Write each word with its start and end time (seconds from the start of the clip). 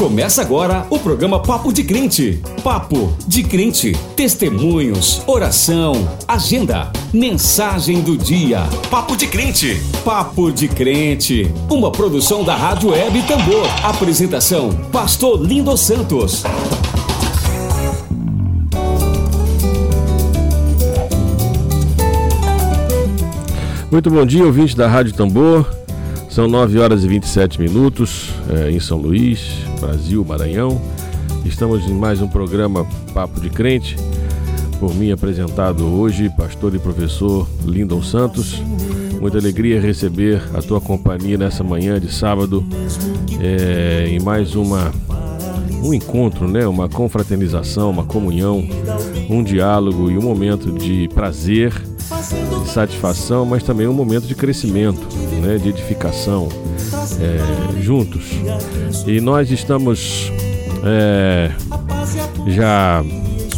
Começa 0.00 0.40
agora 0.40 0.86
o 0.88 0.98
programa 0.98 1.38
Papo 1.42 1.70
de 1.74 1.84
Crente. 1.84 2.42
Papo 2.64 3.14
de 3.28 3.42
Crente. 3.42 3.92
Testemunhos, 4.16 5.22
oração, 5.26 5.92
agenda, 6.26 6.90
mensagem 7.12 8.00
do 8.00 8.16
dia. 8.16 8.60
Papo 8.90 9.14
de 9.14 9.26
Crente. 9.26 9.78
Papo 10.02 10.50
de 10.50 10.68
Crente. 10.68 11.52
Uma 11.68 11.92
produção 11.92 12.42
da 12.42 12.56
Rádio 12.56 12.92
Web 12.92 13.22
Tambor. 13.24 13.66
Apresentação: 13.84 14.70
Pastor 14.90 15.38
Lindo 15.38 15.76
Santos. 15.76 16.44
Muito 23.90 24.10
bom 24.10 24.24
dia, 24.24 24.46
ouvinte 24.46 24.74
da 24.74 24.88
Rádio 24.88 25.12
Tambor. 25.12 25.79
São 26.30 26.46
9 26.46 26.78
horas 26.78 27.02
e 27.02 27.08
27 27.08 27.60
minutos 27.60 28.30
é, 28.48 28.70
em 28.70 28.78
São 28.78 28.98
Luís, 28.98 29.50
Brasil, 29.80 30.24
Maranhão. 30.24 30.80
Estamos 31.44 31.84
em 31.86 31.92
mais 31.92 32.22
um 32.22 32.28
programa 32.28 32.86
Papo 33.12 33.40
de 33.40 33.50
Crente, 33.50 33.96
por 34.78 34.94
mim 34.94 35.10
apresentado 35.10 35.84
hoje, 35.84 36.30
pastor 36.30 36.72
e 36.76 36.78
professor 36.78 37.48
Lindon 37.64 38.00
Santos. 38.00 38.62
Muita 39.20 39.38
alegria 39.38 39.80
receber 39.80 40.40
a 40.54 40.62
tua 40.62 40.80
companhia 40.80 41.36
nessa 41.36 41.64
manhã 41.64 41.98
de 41.98 42.12
sábado 42.12 42.64
é, 43.40 44.06
em 44.08 44.20
mais 44.20 44.54
uma 44.54 44.92
um 45.82 45.92
encontro, 45.92 46.46
né? 46.46 46.64
uma 46.64 46.88
confraternização, 46.88 47.90
uma 47.90 48.04
comunhão, 48.04 48.64
um 49.28 49.42
diálogo 49.42 50.08
e 50.10 50.16
um 50.16 50.22
momento 50.22 50.70
de 50.70 51.08
prazer 51.08 51.72
satisfação, 52.70 53.44
mas 53.44 53.62
também 53.62 53.86
um 53.86 53.92
momento 53.92 54.26
de 54.26 54.34
crescimento, 54.34 55.00
né, 55.42 55.58
de 55.58 55.68
edificação 55.68 56.48
é, 57.20 57.82
juntos. 57.82 58.30
E 59.06 59.20
nós 59.20 59.50
estamos 59.50 60.32
é, 60.84 61.50
já 62.46 63.04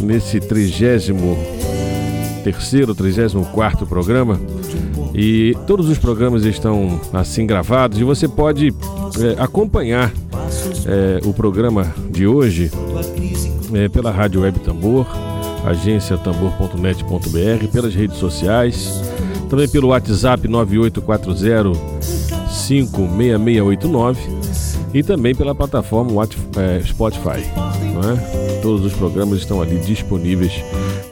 nesse 0.01 0.39
trigésimo 0.39 1.37
terceiro, 2.43 2.93
trigésimo 2.93 3.45
quarto 3.45 3.85
programa 3.85 4.39
e 5.13 5.55
todos 5.65 5.87
os 5.87 5.97
programas 5.97 6.43
estão 6.43 6.99
assim 7.13 7.45
gravados 7.45 7.99
e 7.99 8.03
você 8.03 8.27
pode 8.27 8.69
é, 8.69 9.41
acompanhar 9.41 10.11
é, 10.85 11.25
o 11.25 11.33
programa 11.33 11.93
de 12.09 12.27
hoje 12.27 12.69
é, 13.73 13.87
pela 13.87 14.11
Rádio 14.11 14.41
Web 14.41 14.59
Tambor 14.59 15.07
agenciatambor.net.br, 15.65 17.67
pelas 17.71 17.95
redes 17.95 18.17
sociais, 18.17 19.01
também 19.53 19.69
pelo 19.69 19.89
WhatsApp 19.89 20.47
9840 20.47 21.79
56689 22.49 24.19
e 24.95 25.03
também 25.03 25.35
pela 25.35 25.53
plataforma 25.53 26.27
é, 26.57 26.81
Spotify. 26.83 27.37
É? 27.37 28.61
Todos 28.63 28.83
os 28.83 28.93
programas 28.93 29.37
estão 29.37 29.61
ali 29.61 29.77
disponíveis 29.77 30.53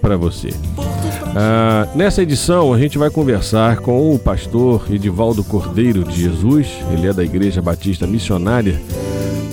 para 0.02 0.18
você. 0.18 0.50
Ah, 1.36 1.88
nessa 1.94 2.24
edição 2.24 2.74
a 2.74 2.80
gente 2.80 2.98
vai 2.98 3.12
conversar 3.12 3.78
com 3.78 4.12
o 4.12 4.18
pastor 4.18 4.88
Edivaldo 4.90 5.44
Cordeiro 5.44 6.04
de 6.04 6.24
Jesus, 6.24 6.68
ele 6.92 7.08
é 7.08 7.14
da 7.14 7.24
Igreja 7.24 7.62
Batista 7.62 8.08
Missionária 8.08 8.82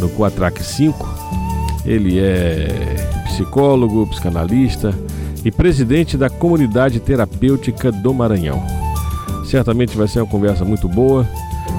no 0.00 0.08
Quatraque 0.08 0.64
5. 0.64 1.28
Ele 1.84 2.18
é 2.18 2.96
psicólogo, 3.26 4.06
psicanalista 4.06 4.94
e 5.44 5.50
presidente 5.50 6.16
da 6.16 6.30
Comunidade 6.30 7.00
Terapêutica 7.00 7.92
do 7.92 8.14
Maranhão. 8.14 8.77
Certamente 9.48 9.96
vai 9.96 10.06
ser 10.06 10.20
uma 10.20 10.26
conversa 10.26 10.62
muito 10.62 10.86
boa. 10.86 11.26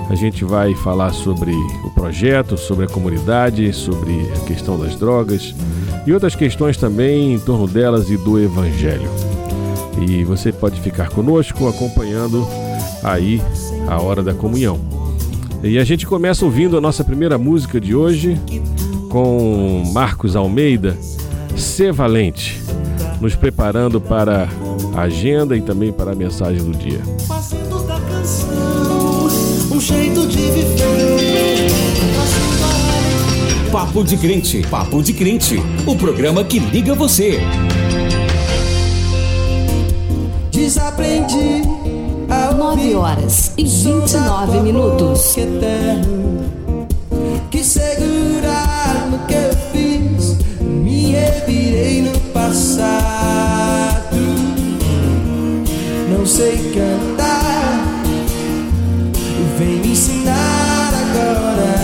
A 0.10 0.16
gente 0.16 0.44
vai 0.44 0.74
falar 0.74 1.14
sobre 1.14 1.54
o 1.84 1.92
projeto, 1.92 2.58
sobre 2.58 2.86
a 2.86 2.88
comunidade, 2.88 3.72
sobre 3.74 4.28
a 4.36 4.40
questão 4.48 4.80
das 4.80 4.96
drogas 4.96 5.54
e 6.08 6.12
outras 6.12 6.36
questões 6.36 6.78
também 6.78 7.36
em 7.36 7.40
torno 7.40 7.68
delas 7.68 8.10
e 8.10 8.18
do 8.18 8.40
Evangelho. 8.40 9.08
E 10.02 10.24
você 10.24 10.52
pode 10.52 10.82
ficar 10.82 11.10
conosco 11.10 11.68
acompanhando 11.68 12.48
aí 13.04 13.40
a 13.88 14.02
hora 14.02 14.24
da 14.24 14.34
comunhão. 14.34 14.80
E 15.62 15.78
a 15.78 15.84
gente 15.84 16.08
começa 16.08 16.44
ouvindo 16.46 16.76
a 16.76 16.82
nossa 16.82 17.04
primeira 17.04 17.38
música 17.38 17.80
de 17.80 17.94
hoje 17.94 18.36
com 19.10 19.84
Marcos 19.94 20.36
Almeida 20.36 20.98
Ser 21.56 21.94
Valente, 21.94 22.60
nos 23.22 23.36
preparando 23.36 24.02
para 24.02 24.50
a 24.96 25.02
agenda 25.02 25.56
e 25.56 25.62
também 25.62 25.92
para 25.92 26.14
a 26.14 26.16
mensagem 26.16 26.64
do 26.64 26.76
dia. 26.76 27.19
Um 29.80 29.82
jeito 29.82 30.28
de 30.28 30.42
viver. 30.52 31.72
Papo 33.72 34.04
de 34.04 34.18
Crente, 34.18 34.62
Papo 34.70 35.02
de 35.02 35.14
Crente, 35.14 35.56
o 35.88 35.96
programa 35.96 36.44
que 36.44 36.60
liga 36.60 36.94
você. 36.94 37.40
Desaprendi 40.52 41.62
a 42.30 42.54
9 42.54 42.94
horas 42.96 43.54
e 43.58 43.64
29 43.64 44.60
minutos. 44.64 45.38
Que 47.50 47.64
segurar 47.64 49.08
no 49.10 49.20
que 49.28 49.34
eu 49.34 49.56
fiz, 49.72 50.36
me 50.60 51.12
revirei 51.14 52.02
no 52.02 52.20
passado. 52.34 54.18
Não 56.10 56.26
sei 56.26 56.58
cantar, 56.74 57.39
vem 59.60 59.80
me 59.80 59.92
ensinar 59.92 60.90
agora. 60.94 61.76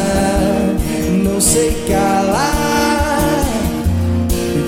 Não 1.24 1.42
sei 1.42 1.72
calar, 1.90 3.44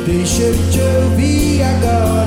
deixa 0.05 0.43
eu 0.43 0.53
te 0.69 0.79
ouvir 0.79 1.63
agora. 1.63 2.26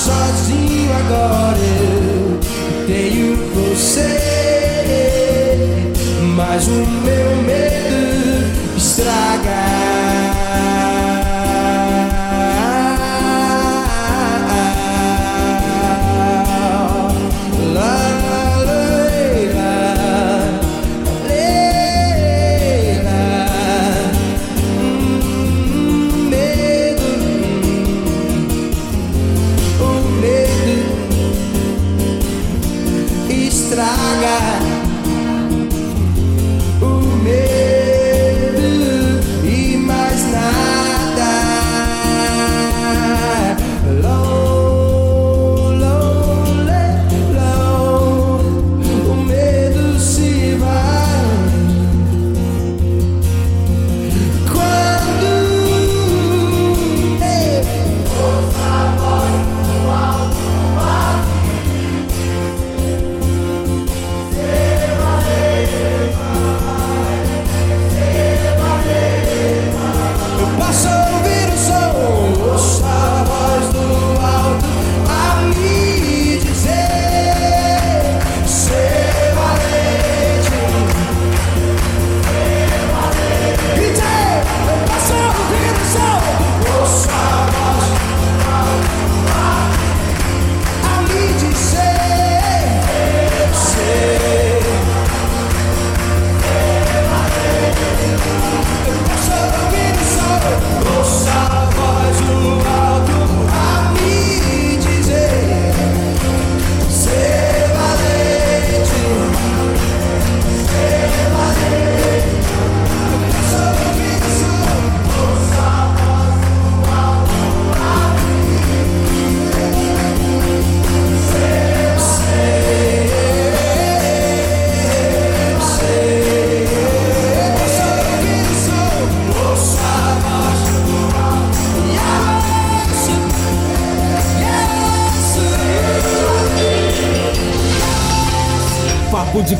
Sozinho 0.00 0.90
agora. 1.04 1.58
Eu 1.58 2.40
tenho 2.86 3.36
você, 3.54 4.08
mas 6.36 6.66
o 6.66 6.86
meu 7.04 7.42
medo 7.42 7.69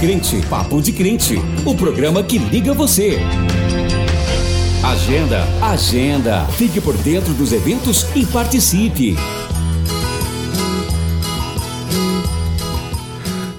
Crente, 0.00 0.40
Papo 0.48 0.80
de 0.80 0.92
Crente, 0.92 1.34
o 1.66 1.74
programa 1.74 2.22
que 2.22 2.38
liga 2.38 2.72
você. 2.72 3.18
Agenda, 4.82 5.44
agenda. 5.60 6.46
Fique 6.52 6.80
por 6.80 6.96
dentro 6.96 7.34
dos 7.34 7.52
eventos 7.52 8.06
e 8.16 8.24
participe. 8.24 9.14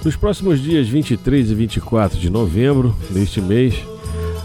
Nos 0.04 0.16
próximos 0.16 0.60
dias 0.60 0.88
23 0.88 1.52
e 1.52 1.54
24 1.54 2.18
de 2.18 2.28
novembro 2.28 2.92
deste 3.08 3.40
mês, 3.40 3.76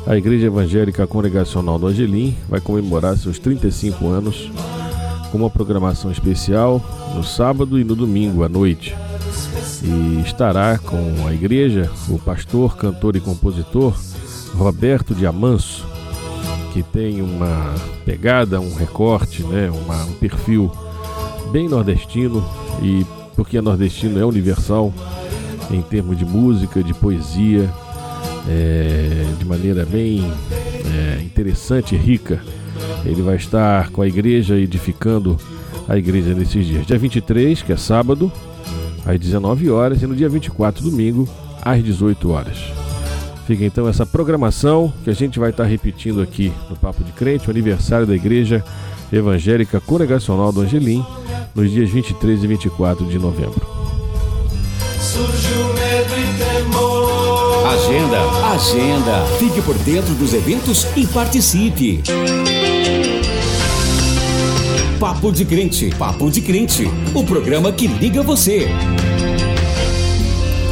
a 0.05 0.15
Igreja 0.15 0.45
Evangélica 0.45 1.07
Congregacional 1.07 1.79
do 1.79 1.87
Angelim 1.87 2.37
vai 2.47 2.61
comemorar 2.61 3.17
seus 3.17 3.39
35 3.39 4.07
anos 4.07 4.51
com 5.31 5.39
uma 5.39 5.49
programação 5.49 6.11
especial 6.11 6.79
no 7.15 7.23
sábado 7.23 7.79
e 7.79 7.83
no 7.83 7.95
domingo 7.95 8.43
à 8.43 8.49
noite. 8.49 8.95
E 9.83 10.21
estará 10.25 10.77
com 10.77 11.27
a 11.27 11.33
igreja 11.33 11.89
o 12.09 12.17
pastor, 12.17 12.75
cantor 12.75 13.15
e 13.15 13.19
compositor 13.19 13.95
Roberto 14.55 15.13
Diamanso, 15.13 15.85
que 16.73 16.81
tem 16.81 17.21
uma 17.21 17.75
pegada, 18.05 18.59
um 18.59 18.73
recorte, 18.73 19.43
né, 19.43 19.69
uma, 19.69 20.03
um 20.05 20.13
perfil 20.13 20.71
bem 21.51 21.69
nordestino 21.69 22.43
e 22.81 23.05
porque 23.35 23.57
é 23.57 23.61
nordestino 23.61 24.19
é 24.19 24.25
universal 24.25 24.91
em 25.69 25.81
termos 25.81 26.17
de 26.17 26.25
música, 26.25 26.81
de 26.81 26.93
poesia, 26.93 27.69
é, 28.49 29.25
de 29.37 29.45
maneira 29.45 29.85
bem 29.85 30.23
é, 30.85 31.21
interessante 31.21 31.93
e 31.93 31.97
rica. 31.97 32.41
Ele 33.05 33.21
vai 33.21 33.35
estar 33.35 33.89
com 33.91 34.01
a 34.01 34.07
igreja 34.07 34.55
edificando 34.55 35.37
a 35.87 35.97
igreja 35.97 36.33
nesses 36.33 36.65
dias. 36.65 36.85
Dia 36.85 36.97
23, 36.97 37.61
que 37.61 37.71
é 37.71 37.77
sábado, 37.77 38.31
às 39.07 39.19
19 39.19 39.69
horas, 39.69 40.01
e 40.01 40.07
no 40.07 40.15
dia 40.15 40.27
24, 40.27 40.83
domingo, 40.83 41.27
às 41.61 41.83
18 41.83 42.29
horas. 42.29 42.57
Fica 43.47 43.63
então 43.63 43.87
essa 43.87 44.05
programação 44.05 44.91
que 45.03 45.09
a 45.09 45.13
gente 45.13 45.39
vai 45.39 45.51
estar 45.51 45.63
repetindo 45.63 46.21
aqui 46.21 46.51
no 46.69 46.75
Papo 46.75 47.01
de 47.03 47.13
Crente, 47.13 47.47
o 47.47 47.51
aniversário 47.51 48.05
da 48.05 48.13
Igreja 48.13 48.61
Evangélica 49.11 49.79
Congregacional 49.79 50.51
do 50.51 50.61
Angelim, 50.61 51.05
nos 51.55 51.71
dias 51.71 51.89
23 51.89 52.43
e 52.43 52.47
24 52.47 53.05
de 53.05 53.17
novembro. 53.17 53.65
Agenda, 57.65 58.19
agenda. 58.53 59.25
Fique 59.39 59.61
por 59.61 59.75
dentro 59.79 60.13
dos 60.15 60.33
eventos 60.33 60.85
e 60.97 61.07
participe. 61.07 62.03
Papo 64.99 65.31
de 65.31 65.45
Crente, 65.45 65.91
Papo 65.95 66.31
de 66.31 66.41
Crente, 66.41 66.85
o 67.13 67.23
programa 67.23 67.71
que 67.71 67.85
liga 67.85 68.23
você. 68.23 68.67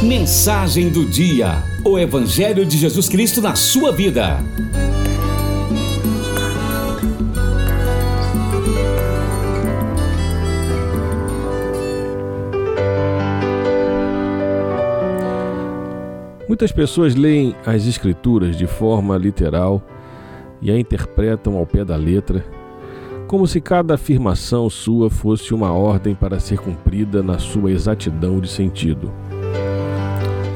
Mensagem 0.02 0.88
do 0.88 1.06
dia: 1.06 1.62
O 1.84 1.96
Evangelho 1.96 2.66
de 2.66 2.76
Jesus 2.76 3.08
Cristo 3.08 3.40
na 3.40 3.54
sua 3.54 3.92
vida. 3.92 4.42
Muitas 16.48 16.72
pessoas 16.72 17.14
leem 17.14 17.54
as 17.64 17.86
Escrituras 17.86 18.56
de 18.56 18.66
forma 18.66 19.16
literal 19.16 19.80
e 20.60 20.72
a 20.72 20.76
interpretam 20.76 21.56
ao 21.56 21.64
pé 21.64 21.84
da 21.84 21.94
letra, 21.94 22.44
como 23.26 23.46
se 23.46 23.60
cada 23.60 23.94
afirmação 23.94 24.70
sua 24.70 25.10
fosse 25.10 25.52
uma 25.52 25.72
ordem 25.72 26.14
para 26.14 26.38
ser 26.38 26.58
cumprida 26.58 27.22
na 27.22 27.38
sua 27.38 27.72
exatidão 27.72 28.38
de 28.38 28.48
sentido. 28.48 29.10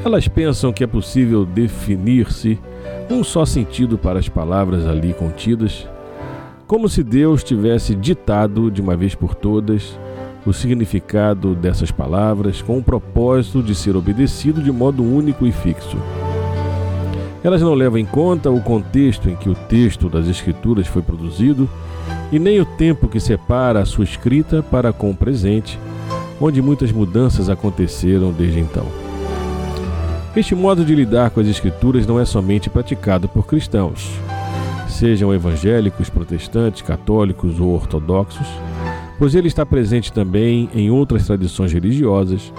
Elas 0.04 0.28
pensam 0.28 0.72
que 0.72 0.84
é 0.84 0.86
possível 0.86 1.44
definir-se 1.44 2.58
um 3.10 3.24
só 3.24 3.44
sentido 3.44 3.98
para 3.98 4.18
as 4.18 4.28
palavras 4.28 4.86
ali 4.86 5.12
contidas, 5.12 5.86
como 6.66 6.88
se 6.88 7.02
Deus 7.02 7.42
tivesse 7.42 7.94
ditado 7.94 8.70
de 8.70 8.80
uma 8.80 8.96
vez 8.96 9.14
por 9.14 9.34
todas 9.34 9.98
o 10.46 10.52
significado 10.52 11.54
dessas 11.54 11.90
palavras 11.90 12.62
com 12.62 12.78
o 12.78 12.82
propósito 12.82 13.62
de 13.62 13.74
ser 13.74 13.96
obedecido 13.96 14.62
de 14.62 14.72
modo 14.72 15.02
único 15.02 15.46
e 15.46 15.52
fixo. 15.52 15.98
Elas 17.42 17.60
não 17.60 17.74
levam 17.74 17.98
em 17.98 18.06
conta 18.06 18.50
o 18.50 18.60
contexto 18.62 19.28
em 19.28 19.36
que 19.36 19.48
o 19.48 19.54
texto 19.54 20.08
das 20.08 20.28
Escrituras 20.28 20.86
foi 20.86 21.02
produzido 21.02 21.68
e 22.32 22.38
nem 22.38 22.60
o 22.60 22.64
tempo 22.64 23.08
que 23.08 23.18
separa 23.18 23.80
a 23.80 23.84
sua 23.84 24.04
escrita 24.04 24.62
para 24.62 24.92
com 24.92 25.10
o 25.10 25.16
presente, 25.16 25.78
onde 26.40 26.62
muitas 26.62 26.92
mudanças 26.92 27.48
aconteceram 27.48 28.32
desde 28.32 28.60
então. 28.60 28.86
Este 30.36 30.54
modo 30.54 30.84
de 30.84 30.94
lidar 30.94 31.30
com 31.30 31.40
as 31.40 31.48
Escrituras 31.48 32.06
não 32.06 32.20
é 32.20 32.24
somente 32.24 32.70
praticado 32.70 33.28
por 33.28 33.46
cristãos, 33.46 34.08
sejam 34.88 35.34
evangélicos, 35.34 36.08
protestantes, 36.08 36.82
católicos 36.82 37.58
ou 37.58 37.74
ortodoxos, 37.74 38.46
pois 39.18 39.34
ele 39.34 39.48
está 39.48 39.66
presente 39.66 40.12
também 40.12 40.70
em 40.72 40.88
outras 40.90 41.26
tradições 41.26 41.72
religiosas, 41.72 42.52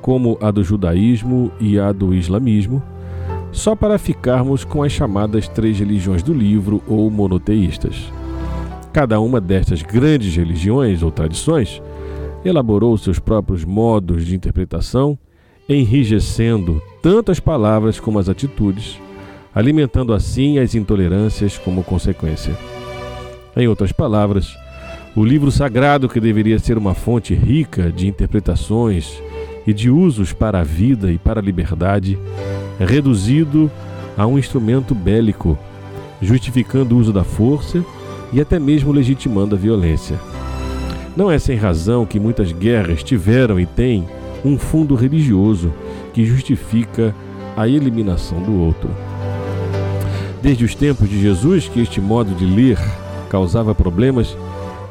como 0.00 0.38
a 0.40 0.52
do 0.52 0.62
judaísmo 0.62 1.50
e 1.58 1.80
a 1.80 1.90
do 1.90 2.14
islamismo, 2.14 2.80
só 3.50 3.74
para 3.74 3.98
ficarmos 3.98 4.64
com 4.64 4.84
as 4.84 4.92
chamadas 4.92 5.48
três 5.48 5.78
religiões 5.78 6.22
do 6.22 6.32
livro 6.32 6.80
ou 6.86 7.10
monoteístas. 7.10 8.12
Cada 8.96 9.20
uma 9.20 9.42
destas 9.42 9.82
grandes 9.82 10.34
religiões 10.34 11.02
ou 11.02 11.10
tradições 11.10 11.82
elaborou 12.42 12.96
seus 12.96 13.18
próprios 13.18 13.62
modos 13.62 14.24
de 14.24 14.34
interpretação, 14.34 15.18
enrijecendo 15.68 16.80
tanto 17.02 17.30
as 17.30 17.38
palavras 17.38 18.00
como 18.00 18.18
as 18.18 18.26
atitudes, 18.26 18.98
alimentando 19.54 20.14
assim 20.14 20.58
as 20.58 20.74
intolerâncias 20.74 21.58
como 21.58 21.84
consequência. 21.84 22.56
Em 23.54 23.68
outras 23.68 23.92
palavras, 23.92 24.56
o 25.14 25.22
livro 25.22 25.50
sagrado, 25.50 26.08
que 26.08 26.18
deveria 26.18 26.58
ser 26.58 26.78
uma 26.78 26.94
fonte 26.94 27.34
rica 27.34 27.92
de 27.92 28.08
interpretações 28.08 29.22
e 29.66 29.74
de 29.74 29.90
usos 29.90 30.32
para 30.32 30.60
a 30.60 30.64
vida 30.64 31.12
e 31.12 31.18
para 31.18 31.38
a 31.38 31.44
liberdade, 31.44 32.18
é 32.80 32.86
reduzido 32.86 33.70
a 34.16 34.26
um 34.26 34.38
instrumento 34.38 34.94
bélico, 34.94 35.58
justificando 36.22 36.96
o 36.96 36.98
uso 36.98 37.12
da 37.12 37.24
força 37.24 37.84
e 38.32 38.40
até 38.40 38.58
mesmo 38.58 38.92
legitimando 38.92 39.54
a 39.54 39.58
violência. 39.58 40.18
Não 41.16 41.30
é 41.30 41.38
sem 41.38 41.56
razão 41.56 42.04
que 42.04 42.20
muitas 42.20 42.52
guerras 42.52 43.02
tiveram 43.02 43.58
e 43.58 43.66
têm 43.66 44.06
um 44.44 44.58
fundo 44.58 44.94
religioso 44.94 45.72
que 46.12 46.24
justifica 46.24 47.14
a 47.56 47.66
eliminação 47.66 48.40
do 48.42 48.60
outro. 48.60 48.90
Desde 50.42 50.64
os 50.64 50.74
tempos 50.74 51.08
de 51.08 51.20
Jesus, 51.20 51.68
que 51.68 51.80
este 51.80 52.00
modo 52.00 52.34
de 52.34 52.44
ler 52.44 52.78
causava 53.30 53.74
problemas 53.74 54.36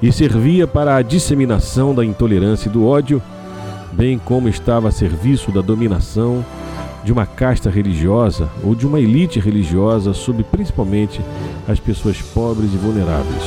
e 0.01 0.12
servia 0.12 0.68
para 0.68 0.96
a 0.96 1.01
disseminação 1.01 1.94
da 1.94 2.04
intolerância 2.04 2.68
e 2.68 2.72
do 2.72 2.86
ódio, 2.86 3.22
bem 3.94 4.18
como 4.18 4.50
estava 4.50 4.89
a 4.89 4.92
serviço 4.92 5.51
da 5.51 5.62
dominação 5.62 6.44
de 7.05 7.13
uma 7.13 7.27
casta 7.27 7.69
religiosa 7.69 8.50
ou 8.63 8.74
de 8.74 8.88
uma 8.88 9.00
elite 9.00 9.39
religiosa 9.39 10.12
sobre 10.12 10.43
principalmente 10.43 11.21
as 11.67 11.79
pessoas 11.79 12.19
pobres 12.19 12.74
e 12.74 12.77
vulneráveis. 12.77 13.43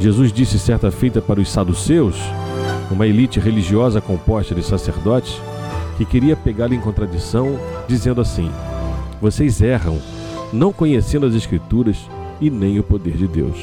Jesus 0.00 0.32
disse 0.32 0.58
certa 0.58 0.90
feita 0.90 1.20
para 1.20 1.40
os 1.40 1.50
saduceus, 1.50 2.16
uma 2.90 3.06
elite 3.06 3.38
religiosa 3.38 4.00
composta 4.00 4.54
de 4.54 4.62
sacerdotes, 4.62 5.38
que 5.98 6.06
queria 6.06 6.34
pegá-lo 6.34 6.72
em 6.72 6.80
contradição, 6.80 7.58
dizendo 7.86 8.22
assim: 8.22 8.50
Vocês 9.20 9.60
erram, 9.60 9.98
não 10.50 10.72
conhecendo 10.72 11.26
as 11.26 11.34
Escrituras 11.34 11.98
e 12.40 12.48
nem 12.48 12.78
o 12.78 12.82
poder 12.82 13.14
de 13.14 13.28
Deus. 13.28 13.58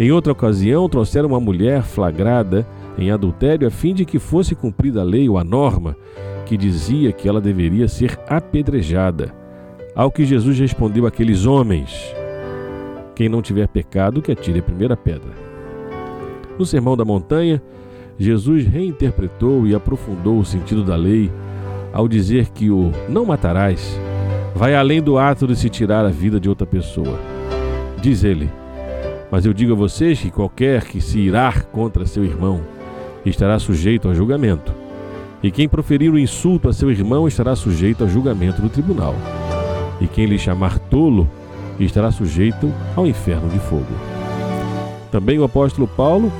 Em 0.00 0.10
outra 0.10 0.32
ocasião, 0.32 0.88
trouxeram 0.88 1.28
uma 1.28 1.40
mulher 1.40 1.82
flagrada 1.82 2.66
em 2.96 3.10
adultério 3.10 3.68
a 3.68 3.70
fim 3.70 3.92
de 3.92 4.06
que 4.06 4.18
fosse 4.18 4.54
cumprida 4.54 5.02
a 5.02 5.04
lei 5.04 5.28
ou 5.28 5.36
a 5.36 5.44
norma 5.44 5.94
que 6.46 6.56
dizia 6.56 7.12
que 7.12 7.28
ela 7.28 7.40
deveria 7.40 7.88
ser 7.88 8.18
apedrejada. 8.28 9.34
Ao 9.94 10.10
que 10.10 10.24
Jesus 10.24 10.58
respondeu 10.58 11.06
àqueles 11.06 11.44
homens: 11.44 12.14
Quem 13.14 13.28
não 13.28 13.42
tiver 13.42 13.68
pecado, 13.68 14.22
que 14.22 14.32
atire 14.32 14.60
a 14.60 14.62
primeira 14.62 14.96
pedra. 14.96 15.32
No 16.58 16.64
Sermão 16.64 16.96
da 16.96 17.04
Montanha, 17.04 17.62
Jesus 18.18 18.64
reinterpretou 18.64 19.66
e 19.66 19.74
aprofundou 19.74 20.38
o 20.38 20.44
sentido 20.44 20.82
da 20.82 20.96
lei 20.96 21.30
ao 21.92 22.08
dizer 22.08 22.48
que 22.48 22.70
o 22.70 22.90
não 23.08 23.26
matarás 23.26 23.98
vai 24.54 24.74
além 24.74 25.02
do 25.02 25.18
ato 25.18 25.46
de 25.46 25.56
se 25.56 25.68
tirar 25.68 26.04
a 26.06 26.10
vida 26.10 26.40
de 26.40 26.48
outra 26.48 26.66
pessoa. 26.66 27.18
Diz 28.00 28.24
ele: 28.24 28.50
Mas 29.30 29.44
eu 29.44 29.52
digo 29.52 29.72
a 29.72 29.76
vocês 29.76 30.20
que 30.20 30.30
qualquer 30.30 30.84
que 30.84 31.00
se 31.00 31.18
irar 31.18 31.66
contra 31.66 32.06
seu 32.06 32.24
irmão 32.24 32.60
estará 33.24 33.58
sujeito 33.58 34.08
a 34.08 34.14
julgamento, 34.14 34.72
e 35.46 35.50
quem 35.50 35.68
proferir 35.68 36.12
o 36.12 36.18
insulto 36.18 36.68
a 36.68 36.72
seu 36.72 36.90
irmão 36.90 37.28
estará 37.28 37.54
sujeito 37.54 38.02
a 38.02 38.06
julgamento 38.06 38.60
do 38.60 38.68
tribunal, 38.68 39.14
e 40.00 40.06
quem 40.08 40.26
lhe 40.26 40.38
chamar 40.38 40.78
tolo 40.78 41.28
estará 41.78 42.10
sujeito 42.10 42.72
ao 42.96 43.06
inferno 43.06 43.48
de 43.48 43.58
fogo. 43.60 43.86
Também 45.10 45.38
o 45.38 45.44
apóstolo 45.44 45.86
Paulo 45.86 46.32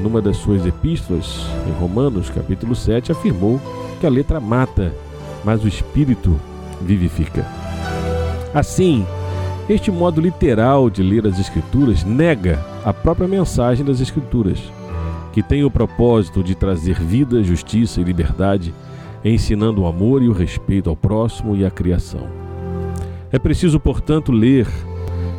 numa 0.00 0.20
das 0.20 0.36
suas 0.36 0.64
epístolas, 0.66 1.46
em 1.66 1.72
Romanos 1.80 2.30
capítulo 2.30 2.76
7, 2.76 3.10
afirmou 3.10 3.60
que 3.98 4.06
a 4.06 4.10
letra 4.10 4.38
mata 4.38 4.92
mas 5.44 5.62
o 5.62 5.68
Espírito 5.68 6.40
vivifica. 6.80 7.44
Assim, 8.54 9.06
este 9.68 9.90
modo 9.90 10.20
literal 10.20 10.88
de 10.88 11.02
ler 11.02 11.26
as 11.26 11.38
Escrituras 11.38 12.04
nega 12.04 12.64
a 12.84 12.92
própria 12.92 13.28
mensagem 13.28 13.84
das 13.84 14.00
Escrituras, 14.00 14.58
que 15.34 15.42
tem 15.42 15.64
o 15.64 15.70
propósito 15.70 16.44
de 16.44 16.54
trazer 16.54 17.00
vida, 17.00 17.42
justiça 17.42 18.00
e 18.00 18.04
liberdade, 18.04 18.72
ensinando 19.24 19.82
o 19.82 19.86
amor 19.88 20.22
e 20.22 20.28
o 20.28 20.32
respeito 20.32 20.88
ao 20.88 20.94
próximo 20.94 21.56
e 21.56 21.64
à 21.64 21.70
criação. 21.72 22.28
É 23.32 23.38
preciso, 23.40 23.80
portanto, 23.80 24.30
ler, 24.30 24.68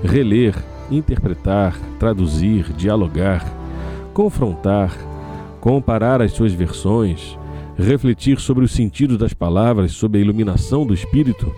reler, 0.03 0.53
interpretar, 0.91 1.79
traduzir, 1.97 2.73
dialogar, 2.73 3.45
confrontar, 4.13 4.91
comparar 5.61 6.21
as 6.21 6.33
suas 6.33 6.51
versões, 6.51 7.37
refletir 7.77 8.37
sobre 8.41 8.65
o 8.65 8.67
sentido 8.67 9.17
das 9.17 9.31
palavras 9.31 9.93
sob 9.93 10.17
a 10.17 10.21
iluminação 10.21 10.85
do 10.85 10.93
Espírito, 10.93 11.55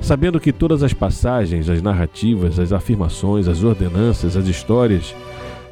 sabendo 0.00 0.38
que 0.38 0.52
todas 0.52 0.84
as 0.84 0.92
passagens, 0.92 1.68
as 1.68 1.82
narrativas, 1.82 2.60
as 2.60 2.72
afirmações, 2.72 3.48
as 3.48 3.64
ordenanças, 3.64 4.36
as 4.36 4.46
histórias 4.46 5.12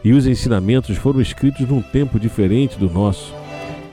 e 0.04 0.12
os 0.12 0.26
ensinamentos 0.26 0.98
foram 0.98 1.20
escritos 1.20 1.66
num 1.66 1.80
tempo 1.80 2.20
diferente 2.20 2.78
do 2.78 2.90
nosso, 2.90 3.34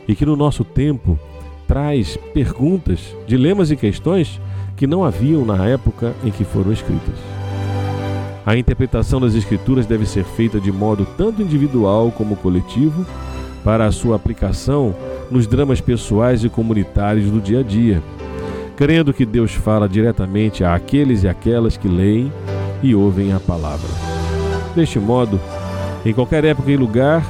e 0.07 0.13
que 0.13 0.25
no 0.25 0.35
nosso 0.35 0.65
tempo 0.65 1.17
traz 1.65 2.17
perguntas, 2.33 3.15
dilemas 3.25 3.71
e 3.71 3.77
questões 3.77 4.41
que 4.75 4.85
não 4.85 5.05
haviam 5.05 5.45
na 5.45 5.65
época 5.65 6.13
em 6.23 6.29
que 6.29 6.43
foram 6.43 6.73
escritas. 6.73 7.15
A 8.45 8.57
interpretação 8.57 9.21
das 9.21 9.35
Escrituras 9.35 9.85
deve 9.85 10.05
ser 10.05 10.25
feita 10.25 10.59
de 10.59 10.71
modo 10.71 11.07
tanto 11.17 11.41
individual 11.41 12.11
como 12.11 12.35
coletivo, 12.35 13.05
para 13.63 13.85
a 13.85 13.91
sua 13.91 14.15
aplicação 14.15 14.95
nos 15.29 15.45
dramas 15.45 15.79
pessoais 15.79 16.43
e 16.43 16.49
comunitários 16.49 17.29
do 17.29 17.39
dia 17.39 17.59
a 17.59 17.63
dia, 17.63 18.01
crendo 18.75 19.13
que 19.13 19.25
Deus 19.25 19.53
fala 19.53 19.87
diretamente 19.87 20.63
àqueles 20.63 21.23
e 21.23 21.27
aquelas 21.27 21.77
que 21.77 21.87
leem 21.87 22.33
e 22.81 22.95
ouvem 22.95 23.31
a 23.31 23.39
palavra. 23.39 23.87
Deste 24.75 24.97
modo, 24.97 25.39
em 26.05 26.13
qualquer 26.13 26.43
época 26.45 26.71
e 26.71 26.77
lugar, 26.77 27.23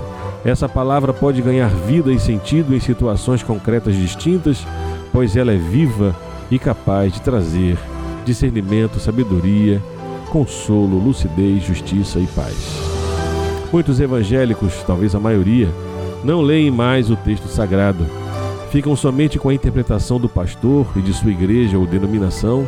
essa 0.43 0.67
palavra 0.67 1.13
pode 1.13 1.41
ganhar 1.41 1.69
vida 1.69 2.11
e 2.11 2.19
sentido 2.19 2.73
em 2.73 2.79
situações 2.79 3.43
concretas 3.43 3.95
distintas, 3.95 4.65
pois 5.11 5.35
ela 5.35 5.51
é 5.51 5.57
viva 5.57 6.15
e 6.49 6.57
capaz 6.57 7.13
de 7.13 7.21
trazer 7.21 7.77
discernimento, 8.25 8.99
sabedoria, 8.99 9.81
consolo, 10.29 10.97
lucidez, 10.97 11.63
justiça 11.63 12.19
e 12.19 12.25
paz. 12.27 12.55
Muitos 13.71 13.99
evangélicos, 13.99 14.83
talvez 14.85 15.13
a 15.13 15.19
maioria, 15.19 15.69
não 16.23 16.41
leem 16.41 16.71
mais 16.71 17.09
o 17.09 17.15
texto 17.15 17.47
sagrado. 17.47 18.05
Ficam 18.69 18.95
somente 18.95 19.37
com 19.37 19.49
a 19.49 19.53
interpretação 19.53 20.19
do 20.19 20.29
pastor 20.29 20.87
e 20.95 21.01
de 21.01 21.13
sua 21.13 21.31
igreja 21.31 21.77
ou 21.77 21.85
denominação, 21.85 22.67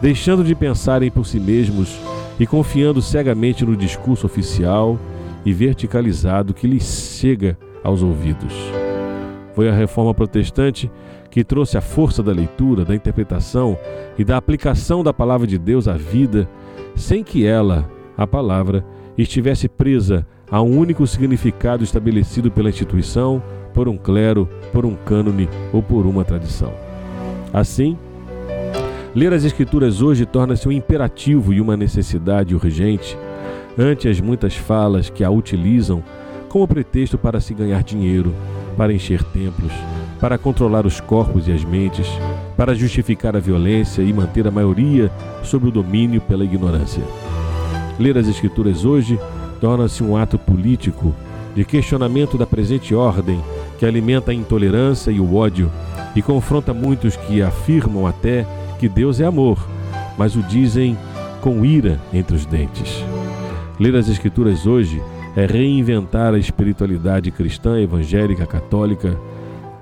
deixando 0.00 0.44
de 0.44 0.54
pensarem 0.54 1.10
por 1.10 1.26
si 1.26 1.40
mesmos 1.40 1.98
e 2.38 2.46
confiando 2.46 3.00
cegamente 3.00 3.64
no 3.64 3.76
discurso 3.76 4.26
oficial 4.26 4.98
e 5.44 5.52
verticalizado 5.52 6.54
que 6.54 6.66
lhes 6.66 7.18
chega 7.18 7.56
aos 7.82 8.02
ouvidos. 8.02 8.52
Foi 9.54 9.68
a 9.68 9.72
reforma 9.72 10.14
protestante 10.14 10.90
que 11.30 11.44
trouxe 11.44 11.76
a 11.76 11.80
força 11.80 12.22
da 12.22 12.32
leitura, 12.32 12.84
da 12.84 12.94
interpretação 12.94 13.76
e 14.18 14.24
da 14.24 14.36
aplicação 14.36 15.02
da 15.02 15.12
palavra 15.12 15.46
de 15.46 15.58
Deus 15.58 15.88
à 15.88 15.94
vida, 15.94 16.48
sem 16.94 17.22
que 17.22 17.46
ela, 17.46 17.88
a 18.16 18.26
palavra, 18.26 18.84
estivesse 19.16 19.68
presa 19.68 20.26
a 20.50 20.62
um 20.62 20.78
único 20.78 21.06
significado 21.06 21.84
estabelecido 21.84 22.50
pela 22.50 22.70
instituição, 22.70 23.42
por 23.74 23.88
um 23.88 23.96
clero, 23.96 24.48
por 24.72 24.86
um 24.86 24.94
cânone 24.94 25.48
ou 25.72 25.82
por 25.82 26.06
uma 26.06 26.24
tradição. 26.24 26.72
Assim, 27.52 27.98
ler 29.14 29.32
as 29.32 29.44
Escrituras 29.44 30.00
hoje 30.00 30.24
torna-se 30.24 30.68
um 30.68 30.72
imperativo 30.72 31.52
e 31.52 31.60
uma 31.60 31.76
necessidade 31.76 32.54
urgente, 32.54 33.16
ante 33.78 34.08
as 34.08 34.20
muitas 34.20 34.56
falas 34.56 35.08
que 35.08 35.22
a 35.22 35.30
utilizam 35.30 36.02
como 36.48 36.66
pretexto 36.66 37.16
para 37.16 37.40
se 37.40 37.54
ganhar 37.54 37.82
dinheiro, 37.84 38.34
para 38.76 38.92
encher 38.92 39.22
templos, 39.22 39.72
para 40.18 40.36
controlar 40.36 40.84
os 40.84 41.00
corpos 41.00 41.46
e 41.46 41.52
as 41.52 41.62
mentes, 41.64 42.08
para 42.56 42.74
justificar 42.74 43.36
a 43.36 43.40
violência 43.40 44.02
e 44.02 44.12
manter 44.12 44.48
a 44.48 44.50
maioria 44.50 45.12
sob 45.44 45.68
o 45.68 45.70
domínio 45.70 46.20
pela 46.20 46.44
ignorância. 46.44 47.02
Ler 47.98 48.18
as 48.18 48.26
Escrituras 48.26 48.84
hoje 48.84 49.18
torna-se 49.60 50.02
um 50.02 50.16
ato 50.16 50.38
político 50.38 51.14
de 51.54 51.64
questionamento 51.64 52.36
da 52.36 52.46
presente 52.46 52.94
ordem 52.94 53.40
que 53.78 53.86
alimenta 53.86 54.32
a 54.32 54.34
intolerância 54.34 55.10
e 55.10 55.20
o 55.20 55.36
ódio 55.36 55.70
e 56.16 56.22
confronta 56.22 56.74
muitos 56.74 57.16
que 57.16 57.42
afirmam 57.42 58.06
até 58.06 58.44
que 58.78 58.88
Deus 58.88 59.20
é 59.20 59.24
amor, 59.24 59.58
mas 60.16 60.34
o 60.34 60.42
dizem 60.42 60.96
com 61.40 61.64
ira 61.64 62.00
entre 62.12 62.34
os 62.34 62.44
dentes. 62.44 63.04
Ler 63.78 63.94
as 63.94 64.08
Escrituras 64.08 64.66
hoje 64.66 65.00
é 65.36 65.46
reinventar 65.46 66.34
a 66.34 66.38
espiritualidade 66.38 67.30
cristã, 67.30 67.80
evangélica, 67.80 68.44
católica, 68.44 69.16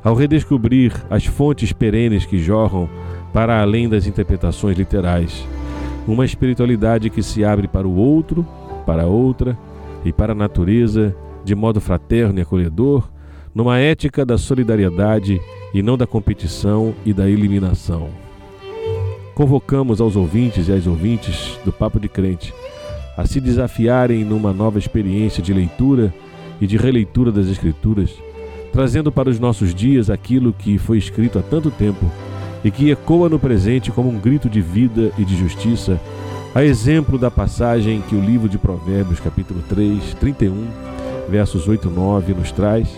ao 0.05 0.15
redescobrir 0.15 0.93
as 1.09 1.25
fontes 1.25 1.73
perenes 1.73 2.27
que 2.27 2.39
jorram 2.39 2.91
para 3.33 3.61
além 3.61 3.89
das 3.89 4.07
interpretações 4.07 4.77
literais. 4.77 5.47
Uma 6.07 6.27
espiritualidade 6.27 7.09
que 7.09 7.23
se 7.23 7.43
abre 7.43 7.67
para 7.67 7.89
o 7.89 7.97
outro, 7.97 8.47
para 8.85 9.07
outra 9.07 9.57
e 10.05 10.13
para 10.13 10.33
a 10.33 10.37
natureza 10.37 11.17
de 11.43 11.55
modo 11.55 11.81
fraterno 11.81 12.39
e 12.39 12.43
acolhedor, 12.43 13.09
numa 13.55 13.79
ética 13.79 14.27
da 14.27 14.37
solidariedade 14.37 15.41
e 15.73 15.83
não 15.83 15.97
da 15.97 16.07
competição 16.07 16.95
e 17.05 17.15
da 17.15 17.29
eliminação. 17.29 18.11
Convocamos 19.35 20.03
aos 20.03 20.17
ouvintes 20.17 20.69
e 20.69 20.73
às 20.73 20.87
ouvintes 20.87 21.59
do 21.65 21.73
Papo 21.73 21.99
de 21.99 22.09
Crente 22.09 22.53
a 23.17 23.27
se 23.27 23.41
desafiarem 23.41 24.25
numa 24.25 24.53
nova 24.53 24.79
experiência 24.79 25.43
de 25.43 25.53
leitura 25.53 26.13
e 26.61 26.67
de 26.67 26.77
releitura 26.77 27.33
das 27.33 27.47
Escrituras, 27.47 28.11
trazendo 28.73 29.11
para 29.11 29.31
os 29.31 29.41
nossos 29.41 29.75
dias 29.75 30.11
aquilo 30.11 30.53
que 30.53 30.79
foi 30.79 30.99
escrito 30.99 31.39
há 31.39 31.43
tanto 31.43 31.71
tempo 31.71 32.11
e 32.63 32.71
que 32.71 32.91
ecoa 32.91 33.29
no 33.29 33.39
presente 33.39 33.91
como 33.91 34.09
um 34.09 34.19
grito 34.19 34.49
de 34.49 34.61
vida 34.61 35.13
e 35.19 35.25
de 35.25 35.37
justiça 35.37 36.01
a 36.57 36.65
exemplo 36.65 37.19
da 37.19 37.31
passagem 37.31 38.01
que 38.09 38.15
o 38.15 38.21
livro 38.21 38.49
de 38.49 38.57
Provérbios, 38.57 39.21
capítulo 39.21 39.63
3, 39.69 40.15
31, 40.15 40.67
versos 41.29 41.69
8 41.69 41.87
e 41.87 41.91
9, 41.91 42.33
nos 42.33 42.51
traz, 42.51 42.89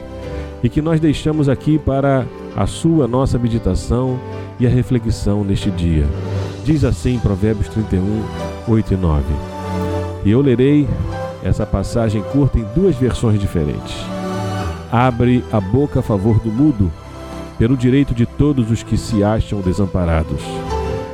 e 0.62 0.68
que 0.68 0.80
nós 0.80 1.00
deixamos 1.00 1.48
aqui 1.48 1.76
para 1.76 2.24
a 2.56 2.66
sua 2.68 3.08
nossa 3.08 3.36
meditação 3.36 4.16
e 4.60 4.66
a 4.66 4.70
reflexão 4.70 5.42
neste 5.42 5.72
dia. 5.72 6.06
Diz 6.64 6.84
assim 6.84 7.18
Provérbios 7.18 7.68
31, 7.68 8.22
8 8.68 8.94
e 8.94 8.96
9. 8.96 9.57
E 10.24 10.30
eu 10.30 10.40
lerei 10.40 10.88
essa 11.42 11.64
passagem 11.64 12.22
curta 12.32 12.58
em 12.58 12.66
duas 12.74 12.96
versões 12.96 13.40
diferentes. 13.40 13.94
Abre 14.90 15.44
a 15.52 15.60
boca 15.60 16.00
a 16.00 16.02
favor 16.02 16.38
do 16.40 16.50
mudo, 16.50 16.90
pelo 17.58 17.76
direito 17.76 18.14
de 18.14 18.26
todos 18.26 18.70
os 18.70 18.82
que 18.82 18.96
se 18.96 19.22
acham 19.22 19.60
desamparados. 19.60 20.42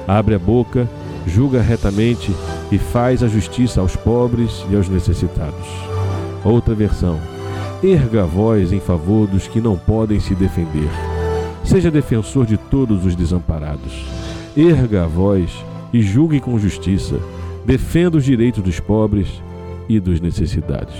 Abre 0.06 0.34
a 0.34 0.38
boca 0.38 0.88
julga 1.26 1.60
retamente 1.60 2.34
e 2.70 2.78
faz 2.78 3.22
a 3.22 3.28
justiça 3.28 3.80
aos 3.80 3.96
pobres 3.96 4.64
e 4.70 4.76
aos 4.76 4.88
necessitados. 4.88 5.66
Outra 6.44 6.74
versão: 6.74 7.18
erga 7.82 8.22
a 8.22 8.26
voz 8.26 8.72
em 8.72 8.80
favor 8.80 9.26
dos 9.26 9.46
que 9.46 9.60
não 9.60 9.76
podem 9.76 10.20
se 10.20 10.34
defender. 10.34 10.90
Seja 11.64 11.90
defensor 11.90 12.46
de 12.46 12.56
todos 12.56 13.04
os 13.06 13.16
desamparados. 13.16 14.06
Erga 14.56 15.04
a 15.04 15.06
voz 15.06 15.50
e 15.92 16.02
julgue 16.02 16.40
com 16.40 16.58
justiça. 16.58 17.18
Defenda 17.64 18.18
os 18.18 18.24
direitos 18.24 18.62
dos 18.62 18.78
pobres 18.78 19.42
e 19.88 19.98
dos 19.98 20.20
necessitados. 20.20 20.94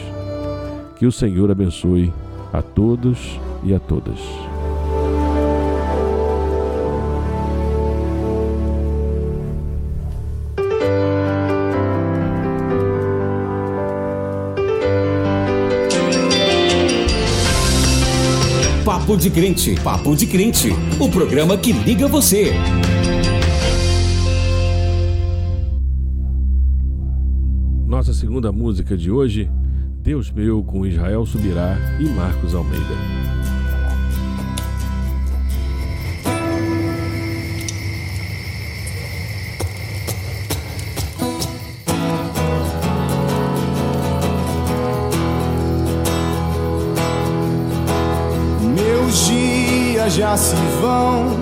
Que 0.97 1.07
o 1.07 1.13
Senhor 1.13 1.51
abençoe 1.51 2.13
a 2.53 2.63
todos 2.63 3.39
e 3.63 3.75
a 3.75 3.79
todas. 3.79 4.19
Papo 18.85 19.19
de 19.19 19.29
Crente, 19.29 19.75
Papo 19.83 20.17
de 20.17 20.27
Crente, 20.27 20.71
o 20.99 21.11
programa 21.11 21.59
que 21.59 21.73
liga 21.73 22.09
você. 22.09 22.55
Segunda 28.25 28.51
música 28.51 28.97
de 28.97 29.11
hoje, 29.11 29.51
Deus 30.01 30.31
Meu 30.31 30.65
com 30.65 30.87
Israel 30.87 31.27
Subirá 31.27 31.77
e 32.01 32.09
Marcos 32.09 32.55
Almeida. 32.55 32.87
Meus 48.75 49.27
dias 49.27 50.15
já 50.15 50.35
se 50.35 50.57
vão 50.81 51.34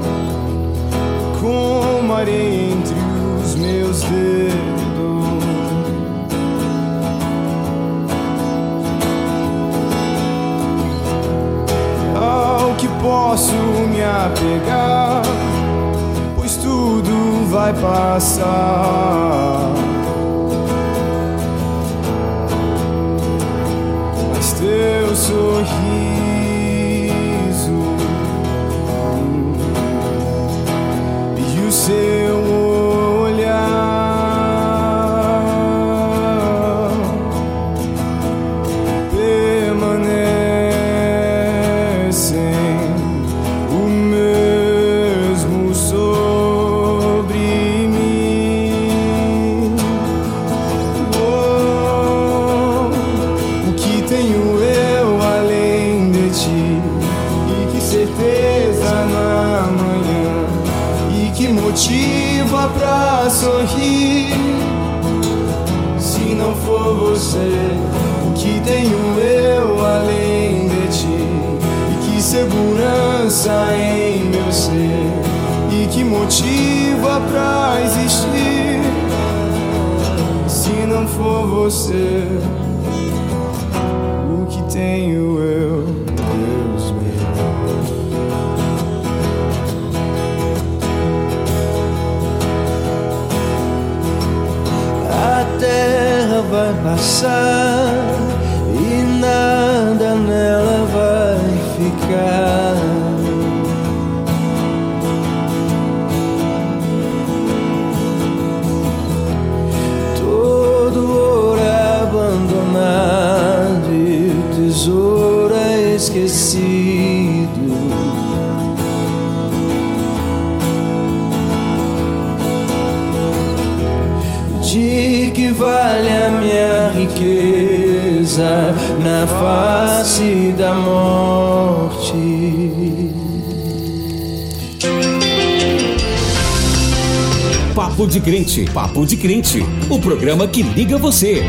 Crente, 139.23 139.61
o 139.89 140.01
programa 140.01 140.49
que 140.49 140.65
liga 140.65 140.99
você. 140.99 141.43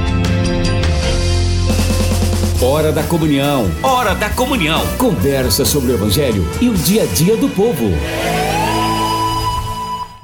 Hora 2.64 2.92
da 2.92 3.02
comunhão, 3.02 3.64
hora 3.82 4.14
da 4.14 4.30
comunhão. 4.30 4.82
Conversa 5.00 5.66
sobre 5.66 5.92
o 5.92 5.96
evangelho 5.96 6.44
e 6.62 6.70
o 6.70 6.76
dia 6.76 7.02
a 7.02 7.06
dia 7.08 7.36
do 7.36 7.50
povo. 7.50 7.86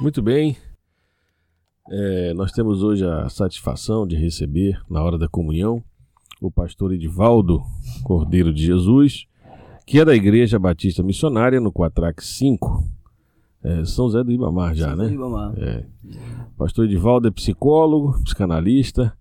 Muito 0.00 0.22
bem. 0.22 0.56
É, 1.90 2.32
nós 2.34 2.52
temos 2.52 2.84
hoje 2.84 3.04
a 3.04 3.28
satisfação 3.28 4.06
de 4.06 4.14
receber, 4.14 4.80
na 4.88 5.02
hora 5.02 5.18
da 5.18 5.26
comunhão, 5.26 5.82
o 6.40 6.52
pastor 6.52 6.92
Edivaldo 6.92 7.64
Cordeiro 8.04 8.54
de 8.54 8.64
Jesus, 8.64 9.26
que 9.84 9.98
é 9.98 10.04
da 10.04 10.14
Igreja 10.14 10.56
Batista 10.56 11.02
Missionária, 11.02 11.60
no 11.60 11.72
Quatraque 11.72 12.24
5, 12.24 12.84
é, 13.62 13.84
São 13.84 14.06
José 14.06 14.24
do 14.24 14.32
Ibamar 14.32 14.74
já, 14.74 14.96
né? 14.96 15.12
É. 15.56 15.84
Pastor 16.56 16.86
Edivaldo 16.86 17.28
é 17.28 17.30
psicólogo, 17.30 18.20
psicanalista 18.22 19.12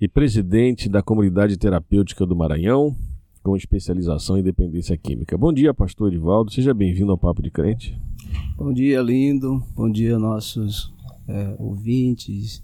e 0.00 0.08
presidente 0.08 0.88
da 0.88 1.02
Comunidade 1.02 1.56
Terapêutica 1.56 2.26
do 2.26 2.36
Maranhão, 2.36 2.94
com 3.42 3.56
especialização 3.56 4.36
em 4.36 4.42
dependência 4.42 4.96
química. 4.96 5.36
Bom 5.38 5.52
dia, 5.52 5.72
pastor 5.72 6.08
Edivaldo. 6.08 6.52
Seja 6.52 6.74
bem-vindo 6.74 7.10
ao 7.10 7.18
Papo 7.18 7.42
de 7.42 7.50
Crente. 7.50 8.00
Bom 8.56 8.72
dia, 8.72 9.00
lindo. 9.00 9.62
Bom 9.74 9.90
dia, 9.90 10.18
nossos 10.18 10.92
é, 11.26 11.54
ouvintes. 11.58 12.62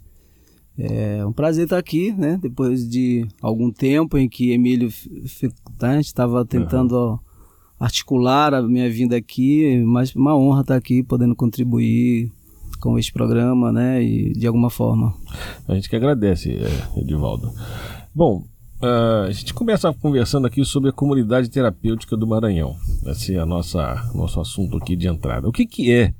É 0.76 1.24
um 1.24 1.32
prazer 1.32 1.64
estar 1.64 1.78
aqui, 1.78 2.12
né? 2.12 2.36
Depois 2.40 2.88
de 2.88 3.26
algum 3.40 3.70
tempo 3.70 4.18
em 4.18 4.28
que 4.28 4.50
Emílio 4.50 4.90
Fictante 4.90 6.08
estava 6.08 6.44
tentando 6.44 6.92
ó, 6.96 7.18
articular 7.84 8.54
a 8.54 8.62
minha 8.62 8.90
vinda 8.90 9.16
aqui, 9.16 9.82
mas 9.84 10.14
uma 10.14 10.36
honra 10.36 10.62
estar 10.62 10.76
aqui, 10.76 11.02
podendo 11.02 11.36
contribuir 11.36 12.32
com 12.80 12.98
este 12.98 13.12
programa, 13.12 13.70
né? 13.70 14.02
E 14.02 14.32
de 14.32 14.46
alguma 14.46 14.70
forma. 14.70 15.14
A 15.68 15.74
gente 15.74 15.88
que 15.88 15.96
agradece, 15.96 16.50
é, 16.50 17.00
Edivaldo. 17.00 17.52
Bom, 18.14 18.44
ah, 18.80 19.24
a 19.26 19.32
gente 19.32 19.54
começa 19.54 19.92
conversando 19.94 20.46
aqui 20.46 20.64
sobre 20.64 20.90
a 20.90 20.92
comunidade 20.92 21.48
terapêutica 21.48 22.16
do 22.16 22.26
Maranhão. 22.26 22.76
Esse 23.06 23.34
é 23.34 23.38
a 23.38 23.46
nossa 23.46 24.10
nosso 24.14 24.40
assunto 24.40 24.76
aqui 24.76 24.94
de 24.96 25.08
entrada. 25.08 25.48
O 25.48 25.52
que, 25.52 25.66
que 25.66 25.90
é 25.92 26.12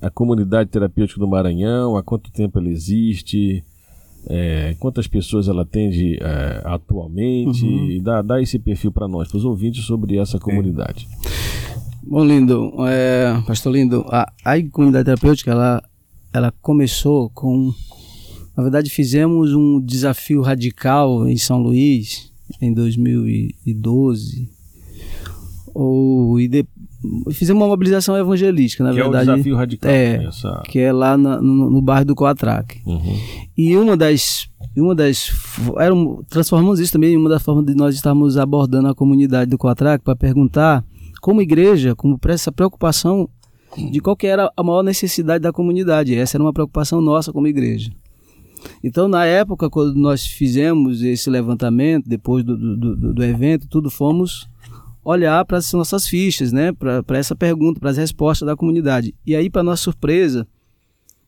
a 0.00 0.10
comunidade 0.10 0.70
terapêutica 0.70 1.18
do 1.18 1.28
Maranhão? 1.28 1.96
Há 1.96 2.02
quanto 2.02 2.30
tempo 2.30 2.58
ela 2.58 2.68
existe? 2.68 3.64
É, 4.26 4.76
quantas 4.78 5.06
pessoas 5.06 5.48
ela 5.48 5.62
atende 5.62 6.18
é, 6.20 6.62
atualmente? 6.64 7.66
E 7.66 8.00
dá, 8.00 8.22
dá 8.22 8.40
esse 8.40 8.58
perfil 8.58 8.92
para 8.92 9.08
nós, 9.08 9.28
para 9.28 9.38
os 9.38 9.44
ouvintes, 9.44 9.84
sobre 9.84 10.18
essa 10.18 10.38
comunidade. 10.38 11.08
Bom, 12.02 12.24
Lindo, 12.24 12.72
é, 12.86 13.42
Pastor 13.46 13.72
Lindo, 13.72 14.04
a, 14.08 14.32
a 14.44 14.62
comunidade 14.70 15.04
terapêutica, 15.04 15.50
ela, 15.50 15.82
ela 16.32 16.52
começou 16.60 17.30
com... 17.30 17.72
Na 18.56 18.62
verdade, 18.62 18.90
fizemos 18.90 19.54
um 19.54 19.80
desafio 19.80 20.42
radical 20.42 21.26
em 21.28 21.36
São 21.36 21.58
Luís, 21.58 22.30
em 22.60 22.72
2012. 22.72 24.50
Ou, 25.72 26.40
e 26.40 26.48
de, 26.48 26.66
fizemos 27.32 27.60
uma 27.62 27.68
mobilização 27.68 28.16
evangelística, 28.16 28.84
na 28.84 28.90
que 28.90 28.96
verdade. 28.96 29.28
é 29.28 29.32
o 29.32 29.36
desafio 29.36 29.56
radical. 29.56 29.90
É, 29.90 30.24
essa... 30.24 30.62
que 30.66 30.78
é 30.78 30.92
lá 30.92 31.16
na- 31.16 31.40
no, 31.40 31.70
no 31.70 31.82
bairro 31.82 32.04
do 32.04 32.14
Coatraque. 32.14 32.80
Uhum. 32.86 33.16
E 33.56 33.76
uma 33.76 33.96
das, 33.96 34.48
uma 34.76 34.94
das, 34.94 35.30
era 35.78 35.94
transformamos 36.28 36.78
isso 36.80 36.92
também 36.92 37.14
em 37.14 37.16
uma 37.16 37.28
das 37.30 37.42
formas 37.42 37.64
de 37.64 37.74
nós 37.74 37.94
estarmos 37.94 38.36
abordando 38.36 38.88
a 38.88 38.94
comunidade 38.94 39.50
do 39.50 39.56
Coatraque 39.58 40.04
para 40.04 40.14
perguntar, 40.16 40.84
como 41.20 41.40
igreja, 41.42 41.94
como 41.94 42.18
essa 42.28 42.50
preocupação 42.52 43.28
de 43.90 44.00
qual 44.00 44.16
que 44.16 44.26
era 44.26 44.50
a 44.56 44.62
maior 44.62 44.82
necessidade 44.82 45.42
da 45.42 45.52
comunidade. 45.52 46.14
Essa 46.14 46.36
era 46.36 46.44
uma 46.44 46.52
preocupação 46.52 47.00
nossa 47.00 47.32
como 47.32 47.46
igreja. 47.46 47.90
Então, 48.84 49.08
na 49.08 49.24
época, 49.24 49.70
quando 49.70 49.94
nós 49.96 50.26
fizemos 50.26 51.02
esse 51.02 51.30
levantamento, 51.30 52.06
depois 52.06 52.44
do, 52.44 52.56
do- 52.76 53.14
do 53.14 53.24
evento, 53.24 53.66
tudo 53.68 53.90
fomos 53.90 54.46
olhar 55.04 55.44
para 55.44 55.58
as 55.58 55.72
nossas 55.72 56.06
fichas, 56.06 56.52
né? 56.52 56.72
para 56.72 57.18
essa 57.18 57.34
pergunta, 57.34 57.80
para 57.80 57.90
as 57.90 57.96
respostas 57.96 58.46
da 58.46 58.56
comunidade. 58.56 59.14
E 59.26 59.34
aí, 59.34 59.48
para 59.48 59.62
nossa 59.62 59.82
surpresa, 59.82 60.46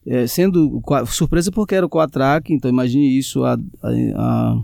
é, 0.07 0.27
sendo 0.27 0.83
surpresa 1.07 1.51
porque 1.51 1.75
era 1.75 1.87
o 1.87 1.89
Coatrac, 1.89 2.53
então 2.53 2.71
imagine 2.71 3.17
isso 3.17 3.45
há, 3.45 3.57
há, 3.83 4.63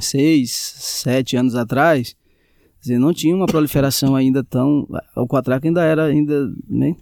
seis, 0.00 0.52
sete 0.52 1.36
anos 1.36 1.54
atrás, 1.54 2.14
dizer, 2.80 2.98
não 2.98 3.12
tinha 3.12 3.34
uma 3.34 3.46
proliferação 3.46 4.14
ainda 4.14 4.42
tão. 4.44 4.86
O 5.16 5.26
Coatrac 5.26 5.66
ainda 5.66 5.82
era 5.84 6.04
ainda 6.04 6.52
né, 6.68 6.96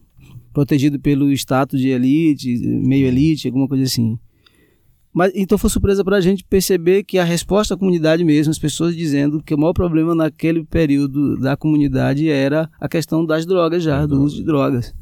protegido 0.52 0.98
pelo 0.98 1.30
status 1.32 1.80
de 1.80 1.88
elite, 1.88 2.56
meio 2.66 3.06
elite, 3.06 3.48
alguma 3.48 3.68
coisa 3.68 3.84
assim. 3.84 4.18
Mas 5.12 5.32
então 5.34 5.58
foi 5.58 5.68
surpresa 5.68 6.04
para 6.04 6.16
a 6.16 6.20
gente 6.20 6.44
perceber 6.44 7.02
que 7.02 7.18
a 7.18 7.24
resposta 7.24 7.74
da 7.74 7.78
comunidade 7.78 8.22
mesmo, 8.22 8.52
as 8.52 8.58
pessoas 8.58 8.96
dizendo 8.96 9.42
que 9.42 9.52
o 9.52 9.58
maior 9.58 9.72
problema 9.72 10.14
naquele 10.14 10.64
período 10.64 11.36
da 11.36 11.56
comunidade 11.56 12.28
era 12.28 12.70
a 12.80 12.88
questão 12.88 13.24
das 13.26 13.44
drogas 13.44 13.82
já, 13.82 14.06
do 14.06 14.22
uso 14.22 14.36
de 14.36 14.44
drogas. 14.44 14.94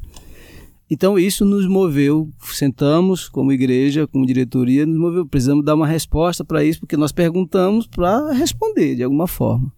então 0.89 1.19
isso 1.19 1.45
nos 1.45 1.67
moveu, 1.67 2.27
sentamos 2.41 3.29
como 3.29 3.51
igreja, 3.51 4.07
como 4.07 4.25
diretoria, 4.25 4.83
nos 4.83 4.97
moveu, 4.97 5.27
precisamos 5.27 5.63
dar 5.63 5.75
uma 5.75 5.85
resposta 5.85 6.43
para 6.43 6.63
isso, 6.63 6.79
porque 6.79 6.97
nós 6.97 7.11
perguntamos 7.11 7.85
para 7.85 8.31
responder 8.33 8.95
de 8.95 9.03
alguma 9.03 9.27
forma. 9.27 9.71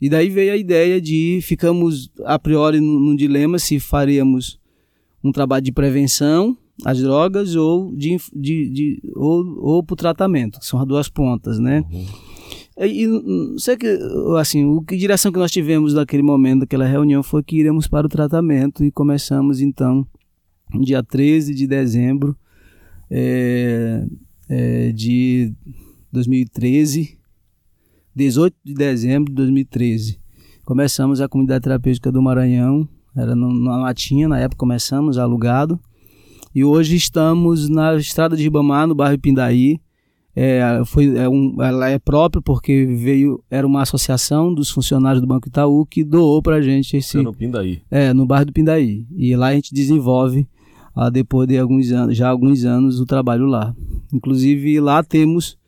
E 0.00 0.08
daí 0.08 0.30
veio 0.30 0.52
a 0.52 0.56
ideia 0.56 1.00
de, 1.00 1.40
ficamos 1.42 2.10
a 2.24 2.38
priori 2.38 2.80
num, 2.80 2.98
num 2.98 3.16
dilema 3.16 3.58
se 3.58 3.78
faríamos 3.78 4.58
um 5.22 5.32
trabalho 5.32 5.64
de 5.64 5.72
prevenção 5.72 6.56
às 6.84 7.00
drogas 7.00 7.56
ou 7.56 7.94
de, 7.94 8.16
de, 8.34 8.70
de 8.70 9.02
ou, 9.14 9.44
ou 9.60 9.82
para 9.82 9.94
o 9.94 9.96
tratamento, 9.96 10.60
que 10.60 10.66
são 10.66 10.80
as 10.80 10.86
duas 10.86 11.08
pontas, 11.08 11.58
né? 11.58 11.84
E, 12.78 13.02
e 13.02 13.06
não 13.06 13.58
sei 13.58 13.76
que, 13.76 13.98
assim, 14.38 14.64
o 14.64 14.82
que 14.82 14.96
direção 14.96 15.32
que 15.32 15.38
nós 15.38 15.50
tivemos 15.50 15.94
naquele 15.94 16.22
momento, 16.22 16.60
daquela 16.60 16.86
reunião, 16.86 17.22
foi 17.22 17.42
que 17.42 17.56
iremos 17.56 17.88
para 17.88 18.06
o 18.06 18.10
tratamento 18.10 18.84
e 18.84 18.92
começamos 18.92 19.60
então, 19.60 20.06
no 20.72 20.84
dia 20.84 21.02
13 21.02 21.54
de 21.54 21.66
dezembro 21.66 22.36
é, 23.10 24.06
é, 24.48 24.92
de 24.92 25.52
2013, 26.12 27.18
18 28.14 28.56
de 28.64 28.74
dezembro 28.74 29.30
de 29.30 29.36
2013. 29.36 30.20
Começamos 30.64 31.20
a 31.20 31.28
comunidade 31.28 31.62
terapêutica 31.62 32.12
do 32.12 32.22
Maranhão, 32.22 32.88
era 33.16 33.34
na 33.34 33.78
Latinha, 33.78 34.28
na 34.28 34.38
época 34.38 34.58
começamos, 34.58 35.18
alugado. 35.18 35.80
E 36.54 36.64
hoje 36.64 36.96
estamos 36.96 37.68
na 37.68 37.96
estrada 37.96 38.36
de 38.36 38.42
Ribamar, 38.42 38.86
no 38.86 38.94
bairro 38.94 39.18
Pindaí. 39.18 39.80
É, 40.34 40.82
foi, 40.86 41.16
é 41.16 41.28
um, 41.28 41.56
ela 41.60 41.88
é 41.90 41.98
própria 41.98 42.40
porque 42.40 42.86
veio, 42.86 43.42
era 43.50 43.66
uma 43.66 43.82
associação 43.82 44.54
dos 44.54 44.70
funcionários 44.70 45.20
do 45.20 45.26
Banco 45.26 45.48
Itaú 45.48 45.84
que 45.84 46.04
doou 46.04 46.40
pra 46.40 46.60
gente 46.62 46.96
esse, 46.96 47.10
Fica 47.18 47.24
no 47.24 47.34
Pindaí. 47.34 47.82
é, 47.90 48.12
no 48.12 48.24
bairro 48.24 48.46
do 48.46 48.52
Pindaí. 48.52 49.04
E 49.16 49.34
lá 49.34 49.48
a 49.48 49.54
gente 49.54 49.74
desenvolve, 49.74 50.46
ah, 50.94 51.10
depois 51.10 51.48
de 51.48 51.58
alguns 51.58 51.90
anos, 51.90 52.16
já 52.16 52.28
alguns 52.28 52.64
anos, 52.64 53.00
o 53.00 53.06
trabalho 53.06 53.46
lá. 53.46 53.74
Inclusive, 54.12 54.78
lá 54.80 55.02
temos 55.02 55.58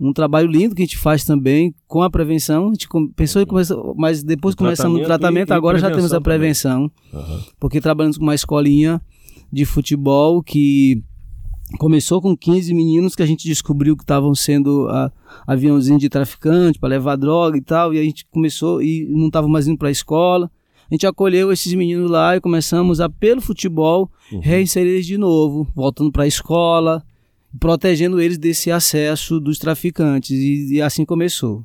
um 0.00 0.12
trabalho 0.12 0.48
lindo 0.48 0.74
que 0.74 0.82
a 0.82 0.84
gente 0.84 0.98
faz 0.98 1.24
também 1.24 1.74
com 1.86 2.02
a 2.02 2.10
prevenção. 2.10 2.68
A 2.68 2.70
gente 2.72 2.88
pensou 3.14 3.42
em 3.42 3.46
começar, 3.46 3.76
mas 3.96 4.22
depois 4.22 4.54
O 4.54 4.58
começamos 4.58 4.98
no 4.98 5.04
tratamento 5.04 5.50
e 5.50 5.52
agora 5.52 5.78
já 5.78 5.90
temos 5.90 6.12
a 6.12 6.20
prevenção. 6.20 6.90
Aham. 7.14 7.40
Porque 7.58 7.80
trabalhamos 7.80 8.18
com 8.18 8.24
uma 8.24 8.34
escolinha 8.34 9.00
de 9.52 9.64
futebol 9.64 10.42
que 10.42 11.02
começou 11.78 12.20
com 12.22 12.36
15 12.36 12.72
meninos 12.72 13.14
que 13.14 13.22
a 13.22 13.26
gente 13.26 13.46
descobriu 13.46 13.96
que 13.96 14.02
estavam 14.02 14.34
sendo 14.34 14.88
ah, 14.88 15.12
aviãozinho 15.46 15.98
de 15.98 16.08
traficante 16.08 16.78
para 16.78 16.90
levar 16.90 17.16
droga 17.16 17.58
e 17.58 17.60
tal, 17.60 17.92
e 17.92 17.98
a 17.98 18.02
gente 18.02 18.26
começou 18.26 18.82
e 18.82 19.06
não 19.10 19.26
estava 19.26 19.48
mais 19.48 19.68
indo 19.68 19.78
para 19.78 19.88
a 19.88 19.92
escola. 19.92 20.50
A 20.90 20.94
gente 20.94 21.06
acolheu 21.06 21.52
esses 21.52 21.72
meninos 21.74 22.10
lá 22.10 22.36
e 22.36 22.40
começamos 22.40 23.00
a, 23.00 23.10
pelo 23.10 23.42
futebol, 23.42 24.10
reinserir 24.40 24.92
eles 24.92 25.06
de 25.06 25.18
novo, 25.18 25.68
voltando 25.74 26.10
para 26.10 26.22
a 26.22 26.26
escola, 26.26 27.04
protegendo 27.60 28.18
eles 28.18 28.38
desse 28.38 28.70
acesso 28.70 29.38
dos 29.38 29.58
traficantes. 29.58 30.30
E, 30.30 30.76
e 30.76 30.82
assim 30.82 31.04
começou. 31.04 31.62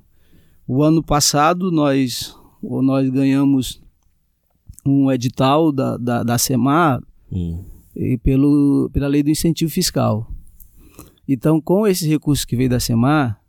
O 0.67 0.83
ano 0.83 1.01
passado 1.01 1.71
nós, 1.71 2.35
nós 2.61 3.09
ganhamos 3.09 3.81
um 4.85 5.09
edital 5.09 5.71
da, 5.71 5.95
da, 5.95 6.23
da 6.23 6.37
SEMAR 6.37 7.01
Hum. 7.33 7.63
E 7.95 8.17
pelo, 8.17 8.89
pela 8.91 9.07
lei 9.07 9.21
do 9.23 9.29
incentivo 9.29 9.71
fiscal. 9.71 10.29
Então, 11.27 11.61
com 11.61 11.87
esses 11.87 12.07
recursos 12.07 12.45
que 12.45 12.55
veio 12.55 12.69
da 12.69 12.79
SEMAR, 12.79 13.39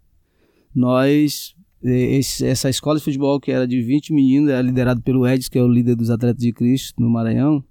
nós, 0.75 1.55
eh, 1.83 2.17
esse- 2.17 2.45
essa 2.47 2.69
escola 2.71 2.99
de 2.99 3.05
futebol 3.05 3.41
que 3.41 3.51
era 3.51 3.67
de 3.67 3.81
20 3.83 4.13
meninos, 4.13 4.51
era 4.51 4.63
liderado 4.63 5.03
pelo 5.03 5.27
Edson, 5.27 5.51
que 5.51 5.59
é 5.59 5.63
o 5.63 5.69
líder 5.69 5.97
dos 5.97 6.11
Atletas 6.11 6.43
de 6.43 6.53
Cristo 6.53 7.01
no 7.01 7.11
Maranhão, 7.11 7.65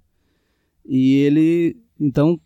e 0.86 1.14
ele, 1.14 1.76
então, 1.98 2.38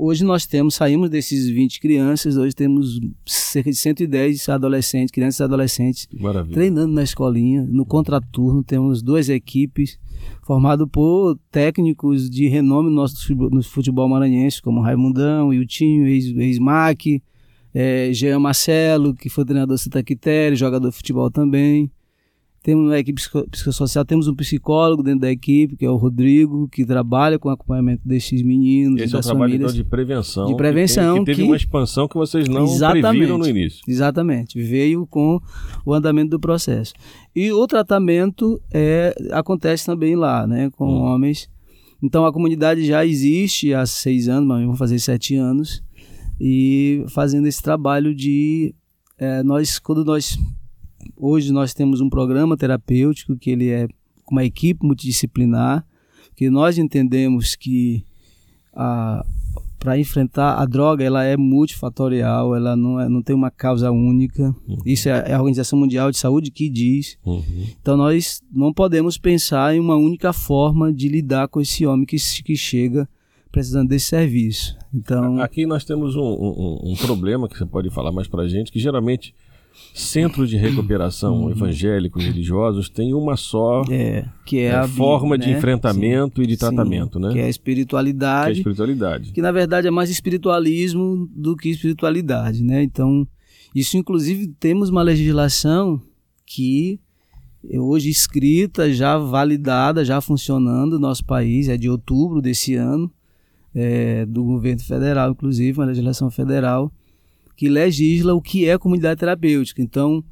hoje 0.00 0.24
nós 0.24 0.46
temos, 0.46 0.74
saímos 0.74 1.10
desses 1.10 1.48
20 1.48 1.80
crianças, 1.80 2.36
hoje 2.36 2.54
temos 2.54 2.98
cerca 3.26 3.70
de 3.70 3.76
110 3.76 4.48
adolescentes, 4.48 5.10
crianças 5.10 5.40
e 5.40 5.42
adolescentes 5.42 6.08
maravilha. 6.18 6.54
treinando 6.54 6.92
na 6.92 7.02
escolinha. 7.02 7.66
No 7.70 7.84
contraturno 7.84 8.62
temos 8.64 9.02
duas 9.02 9.28
equipes 9.28 9.98
formadas 10.42 10.86
por 10.90 11.38
técnicos 11.50 12.28
de 12.30 12.48
renome 12.48 12.88
no 12.88 12.96
nosso 12.96 13.20
futebol- 13.22 13.50
no 13.50 13.62
futebol 13.62 14.08
maranhense, 14.08 14.60
como 14.62 14.80
Raimundão, 14.80 15.52
Iltinho, 15.52 16.06
ex- 16.06 16.34
ex-MAC, 16.36 17.22
é, 17.74 18.12
Jean 18.12 18.38
Marcelo, 18.38 19.14
que 19.14 19.28
foi 19.28 19.44
treinador 19.44 19.76
do 19.76 19.78
Santa 19.78 20.02
Quitéria, 20.02 20.56
jogador 20.56 20.88
de 20.90 20.96
futebol 20.96 21.30
também. 21.30 21.90
Temos 22.62 22.86
uma 22.86 22.98
equipe 22.98 23.20
psico- 23.20 23.48
psicossocial, 23.48 24.04
temos 24.04 24.26
um 24.26 24.34
psicólogo 24.34 25.02
dentro 25.02 25.20
da 25.20 25.30
equipe, 25.30 25.76
que 25.76 25.84
é 25.84 25.90
o 25.90 25.96
Rodrigo, 25.96 26.68
que 26.68 26.84
trabalha 26.84 27.38
com 27.38 27.48
o 27.48 27.52
acompanhamento 27.52 28.02
desses 28.06 28.42
meninos 28.42 29.00
Esse 29.00 29.14
é 29.14 29.18
um 29.18 29.20
trabalho 29.22 29.50
famílias. 29.52 29.70
então, 29.72 29.82
de 29.84 29.88
prevenção. 29.88 30.46
De 30.46 30.52
que 30.52 30.56
prevenção, 30.58 31.14
tem- 31.14 31.24
Que, 31.24 31.30
teve 31.30 31.42
que- 31.42 31.48
uma 31.48 31.56
expansão 31.56 32.08
que 32.08 32.16
vocês 32.16 32.48
não 32.48 32.66
previram 32.90 33.38
no 33.38 33.46
início. 33.48 33.80
Exatamente, 33.86 34.60
veio 34.60 35.06
com 35.06 35.40
o 35.86 35.94
andamento 35.94 36.30
do 36.30 36.40
processo. 36.40 36.92
E 37.34 37.52
o 37.52 37.66
tratamento 37.66 38.60
é, 38.74 39.14
acontece 39.30 39.86
também 39.86 40.16
lá, 40.16 40.46
né, 40.46 40.68
com 40.70 40.84
Hum. 40.86 41.02
homens. 41.02 41.48
Então 42.02 42.26
a 42.26 42.32
comunidade 42.32 42.84
já 42.84 43.06
existe 43.06 43.72
há 43.72 43.86
seis 43.86 44.28
anos, 44.28 44.46
mas 44.48 44.62
vamos 44.64 44.78
fazer 44.78 44.98
sete 44.98 45.36
anos, 45.36 45.82
e 46.40 47.04
fazendo 47.08 47.46
esse 47.46 47.62
trabalho 47.62 48.14
de 48.14 48.74
é, 49.20 49.42
nós, 49.42 49.78
quando 49.80 50.04
nós 50.04 50.38
hoje 51.16 51.52
nós 51.52 51.72
temos 51.74 52.00
um 52.00 52.08
programa 52.10 52.56
terapêutico 52.56 53.36
que 53.36 53.50
ele 53.50 53.68
é 53.68 53.88
uma 54.30 54.44
equipe 54.44 54.84
multidisciplinar, 54.84 55.84
que 56.36 56.50
nós 56.50 56.78
entendemos 56.78 57.56
que 57.56 58.04
para 59.78 59.98
enfrentar 59.98 60.54
a 60.54 60.64
droga 60.64 61.04
ela 61.04 61.24
é 61.24 61.36
multifatorial, 61.36 62.54
ela 62.54 62.74
não, 62.76 63.00
é, 63.00 63.08
não 63.08 63.22
tem 63.22 63.34
uma 63.34 63.50
causa 63.50 63.90
única. 63.92 64.54
Isso 64.84 65.08
é 65.08 65.32
a 65.32 65.38
Organização 65.38 65.78
Mundial 65.78 66.10
de 66.10 66.18
Saúde 66.18 66.50
que 66.50 66.68
diz. 66.68 67.16
Uhum. 67.24 67.42
Então 67.80 67.96
nós 67.96 68.42
não 68.52 68.72
podemos 68.72 69.16
pensar 69.16 69.74
em 69.74 69.80
uma 69.80 69.96
única 69.96 70.32
forma 70.32 70.92
de 70.92 71.08
lidar 71.08 71.48
com 71.48 71.60
esse 71.60 71.86
homem 71.86 72.04
que, 72.04 72.16
que 72.44 72.56
chega 72.56 73.08
precisando 73.52 73.88
desse 73.88 74.06
serviço. 74.06 74.76
Então, 74.92 75.40
Aqui 75.40 75.64
nós 75.64 75.84
temos 75.84 76.16
um, 76.16 76.20
um- 76.22 76.92
um 76.92 76.96
problema 76.96 77.48
que 77.48 77.56
você 77.56 77.64
pode 77.66 77.88
falar 77.90 78.12
mais 78.12 78.26
pra 78.28 78.46
gente, 78.48 78.70
que 78.70 78.78
geralmente 78.80 79.34
centros 79.94 80.48
de 80.48 80.56
recuperação 80.56 81.50
evangélicos 81.50 82.24
religiosos 82.24 82.88
têm 82.88 83.12
uma 83.14 83.36
só 83.36 83.82
Uhum. 83.82 83.92
é, 83.92 84.28
que 84.44 84.58
é, 84.58 84.64
é, 84.66 84.74
a 84.74 84.82
vida, 84.82 84.96
forma 84.96 85.36
de 85.36 85.48
né? 85.48 85.58
enfrentamento 85.58 86.42
e 86.42 86.46
de 86.46 86.54
Sim, 86.54 86.60
tratamento, 86.60 87.18
né? 87.18 87.28
Que 87.28 87.28
é 87.28 87.30
a 87.30 87.34
Que 87.34 87.40
é 87.40 87.44
a 87.44 87.48
espiritualidade, 87.50 88.58
espiritualidade. 88.58 89.32
que 89.32 89.42
na 89.42 89.50
verdade 89.52 89.86
é 89.86 89.90
mais 89.90 90.10
espiritualismo 90.10 91.28
do 91.34 91.56
que 91.56 91.68
espiritualidade, 91.70 92.62
né? 92.62 92.82
Então, 92.82 93.26
isso 93.74 93.96
inclusive 93.96 94.46
temos 94.60 94.88
uma 94.88 95.02
legislação 95.02 96.00
que 96.46 97.00
é 97.68 97.78
hoje 97.80 98.08
escrita, 98.08 98.92
já 98.92 99.18
validada, 99.18 100.04
já 100.04 100.20
funcionando 100.20 100.92
no 100.92 101.00
nosso 101.00 101.24
país, 101.24 101.68
é 101.68 101.76
de 101.76 101.88
outubro 101.90 102.40
desse 102.40 102.74
ano, 102.74 103.10
é, 103.74 104.24
do 104.24 104.44
governo 104.44 104.80
federal, 104.82 105.32
inclusive, 105.32 105.78
uma 105.78 105.86
legislação 105.86 106.30
federal, 106.30 106.90
que 107.58 107.68
legisla 107.68 108.32
o 108.34 108.40
que 108.40 108.68
é 108.68 108.78
comunidade 108.78 109.18
terapêutica. 109.18 109.82
Então, 109.82 110.22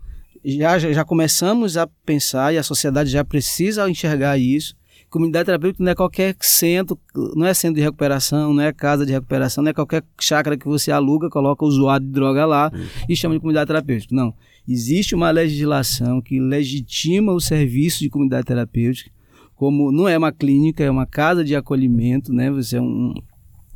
já, 0.44 0.78
já, 0.78 1.04
começamos 1.04 1.76
a 1.76 1.88
pensar, 2.06 2.54
e 2.54 2.58
a 2.58 2.62
sociedade 2.62 3.10
já 3.10 3.24
precisa 3.24 3.90
enxergar 3.90 4.38
isso, 4.38 4.76
Comunidade 5.08 5.46
terapêutica 5.46 5.84
não 5.84 5.92
é 5.92 5.94
qualquer 5.94 6.36
centro, 6.40 6.98
não 7.36 7.46
é 7.46 7.54
centro 7.54 7.76
de 7.76 7.80
recuperação, 7.80 8.52
não 8.52 8.62
é 8.62 8.72
casa 8.72 9.06
de 9.06 9.12
recuperação, 9.12 9.62
não 9.62 9.70
é 9.70 9.72
qualquer 9.72 10.02
chácara 10.20 10.56
que 10.58 10.66
você 10.66 10.90
aluga, 10.90 11.30
coloca 11.30 11.64
o 11.64 11.68
usuário 11.68 12.04
de 12.04 12.12
droga 12.12 12.44
lá 12.44 12.72
e 13.08 13.14
chama 13.14 13.34
de 13.34 13.40
comunidade 13.40 13.68
terapêutica. 13.68 14.14
Não. 14.14 14.34
Existe 14.68 15.14
uma 15.14 15.30
legislação 15.30 16.20
que 16.20 16.40
legitima 16.40 17.32
o 17.32 17.40
serviço 17.40 18.00
de 18.00 18.10
comunidade 18.10 18.46
terapêutica, 18.46 19.10
como 19.54 19.92
não 19.92 20.08
é 20.08 20.18
uma 20.18 20.32
clínica, 20.32 20.82
é 20.82 20.90
uma 20.90 21.06
casa 21.06 21.44
de 21.44 21.54
acolhimento, 21.54 22.32
né? 22.32 22.50
Você 22.50 22.76
é 22.76 22.80
um, 22.82 23.14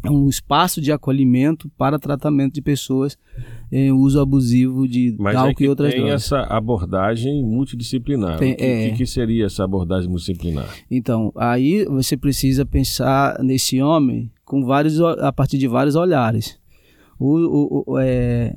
um 0.09 0.29
espaço 0.29 0.81
de 0.81 0.93
acolhimento 0.93 1.69
para 1.77 1.99
tratamento 1.99 2.55
de 2.55 2.63
pessoas 2.63 3.19
em 3.71 3.91
uso 3.93 4.21
abusivo 4.21 4.89
de 4.89 5.15
Mas 5.19 5.37
álcool 5.37 5.51
é 5.51 5.55
que 5.55 5.65
e 5.65 5.69
outras 5.69 5.91
tem 5.93 6.01
drogas. 6.03 6.23
essa 6.25 6.41
abordagem 6.43 7.43
multidisciplinar. 7.45 8.39
Tem- 8.39 8.53
o 8.53 8.57
que, 8.57 8.65
é. 8.65 8.91
que- 8.93 9.07
seria 9.07 9.47
essa 9.47 9.65
abordagem 9.65 10.09
multidisciplinar? 10.09 10.69
Então, 10.91 11.33
aí 11.37 11.85
você 11.85 12.17
precisa 12.17 12.65
pensar 12.65 13.39
nesse 13.43 13.81
homem 13.83 14.31
com 14.45 14.65
vários, 14.65 15.01
a 15.01 15.33
partir 15.33 15.59
de 15.59 15.67
vários 15.69 15.95
olhares. 15.97 16.59
O, 17.19 17.37
o- 17.37 17.85
o- 17.93 17.99
é, 17.99 18.55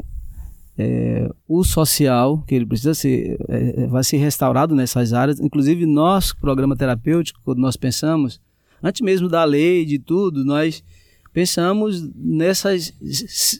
é, 0.77 1.29
o 1.47 1.63
social, 1.63 2.41
que 2.47 2.55
ele 2.55 2.65
precisa 2.65 2.93
ser, 2.93 3.37
é, 3.49 3.85
vai 3.87 4.03
ser 4.03 4.17
restaurado 4.17 4.73
nessas 4.73 5.13
áreas. 5.13 5.39
Inclusive, 5.39 5.85
nosso 5.85 6.35
programa 6.37 6.75
terapêutico, 6.75 7.39
quando 7.43 7.59
nós 7.59 7.75
pensamos, 7.77 8.41
antes 8.81 9.01
mesmo 9.01 9.29
da 9.29 9.43
lei, 9.43 9.85
de 9.85 9.99
tudo, 9.99 10.43
nós 10.43 10.83
pensamos 11.33 12.07
nessas, 12.15 12.93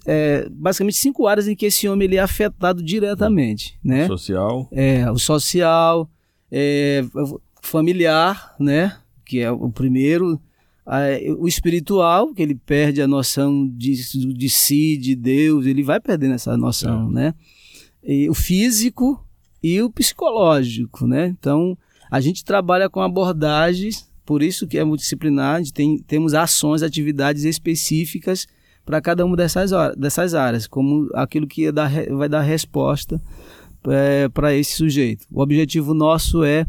é, 0.06 0.48
basicamente, 0.50 0.98
cinco 0.98 1.28
áreas 1.28 1.48
em 1.48 1.56
que 1.56 1.66
esse 1.66 1.88
homem 1.90 2.06
ele 2.06 2.18
é 2.18 2.20
afetado 2.20 2.84
diretamente, 2.84 3.78
né? 3.84 4.06
Social, 4.08 4.70
é, 4.72 5.10
o 5.12 5.18
social, 5.18 6.10
é, 6.52 7.04
familiar, 7.62 8.56
né? 8.60 8.96
Que 9.26 9.40
é 9.40 9.52
o 9.52 9.72
primeiro, 9.72 10.40
o 11.40 11.48
espiritual, 11.48 12.34
que 12.34 12.44
ele 12.44 12.56
perde 12.56 13.02
a 13.02 13.08
noção 13.08 13.68
de, 13.68 13.94
de 14.34 14.50
si, 14.50 14.96
de 14.98 15.16
Deus, 15.16 15.66
ele 15.66 15.82
vai 15.82 16.00
perdendo 16.00 16.36
essa 16.36 16.56
noção, 16.56 17.10
né? 17.10 17.34
E 18.04 18.30
o 18.30 18.34
físico 18.34 19.26
e 19.64 19.82
o 19.82 19.90
psicológico, 19.90 21.08
né? 21.08 21.28
Então, 21.28 21.76
a 22.12 22.20
gente 22.20 22.46
trabalha 22.46 22.90
com 22.90 23.02
abordagens, 23.02 24.08
por 24.26 24.42
isso 24.42 24.68
que 24.68 24.78
é 24.78 24.84
multidisciplinar, 24.84 25.62
tem, 25.74 25.98
temos 26.00 26.34
ações, 26.34 26.82
atividades 26.82 27.44
específicas 27.44 28.48
para 28.86 29.02
cada 29.02 29.26
uma 29.26 29.36
dessas, 29.36 29.72
dessas 29.98 30.34
áreas, 30.34 30.68
como 30.68 31.10
aquilo 31.14 31.48
que 31.48 31.72
dar 31.72 31.90
vai 32.12 32.28
dar 32.30 32.42
resposta 32.42 33.22
para 34.34 34.54
esse 34.54 34.76
sujeito. 34.76 35.26
O 35.32 35.42
objetivo 35.42 35.94
nosso 35.94 36.44
é 36.44 36.66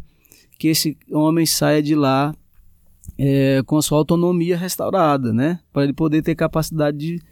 que 0.59 0.69
esse 0.69 0.97
homem 1.11 1.47
saia 1.47 1.83
de 1.83 1.95
lá 1.95 2.35
é, 3.19 3.62
com 3.67 3.77
a 3.77 3.83
sua 3.83 3.99
autonomia 3.99 4.57
restaurada, 4.57 5.33
né? 5.33 5.61
Para 5.73 5.85
ele 5.85 5.93
poder 5.93 6.23
ter 6.23 6.35
capacidade 6.35 6.97
de 6.97 7.23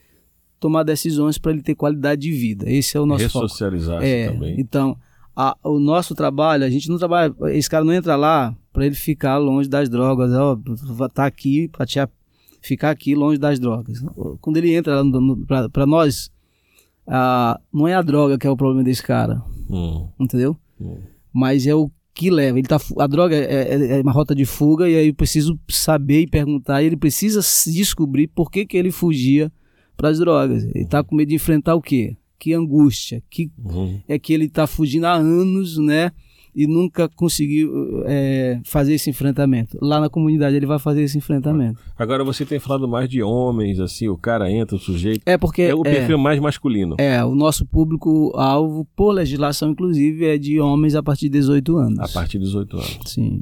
tomar 0.61 0.85
decisões, 0.85 1.39
para 1.39 1.53
ele 1.53 1.63
ter 1.63 1.75
qualidade 1.75 2.23
de 2.23 2.31
vida. 2.31 2.71
Esse 2.71 2.97
é 2.97 3.01
o 3.01 3.07
nosso 3.07 3.29
foco. 3.29 3.45
Ressocializar-se 3.47 4.07
É, 4.07 4.31
também. 4.31 4.55
então, 4.61 4.97
a- 5.37 5.57
o 5.65 5.79
nosso 5.79 6.15
trabalho, 6.15 6.65
a 6.65 6.71
gente 6.71 6.89
não 6.89 6.99
trabalha, 6.99 7.35
esse 7.51 7.69
cara 7.69 7.85
não 7.85 7.93
entra 7.93 8.17
lá 8.17 8.55
para 8.73 8.87
ele 8.87 8.95
ficar 8.95 9.39
longe 9.39 9.69
das 9.69 9.89
drogas, 9.89 10.33
ó, 10.33 10.59
tá 11.09 11.27
aqui 11.27 11.69
para 11.69 11.85
te 11.87 11.99
a- 12.01 12.09
ficar 12.61 12.91
aqui 12.91 13.15
longe 13.15 13.39
das 13.39 13.59
drogas. 13.59 14.03
Quando 14.41 14.57
ele 14.57 14.75
entra 14.75 15.03
lá 15.03 15.69
para 15.69 15.87
nós, 15.87 16.31
ah, 17.07 17.59
não 17.73 17.89
é 17.89 17.95
a 17.95 18.03
droga 18.03 18.39
que 18.39 18.47
é 18.47 18.51
o 18.51 18.57
problema 18.57 18.85
desse 18.85 19.03
cara, 19.03 19.43
Hum, 19.69 20.09
entendeu? 20.19 20.57
hum. 20.81 20.99
Mas 21.33 21.67
é 21.67 21.75
o 21.75 21.91
que 22.15 22.31
leva. 22.31 22.59
Ele 22.59 22.69
tá, 22.69 22.79
a 22.99 23.07
droga 23.07 23.35
é, 23.35 23.75
é- 23.75 23.99
é 23.99 24.03
uma 24.03 24.13
rota 24.13 24.35
de 24.35 24.45
fuga 24.45 24.87
e 24.89 24.95
aí 24.97 25.09
eu 25.09 25.15
preciso 25.15 25.59
saber 25.71 26.21
e 26.21 26.27
perguntar. 26.27 26.83
E 26.83 26.87
ele 26.87 26.97
precisa 26.97 27.41
se 27.41 27.73
descobrir 27.73 28.27
por 28.29 28.51
que, 28.51 28.67
que 28.67 28.77
ele 28.77 28.91
fugia 28.93 29.51
para 29.97 30.11
as 30.11 30.19
drogas. 30.19 30.63
Ele 30.75 30.85
tá 30.85 31.03
com 31.03 31.17
medo 31.17 31.31
de 31.31 31.37
enfrentar 31.37 31.75
o 31.75 31.81
quê? 31.81 32.15
Que 32.43 32.53
angústia, 32.55 33.23
que 33.31 33.53
Uhum. 33.57 34.01
é 34.09 34.19
que 34.19 34.33
ele 34.33 34.47
está 34.47 34.67
fugindo 34.67 35.05
há 35.05 35.13
anos, 35.15 35.79
né? 35.79 36.11
E 36.53 36.67
nunca 36.67 37.09
conseguiu 37.09 38.03
é, 38.05 38.61
fazer 38.67 38.95
esse 38.95 39.09
enfrentamento. 39.09 39.79
Lá 39.81 40.01
na 40.01 40.11
comunidade 40.11 40.57
ele 40.57 40.67
vai 40.67 40.79
fazer 40.81 41.03
esse 41.03 41.17
enfrentamento. 41.17 41.79
Agora 41.97 42.25
você 42.25 42.45
tem 42.45 42.59
falado 42.59 42.89
mais 42.89 43.09
de 43.09 43.23
homens, 43.23 43.79
assim, 43.79 44.09
o 44.09 44.19
cara 44.19 44.51
entra, 44.51 44.75
o 44.77 44.79
sujeito. 44.79 45.23
É 45.25 45.39
porque 45.39 45.63
É 45.63 45.75
o 45.75 45.83
perfil 45.83 46.19
mais 46.19 46.41
masculino. 46.41 46.97
é, 46.99 47.25
o 47.25 47.35
nosso 47.37 47.65
público-alvo, 47.65 48.87
por 48.97 49.13
legislação, 49.13 49.71
inclusive, 49.71 50.25
é 50.27 50.37
de 50.37 50.59
homens 50.61 50.95
a 50.97 51.03
partir 51.03 51.27
de 51.31 51.39
18 51.39 51.77
anos. 51.79 51.99
A 52.01 52.09
partir 52.09 52.39
de 52.39 52.45
18 52.45 52.77
anos. 52.77 52.99
Sim. 53.07 53.41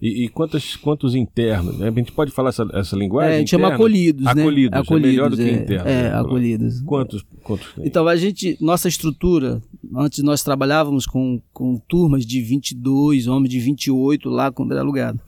E, 0.00 0.24
e 0.24 0.28
quantos, 0.28 0.76
quantos 0.76 1.14
internos? 1.14 1.78
né? 1.78 1.88
A 1.88 1.90
gente 1.90 2.12
pode 2.12 2.30
falar 2.30 2.48
essa, 2.48 2.66
essa 2.72 2.96
linguagem? 2.96 3.32
É, 3.32 3.36
a 3.36 3.38
gente 3.40 3.50
chama 3.50 3.64
interna? 3.64 3.74
acolhidos, 3.76 4.24
né? 4.24 4.30
Acolhidos, 4.30 4.80
é 4.90 4.98
melhor 4.98 5.30
do 5.30 5.36
que 5.36 5.42
é, 5.42 5.52
internos. 5.52 5.86
É, 5.86 6.02
né? 6.04 6.14
acolhidos. 6.14 6.80
Quantos, 6.82 7.24
quantos 7.42 7.66
tem? 7.74 7.86
Então, 7.86 8.08
a 8.08 8.16
gente, 8.16 8.56
nossa 8.60 8.88
estrutura, 8.88 9.60
antes 9.94 10.22
nós 10.22 10.42
trabalhávamos 10.42 11.06
com, 11.06 11.40
com 11.52 11.76
turmas 11.88 12.24
de 12.24 12.40
22, 12.40 13.26
homens 13.26 13.50
de 13.50 13.60
28 13.60 14.28
lá 14.30 14.50
quando 14.50 14.72
era 14.72 14.80
alugado. 14.80 15.20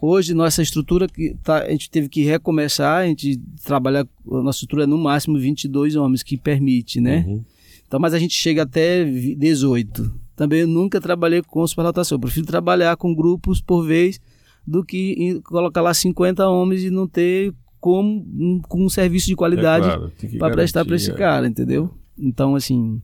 Hoje, 0.00 0.34
nossa 0.34 0.60
estrutura, 0.60 1.08
que 1.08 1.34
tá, 1.42 1.62
a 1.62 1.70
gente 1.70 1.88
teve 1.88 2.08
que 2.08 2.22
recomeçar, 2.24 3.02
a 3.02 3.06
gente 3.06 3.40
trabalha, 3.64 4.00
a 4.00 4.42
nossa 4.42 4.56
estrutura 4.56 4.82
é 4.82 4.86
no 4.86 4.98
máximo 4.98 5.38
22 5.38 5.96
homens, 5.96 6.22
que 6.22 6.36
permite, 6.36 7.00
né? 7.00 7.24
Uhum. 7.26 7.44
Então, 7.86 8.00
mas 8.00 8.12
a 8.12 8.18
gente 8.18 8.34
chega 8.34 8.62
até 8.62 9.04
vi- 9.04 9.34
18. 9.34 10.23
Também 10.36 10.60
eu 10.60 10.66
nunca 10.68 11.00
trabalhei 11.00 11.42
com 11.42 11.66
superlotação, 11.66 12.16
eu 12.16 12.20
prefiro 12.20 12.46
trabalhar 12.46 12.96
com 12.96 13.14
grupos 13.14 13.60
por 13.60 13.84
vez 13.84 14.20
do 14.66 14.84
que 14.84 15.40
colocar 15.44 15.80
lá 15.80 15.92
50 15.94 16.48
homens 16.48 16.82
e 16.82 16.90
não 16.90 17.06
ter 17.06 17.52
como 17.80 18.24
um, 18.38 18.60
com 18.66 18.82
um 18.84 18.88
serviço 18.88 19.26
de 19.26 19.36
qualidade 19.36 19.86
É 19.86 19.90
claro, 19.96 20.12
para 20.38 20.54
prestar 20.54 20.84
para 20.84 20.96
esse 20.96 21.10
é. 21.10 21.14
cara, 21.14 21.46
entendeu? 21.46 21.90
Então, 22.18 22.54
assim, 22.56 23.00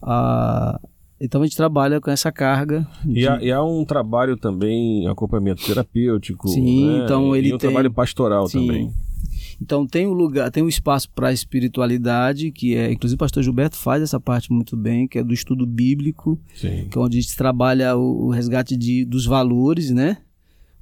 a... 0.00 0.78
então 1.20 1.42
a 1.42 1.44
gente 1.44 1.56
trabalha 1.56 2.00
com 2.00 2.10
essa 2.10 2.30
carga. 2.30 2.86
E 3.04 3.14
de- 3.14 3.28
há, 3.28 3.42
e 3.42 3.50
há 3.52 3.62
um 3.62 3.84
trabalho 3.84 4.36
também, 4.36 5.06
acompanhamento 5.08 5.64
terapêutico. 5.66 6.48
Sim, 6.48 6.90
né? 6.98 7.04
então 7.04 7.34
ele 7.34 7.48
e 7.48 7.54
um 7.54 7.58
tem- 7.58 7.70
trabalho 7.70 7.92
pastoral 7.92 8.46
Sim. 8.46 8.66
também. 8.66 8.92
Então 9.60 9.86
tem 9.86 10.06
um 10.06 10.12
lugar, 10.12 10.50
tem 10.50 10.62
um 10.62 10.68
espaço 10.68 11.08
para 11.10 11.32
espiritualidade, 11.32 12.50
que 12.50 12.74
é, 12.74 12.92
inclusive 12.92 13.16
o 13.16 13.18
pastor 13.18 13.42
Gilberto 13.42 13.76
faz 13.76 14.02
essa 14.02 14.18
parte 14.18 14.52
muito 14.52 14.76
bem, 14.76 15.06
que 15.06 15.18
é 15.18 15.24
do 15.24 15.32
estudo 15.32 15.66
bíblico, 15.66 16.38
Sim. 16.54 16.88
que 16.90 16.98
é 16.98 17.00
onde 17.00 17.18
a 17.18 17.20
gente 17.20 17.36
trabalha 17.36 17.96
o, 17.96 18.26
o 18.26 18.30
resgate 18.30 18.76
de, 18.76 19.04
dos 19.04 19.26
valores, 19.26 19.90
né? 19.90 20.18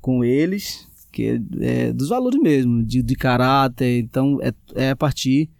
Com 0.00 0.24
eles, 0.24 0.88
que 1.12 1.24
é, 1.24 1.40
é, 1.60 1.92
dos 1.92 2.08
valores 2.08 2.40
mesmo, 2.40 2.82
de, 2.82 3.02
de 3.02 3.14
caráter. 3.14 4.00
Então 4.00 4.38
é, 4.42 4.52
é 4.74 4.90
a 4.90 4.96
partir 4.96 5.50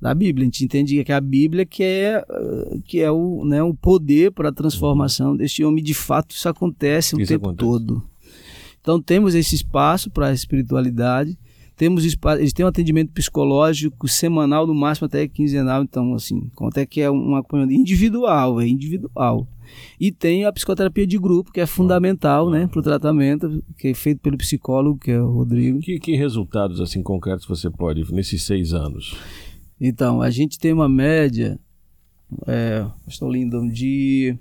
da 0.00 0.14
Bíblia. 0.14 0.44
A 0.44 0.46
gente 0.46 0.64
entende 0.64 1.04
que 1.04 1.12
é 1.12 1.14
a 1.14 1.20
Bíblia 1.20 1.66
que 1.66 1.82
é, 1.82 2.24
eh, 2.28 2.78
que 2.84 3.00
é 3.00 3.10
o, 3.10 3.44
né, 3.44 3.62
o 3.62 3.74
poder 3.74 4.32
para 4.32 4.48
a 4.48 4.52
transformação 4.52 5.36
deste 5.36 5.62
homem. 5.62 5.84
De 5.84 5.92
fato, 5.92 6.34
isso 6.34 6.48
acontece 6.48 7.14
o 7.14 7.20
Isso 7.20 7.28
tempo 7.32 7.50
acontece. 7.50 7.68
todo. 7.68 8.02
Então 8.80 9.00
temos 9.00 9.34
esse 9.34 9.54
espaço 9.54 10.10
para 10.10 10.28
a 10.28 10.32
espiritualidade. 10.32 11.38
Temos 11.80 12.04
eles 12.04 12.52
têm 12.52 12.62
um 12.62 12.68
atendimento 12.68 13.10
psicológico 13.10 14.06
semanal, 14.06 14.66
no 14.66 14.74
máximo 14.74 15.06
até 15.06 15.26
quinzenal. 15.26 15.82
Então, 15.82 16.12
assim, 16.12 16.50
até 16.60 16.84
que 16.84 17.00
é 17.00 17.10
um 17.10 17.34
acompanhamento 17.34 17.72
individual, 17.72 18.60
é 18.60 18.68
individual. 18.68 19.48
E 19.98 20.12
tem 20.12 20.44
a 20.44 20.52
psicoterapia 20.52 21.06
de 21.06 21.16
grupo, 21.16 21.50
que 21.50 21.58
é 21.58 21.64
fundamental, 21.64 22.50
né, 22.50 22.66
para 22.66 22.80
o 22.80 22.82
tratamento, 22.82 23.64
que 23.78 23.88
é 23.88 23.94
feito 23.94 24.20
pelo 24.20 24.36
psicólogo, 24.36 24.98
que 24.98 25.10
é 25.10 25.22
o 25.22 25.30
Rodrigo. 25.30 25.80
Que, 25.80 25.98
que 25.98 26.14
resultados 26.16 26.82
assim 26.82 27.02
concretos 27.02 27.46
você 27.46 27.70
pode 27.70 28.12
nesses 28.12 28.42
seis 28.42 28.74
anos? 28.74 29.16
Então, 29.80 30.20
a 30.20 30.28
gente 30.28 30.58
tem 30.58 30.74
uma 30.74 30.86
média, 30.86 31.58
é, 32.46 32.84
estou 33.08 33.32
lindo, 33.32 33.66
de 33.72 34.36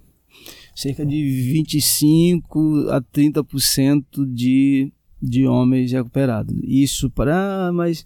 cerca 0.76 1.06
de 1.06 1.24
25 1.54 2.90
a 2.90 3.02
30% 3.02 4.04
de, 4.28 4.92
de 5.22 5.46
homens 5.48 5.92
recuperados. 5.92 6.56
Isso 6.64 7.10
para, 7.10 7.72
mas 7.74 8.06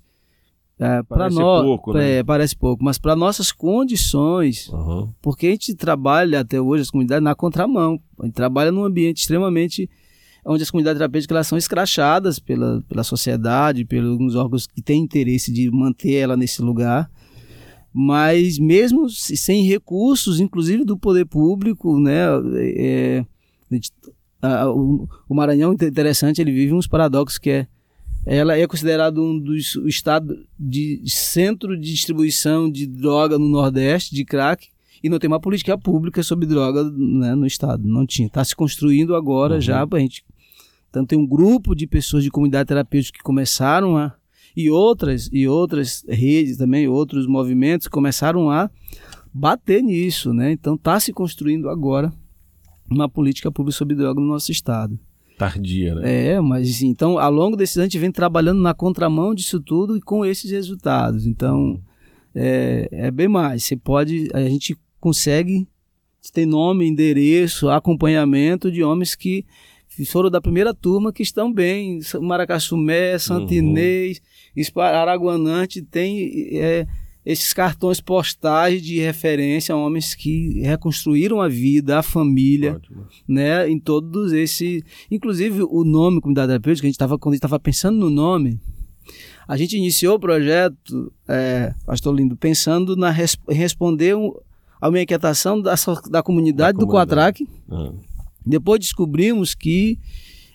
é, 0.80 1.04
para 1.04 1.17
Parece 1.17 1.36
nós 1.38 1.63
pouco, 1.65 1.93
né? 1.93 2.17
é, 2.19 2.23
parece 2.23 2.56
pouco, 2.56 2.84
mas 2.84 2.97
para 2.97 3.15
nossas 3.15 3.52
condições, 3.52 4.67
Uhum. 4.69 5.10
porque 5.21 5.47
a 5.47 5.52
gente 5.52 5.76
trabalha 5.76 6.39
até 6.39 6.60
hoje 6.60 6.82
as 6.84 6.89
comunidades 6.89 7.23
na 7.23 7.36
contramão. 7.36 7.99
A 8.19 8.26
gente 8.26 8.34
trabalha 8.34 8.71
num 8.71 8.84
ambiente 8.84 9.17
extremamente 9.21 9.89
onde 10.45 10.63
as 10.63 10.69
comunidades 10.71 10.97
terapêuticas 10.99 11.36
elas 11.36 11.47
são 11.47 11.58
escrachadas 11.58 12.38
pela, 12.39 12.82
pela 12.89 13.04
sociedade, 13.04 13.86
pelos 13.86 14.12
alguns 14.12 14.36
órgãos 14.36 14.67
que 14.67 14.82
têm 14.82 15.02
interesse 15.02 15.54
de 15.54 15.69
manter 15.71 16.15
ela 16.15 16.36
nesse 16.36 16.62
lugar. 16.62 17.10
Mas 17.93 18.58
mesmo 18.58 19.08
se- 19.10 19.38
sem 19.38 19.63
recursos, 19.65 20.39
inclusive 20.39 20.84
do 20.84 20.97
poder 20.97 21.26
público, 21.26 21.99
né, 21.99 22.23
é, 22.76 23.26
a 23.71 23.76
gente- 23.76 23.91
a- 24.44 24.70
o, 24.72 25.08
o 25.28 25.34
Maranhão 25.36 25.74
interessante, 25.74 26.42
ele 26.42 26.52
vive 26.52 26.74
uns 26.74 26.88
paradoxos 26.88 27.38
que 27.38 27.50
é 27.50 27.68
ela 28.26 28.58
é 28.58 28.66
considerado 28.66 29.22
um 29.22 29.38
dos 29.38 29.76
o 29.76 29.86
estado 29.88 30.46
de 30.58 31.02
centro 31.08 31.78
de 31.78 31.92
distribuição 31.92 32.72
de 32.72 32.88
droga 32.88 33.38
no 33.38 33.50
Nordeste 33.50 34.16
de 34.16 34.24
crack 34.24 34.68
e 35.04 35.10
não 35.10 35.20
tem 35.20 35.28
uma 35.28 35.42
política 35.42 35.78
pública 35.78 36.24
sobre 36.24 36.46
droga 36.46 36.86
né, 36.90 37.36
no 37.36 37.46
estado. 37.46 37.84
Não 37.86 38.06
tinha. 38.06 38.28
Está 38.28 38.42
se 38.46 38.56
construindo 38.56 39.14
agora 39.14 39.56
Uhum. 39.56 39.62
já 39.62 39.86
para 39.86 40.00
gente. 40.00 40.24
Então 40.90 41.06
tem 41.06 41.20
um 41.20 41.28
grupo 41.28 41.76
de 41.76 41.86
pessoas 41.86 42.24
de 42.24 42.30
comunidade 42.32 42.68
terapêutica 42.68 43.18
que 43.18 43.24
começaram 43.24 43.98
a 43.98 44.14
e 44.56 44.70
outras 44.70 45.30
e 45.34 45.46
outras 45.48 46.06
redes 46.08 46.56
também, 46.58 46.88
outros 46.88 47.28
movimentos 47.28 47.88
começaram 47.90 48.50
a 48.50 48.70
bater 49.34 49.82
nisso, 49.84 50.32
né? 50.34 50.52
Então 50.52 50.76
está 50.76 50.98
se 51.00 51.12
construindo 51.12 51.68
agora 51.68 52.14
uma 52.89 53.10
política 53.10 53.52
pública 53.52 53.78
sobre 53.78 53.96
droga 53.96 54.19
no 54.19 54.28
nosso 54.28 54.52
estado. 54.52 55.00
Tardia, 55.38 55.96
né? 55.96 56.34
É, 56.34 56.41
mas 56.41 56.82
então 56.82 57.17
ao 57.17 57.32
longo 57.32 57.58
desses 57.58 57.78
anos 57.78 57.86
a 57.86 57.89
gente 57.89 58.00
vem 58.00 58.12
trabalhando 58.12 58.62
na 58.62 58.74
contramão 58.74 59.34
disso 59.34 59.60
tudo 59.60 59.98
e 59.98 60.02
com 60.02 60.26
esses 60.26 60.52
resultados. 60.52 61.26
Então 61.26 61.82
é, 62.36 62.88
é 62.91 63.12
bem 63.12 63.28
mais. 63.28 63.63
Você 63.63 63.76
pode, 63.76 64.30
a 64.34 64.41
gente 64.41 64.78
consegue 65.00 65.67
ter 66.34 66.46
nome, 66.46 66.88
endereço, 66.88 67.69
acompanhamento 67.69 68.72
de 68.72 68.84
homens 68.84 69.15
que 69.15 69.46
foram 70.08 70.30
da 70.30 70.41
primeira 70.41 70.74
turma 70.74 71.12
que 71.12 71.22
estão 71.22 71.52
bem. 71.52 72.00
Maracaçumé, 72.22 73.17
Santo 73.19 73.54
Uhum. 73.54 73.58
Araguanante 74.82 75.82
tem 75.82 76.32
é, 76.58 76.88
esses 77.26 77.54
cartões 77.54 78.02
postais 78.02 78.82
de 78.82 79.00
referência 79.00 79.74
a 79.74 79.78
homens 79.78 80.14
que 80.14 80.60
reconstruíram 80.62 81.40
a 81.42 81.48
vida, 81.48 82.00
a 82.00 82.04
família 82.04 82.76
Ótimo. 82.76 83.06
né, 83.28 83.70
em 83.70 83.80
todos 83.80 84.34
esses, 84.34 84.84
inclusive 85.10 85.64
o 85.64 85.84
nome 85.86 86.20
comunidade 86.20 86.50
terapêutica, 86.50 86.86
a 86.86 86.90
gente 86.90 86.98
tava, 87.00 87.18
quando 87.18 87.34
a 87.34 87.36
gente 87.36 87.40
estava 87.40 87.60
pensando 87.60 87.98
no 87.98 88.10
nome, 88.10 88.60
a 89.48 89.56
gente 89.58 89.78
iniciou 89.78 90.16
o 90.16 90.20
projeto, 90.20 91.12
é, 91.28 91.74
Pastor 91.86 92.14
Lindo, 92.16 92.36
pensando 92.36 92.96
na 92.96 93.10
res- 93.10 93.38
em 93.50 93.54
responder 93.56 94.16
um, 94.16 94.34
a 94.82 94.90
uma 94.90 95.02
inquietação 95.02 95.62
da, 95.62 95.76
da 96.10 96.22
comunidade 96.24 96.78
Da 96.78 96.84
do 96.84 96.88
comunidade. 96.88 97.46
Coatrac. 97.46 97.48
Ah, 97.70 97.94
Depois 98.46 98.80
descobrimos 98.80 99.54
que 99.56 99.98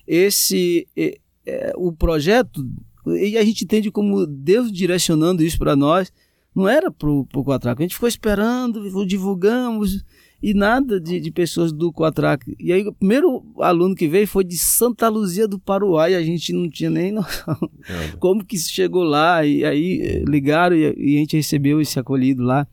esse 0.07 0.87
é, 0.96 1.18
é, 1.46 1.72
o 1.76 1.92
projeto 1.92 2.66
e 3.07 3.38
a 3.38 3.44
gente 3.44 3.64
entende 3.64 3.90
como 3.90 4.26
Deus 4.26 4.70
direcionando 4.70 5.42
isso 5.42 5.59
para 5.59 5.74
nós, 5.74 6.12
não 6.54 6.68
era 6.68 6.90
pro, 6.90 7.24
pro 7.26 7.44
Quatraco. 7.44 7.80
A 7.80 7.84
gente 7.84 7.94
ficou 7.94 8.08
esperando, 8.08 8.82
divulgamos, 9.06 10.04
e 10.42 10.54
nada 10.54 11.00
de, 11.00 11.18
de 11.20 11.30
pessoas 11.30 11.72
do 11.72 11.92
Quatraco. 11.92 12.44
E 12.58 12.72
aí 12.72 12.87
o 12.87 12.92
primeiro 12.92 13.44
aluno 13.58 13.94
que 13.94 14.06
veio 14.06 14.26
foi 14.26 14.44
de 14.44 14.56
Santa 14.56 15.08
Luzia 15.08 15.48
do 15.48 15.58
Paruá, 15.58 16.11
e 16.11 16.14
a 16.14 16.22
gente 16.22 16.52
não 16.52 16.68
tinha 16.68 16.90
nem 16.90 17.11
noção 17.12 17.56
É. 17.88 18.16
como 18.18 18.44
que 18.44 18.56
isso 18.56 18.70
chegou 18.70 19.02
lá, 19.02 19.44
e 19.44 19.64
aí 19.64 20.00
eh, 20.00 20.24
ligaram 20.26 20.76
e, 20.76 20.82
e 20.96 21.16
a 21.16 21.20
gente 21.20 21.37
recebeu 21.37 21.80
esse 21.80 21.98
acolhido 21.98 22.42
lá. 22.42 22.66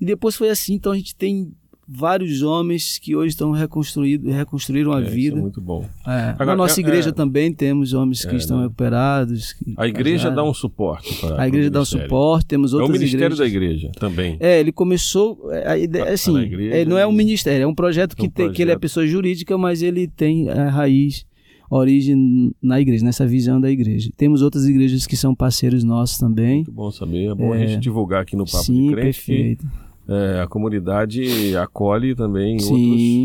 E 0.00 0.04
depois 0.04 0.34
foi 0.36 0.48
assim, 0.50 0.74
então 0.74 0.92
a 0.92 0.96
gente 0.96 1.14
tem 1.14 1.52
vários 1.86 2.42
homens 2.42 2.98
que 2.98 3.14
hoje 3.16 3.30
estão 3.30 3.50
reconstruídos, 3.50 4.32
reconstruíram 4.32 4.92
a 4.92 5.00
É, 5.00 5.04
isso 5.04 5.14
vida. 5.14 5.36
é 5.36 5.40
muito 5.40 5.60
bom. 5.60 5.84
É. 6.06 6.30
Agora, 6.30 6.46
Na 6.46 6.56
nossa 6.56 6.80
é- 6.80 6.82
igreja 6.82 7.08
é- 7.10 7.12
também 7.12 7.52
temos 7.52 7.92
homens 7.92 8.24
que 8.24 8.34
É, 8.34 8.36
estão 8.38 8.58
né? 8.58 8.62
recuperados. 8.64 9.52
que 9.52 9.74
A 9.76 9.86
igreja 9.88 10.24
casaram. 10.28 10.36
dá 10.36 10.44
um 10.50 10.54
suporte 10.54 11.14
para 11.20 11.42
A 11.42 11.48
igreja 11.48 11.70
dá 11.70 11.80
um 11.80 11.84
suporte, 11.84 12.46
temos 12.46 12.72
É 12.72 12.76
o 12.76 12.80
outras 12.80 12.98
ministério 12.98 13.34
igrejas. 13.34 13.38
da 13.38 13.46
igreja 13.46 13.90
também. 13.98 14.36
É, 14.40 14.60
ele 14.60 14.72
começou. 14.72 15.50
é, 15.52 15.86
Tá- 15.88 16.04
tá 16.04 16.10
assim, 16.12 16.38
igreja 16.38 16.84
não 16.88 16.96
é 16.96 17.06
um 17.06 17.12
ministério, 17.12 17.64
é 17.64 17.66
um 17.66 17.74
projeto 17.74 18.16
que, 18.16 18.26
um 18.26 18.30
tem, 18.30 18.50
que 18.52 18.62
ele 18.62 18.70
é 18.70 18.74
projeto. 18.74 18.80
pessoa 18.80 19.06
jurídica, 19.06 19.58
mas 19.58 19.82
ele 19.82 20.06
tem 20.06 20.48
a 20.48 20.70
raiz, 20.70 21.26
origem 21.70 22.52
na 22.62 22.80
igreja, 22.80 23.04
nessa 23.04 23.26
visão 23.26 23.60
da 23.60 23.70
igreja. 23.70 24.10
Temos 24.16 24.42
outras 24.42 24.66
igrejas 24.66 25.06
que 25.06 25.16
são 25.16 25.34
parceiros 25.34 25.82
nossos 25.84 26.18
também. 26.18 26.56
Muito 26.56 26.72
bom 26.72 26.90
saber. 26.90 27.26
É 27.30 27.34
bom 27.34 27.52
a 27.52 27.58
gente 27.58 27.78
divulgar 27.80 28.22
aqui 28.22 28.36
no 28.36 28.44
Papo 28.44 28.64
Sim, 28.64 28.88
de 28.88 28.94
Crente 28.94 29.20
que 29.20 29.26
perfeito. 29.26 29.66
É, 30.08 30.40
a 30.40 30.46
comunidade 30.46 31.56
acolhe 31.56 32.14
também 32.14 32.58
Sim. 32.58 32.72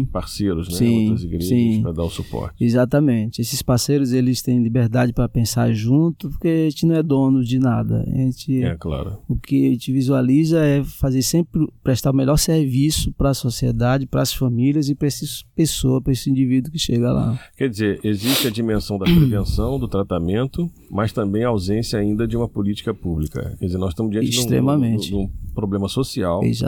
outros 0.01 0.11
parceiros, 0.11 0.69
né? 0.69 0.75
Sim, 0.75 1.01
outras 1.09 1.23
igrejas 1.23 1.81
para 1.81 1.91
dar 1.91 2.03
o 2.03 2.09
suporte. 2.09 2.63
Exatamente. 2.63 3.41
Esses 3.41 3.61
parceiros, 3.61 4.13
eles 4.13 4.41
têm 4.41 4.61
liberdade 4.61 5.13
para 5.13 5.27
pensar 5.27 5.71
junto, 5.73 6.29
porque 6.29 6.47
a 6.47 6.69
gente 6.69 6.85
não 6.85 6.95
é 6.95 7.03
dono 7.03 7.43
de 7.43 7.59
nada. 7.59 8.03
A 8.07 8.09
gente, 8.17 8.63
É 8.63 8.75
claro. 8.75 9.17
O 9.27 9.35
que 9.35 9.67
a 9.67 9.71
gente 9.71 9.91
visualiza 9.91 10.59
é 10.63 10.83
fazer 10.83 11.21
sempre, 11.21 11.67
prestar 11.83 12.11
o 12.11 12.15
melhor 12.15 12.37
serviço 12.37 13.11
para 13.13 13.29
a 13.29 13.33
sociedade, 13.33 14.05
para 14.05 14.21
as 14.21 14.33
famílias 14.33 14.89
e 14.89 14.95
para 14.95 15.07
essa 15.07 15.25
pessoa, 15.55 16.01
para 16.01 16.13
esse 16.13 16.29
indivíduo 16.29 16.71
que 16.71 16.79
chega 16.79 17.11
lá. 17.11 17.39
Quer 17.57 17.69
dizer, 17.69 17.99
existe 18.03 18.47
a 18.47 18.51
dimensão 18.51 18.97
da 18.97 19.05
prevenção, 19.05 19.79
do 19.79 19.87
tratamento, 19.87 20.69
mas 20.91 21.11
também 21.11 21.43
a 21.43 21.49
ausência 21.49 21.99
ainda 21.99 22.27
de 22.27 22.37
uma 22.37 22.47
política 22.47 22.93
pública. 22.93 23.55
Quer 23.59 23.65
dizer, 23.65 23.77
nós 23.77 23.89
estamos 23.89 24.11
diante 24.11 24.29
de 24.29 24.39
um- 24.39 24.97
de 24.97 25.15
um, 25.15 25.29
problema 25.53 25.87
social, 25.87 26.43
Exatamente. 26.43 26.66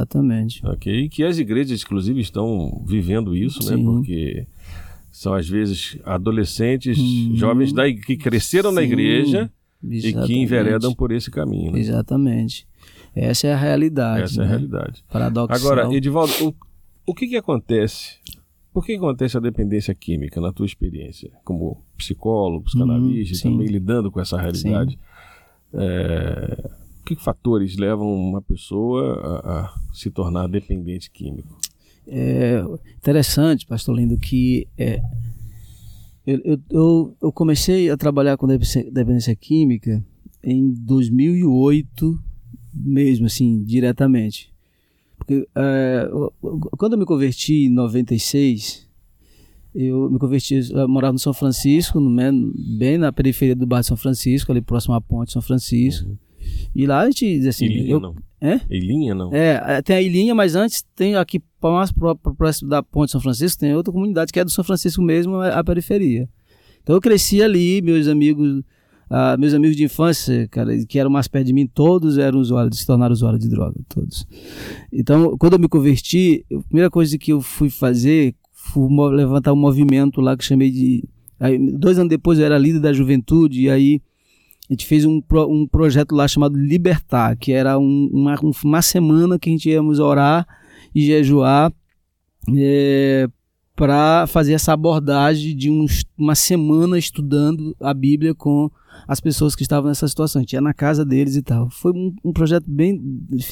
Ok? 0.63 1.05
E 1.05 1.09
que 1.09 1.23
as 1.23 1.37
igrejas, 1.37 1.81
inclusive, 1.81 2.19
estão 2.19 2.83
vivendo 2.85 3.35
isso, 3.35 3.59
né? 3.69 3.77
Sim. 3.77 3.83
Porque 3.83 4.47
são, 5.11 5.33
às 5.33 5.47
vezes, 5.47 5.97
adolescentes, 6.05 6.97
jovens 7.33 7.73
da, 7.73 7.91
que 7.91 8.15
cresceram 8.15 8.71
na 8.71 8.81
Uhum. 8.81 8.87
Sim, 8.87 8.93
igreja 8.93 9.51
e 9.83 9.87
que 9.87 10.07
exatamente. 10.07 10.33
enveredam 10.33 10.93
por 10.93 11.11
esse 11.11 11.31
caminho. 11.31 11.71
Né? 11.71 11.79
Exatamente. 11.79 12.67
Essa 13.15 13.47
é 13.47 13.53
a 13.53 13.57
realidade. 13.57 14.23
Essa 14.23 14.41
é 14.41 14.43
a 14.43 14.47
né? 14.47 14.51
realidade. 14.51 15.03
Paradoxal. 15.11 15.57
Agora, 15.57 15.95
Edivaldo, 15.95 16.31
o, 16.41 16.53
o 17.07 17.13
que, 17.13 17.27
que 17.27 17.35
acontece? 17.35 18.17
Por 18.71 18.85
que 18.85 18.93
acontece 18.93 19.35
a 19.35 19.39
dependência 19.39 19.93
química, 19.95 20.39
na 20.39 20.53
tua 20.53 20.65
experiência, 20.65 21.31
como 21.43 21.83
psicólogo, 21.97 22.65
psicanalista, 22.65 23.35
sim. 23.35 23.51
também 23.51 23.67
lidando 23.67 24.11
com 24.11 24.21
essa 24.21 24.39
realidade? 24.39 24.97
É, 25.73 26.69
que 27.15 27.23
fatores 27.23 27.77
levam 27.77 28.07
uma 28.13 28.41
pessoa 28.41 29.19
a, 29.43 29.59
a 29.65 29.79
se 29.93 30.09
tornar 30.09 30.47
dependente 30.47 31.09
químico? 31.11 31.57
É 32.07 32.63
interessante, 32.97 33.65
pastor 33.65 33.95
Lindo, 33.95 34.17
que 34.17 34.67
é, 34.77 35.01
eu, 36.25 36.59
eu- 36.71 37.17
eu, 37.21 37.31
comecei 37.31 37.89
a 37.89 37.97
trabalhar 37.97 38.37
com 38.37 38.47
dependência, 38.47 39.35
química 39.35 40.03
em 40.43 40.71
2008, 40.73 42.19
mesmo 42.73 43.25
assim, 43.25 43.63
diretamente. 43.63 44.51
Porque 45.17 45.47
é, 45.55 46.09
quando 46.77 46.93
eu 46.93 46.99
me 46.99 47.05
converti 47.05 47.65
em 47.65 47.69
96, 47.69 48.87
eu 49.75 50.09
me 50.09 50.17
converti, 50.17 50.55
eu 50.71 50.87
morava 50.87 51.13
no 51.13 51.19
São 51.19 51.33
Francisco, 51.33 51.99
no, 51.99 52.09
né, 52.09 52.31
bem 52.77 52.97
na 52.97 53.11
periferia 53.11 53.55
do 53.55 53.67
bairro 53.67 53.81
de 53.81 53.87
São 53.87 53.97
Francisco, 53.97 54.51
ali 54.51 54.61
próximo 54.61 54.95
à 54.95 55.01
ponte 55.01 55.27
de 55.27 55.33
São 55.33 55.41
Francisco. 55.41 56.17
E 56.75 56.85
lá 56.85 57.01
a 57.01 57.05
gente, 57.05 57.47
assim, 57.47 57.65
Ilinha, 57.65 57.91
eu, 57.91 57.99
não? 57.99 58.15
É? 58.41 58.61
Ilinha, 58.69 59.13
não? 59.13 59.33
é, 59.33 59.81
tem 59.81 59.95
a 59.95 60.01
Ilhinha, 60.01 60.33
mas 60.33 60.55
antes 60.55 60.85
tem 60.95 61.15
aqui 61.15 61.41
mais 61.61 61.91
próximo 62.37 62.69
da 62.69 62.81
Ponte 62.81 63.11
São 63.11 63.19
Francisco, 63.19 63.59
tem 63.59 63.75
outra 63.75 63.91
comunidade 63.91 64.31
que 64.31 64.39
é 64.39 64.45
do 64.45 64.51
São 64.51 64.63
Francisco 64.63 65.01
mesmo, 65.01 65.35
a 65.35 65.59
a 65.59 65.63
periferia. 65.63 66.29
Então 66.81 66.95
eu 66.95 67.01
cresci 67.01 67.43
ali, 67.43 67.81
meus 67.81 68.07
amigos, 68.07 68.63
ah, 69.09 69.35
meus 69.37 69.53
amigos 69.53 69.75
de 69.75 69.83
infância, 69.83 70.47
cara, 70.49 70.85
que 70.85 70.99
eram 70.99 71.09
mais 71.09 71.27
perto 71.27 71.47
de 71.47 71.53
mim, 71.53 71.67
todos 71.67 72.17
eram 72.17 72.39
usuários, 72.39 72.79
se 72.79 72.85
tornaram 72.85 73.11
usuários 73.11 73.41
de 73.41 73.49
droga, 73.49 73.75
todos. 73.89 74.25
Então, 74.91 75.35
quando 75.37 75.53
eu 75.53 75.59
me 75.59 75.67
converti, 75.67 76.45
a 76.53 76.61
primeira 76.61 76.89
coisa 76.89 77.17
que 77.17 77.33
eu 77.33 77.41
fui 77.41 77.69
fazer 77.69 78.35
foi 78.53 78.87
levantar 79.15 79.51
um 79.51 79.55
movimento 79.55 80.21
lá 80.21 80.37
que 80.37 80.43
chamei 80.43 80.69
de. 80.69 81.03
aí, 81.39 81.57
dois 81.57 81.97
anos 81.97 82.09
depois 82.09 82.37
eu 82.37 82.45
era 82.45 82.57
líder 82.57 82.79
da 82.79 82.93
juventude, 82.93 83.61
e 83.61 83.69
aí 83.69 84.01
a 84.69 84.73
gente 84.73 84.85
fez 84.85 85.03
um, 85.05 85.21
um 85.49 85.67
projeto 85.67 86.13
lá 86.13 86.27
chamado 86.27 86.57
Libertar, 86.57 87.35
que 87.37 87.51
era 87.51 87.77
um- 87.79 88.09
uma, 88.13 88.35
um- 88.43 88.51
uma 88.63 88.81
semana 88.81 89.39
que 89.39 89.49
a 89.49 89.51
gente 89.51 89.69
íamos 89.69 89.97
orar 89.99 90.45
e 90.93 91.01
jejuar 91.05 91.73
para 93.75 94.27
fazer 94.27 94.53
essa 94.53 94.73
abordagem 94.73 95.55
de 95.55 95.71
uns- 95.71 96.03
uma 96.17 96.35
semana 96.35 96.97
estudando 96.97 97.75
a 97.79 97.93
Bíblia 97.93 98.35
com 98.35 98.69
as 99.07 99.21
pessoas 99.21 99.55
que 99.55 99.61
estavam 99.63 99.87
nessa 99.89 100.07
situação. 100.07 100.39
A 100.39 100.43
gente 100.43 100.53
ia 100.53 100.61
na 100.61 100.73
casa 100.73 101.05
deles 101.05 101.35
e 101.37 101.41
tal. 101.41 101.69
Foi 101.69 101.91
um, 101.93 102.13
um 102.23 102.33
projeto 102.33 102.65
bem. 102.67 103.01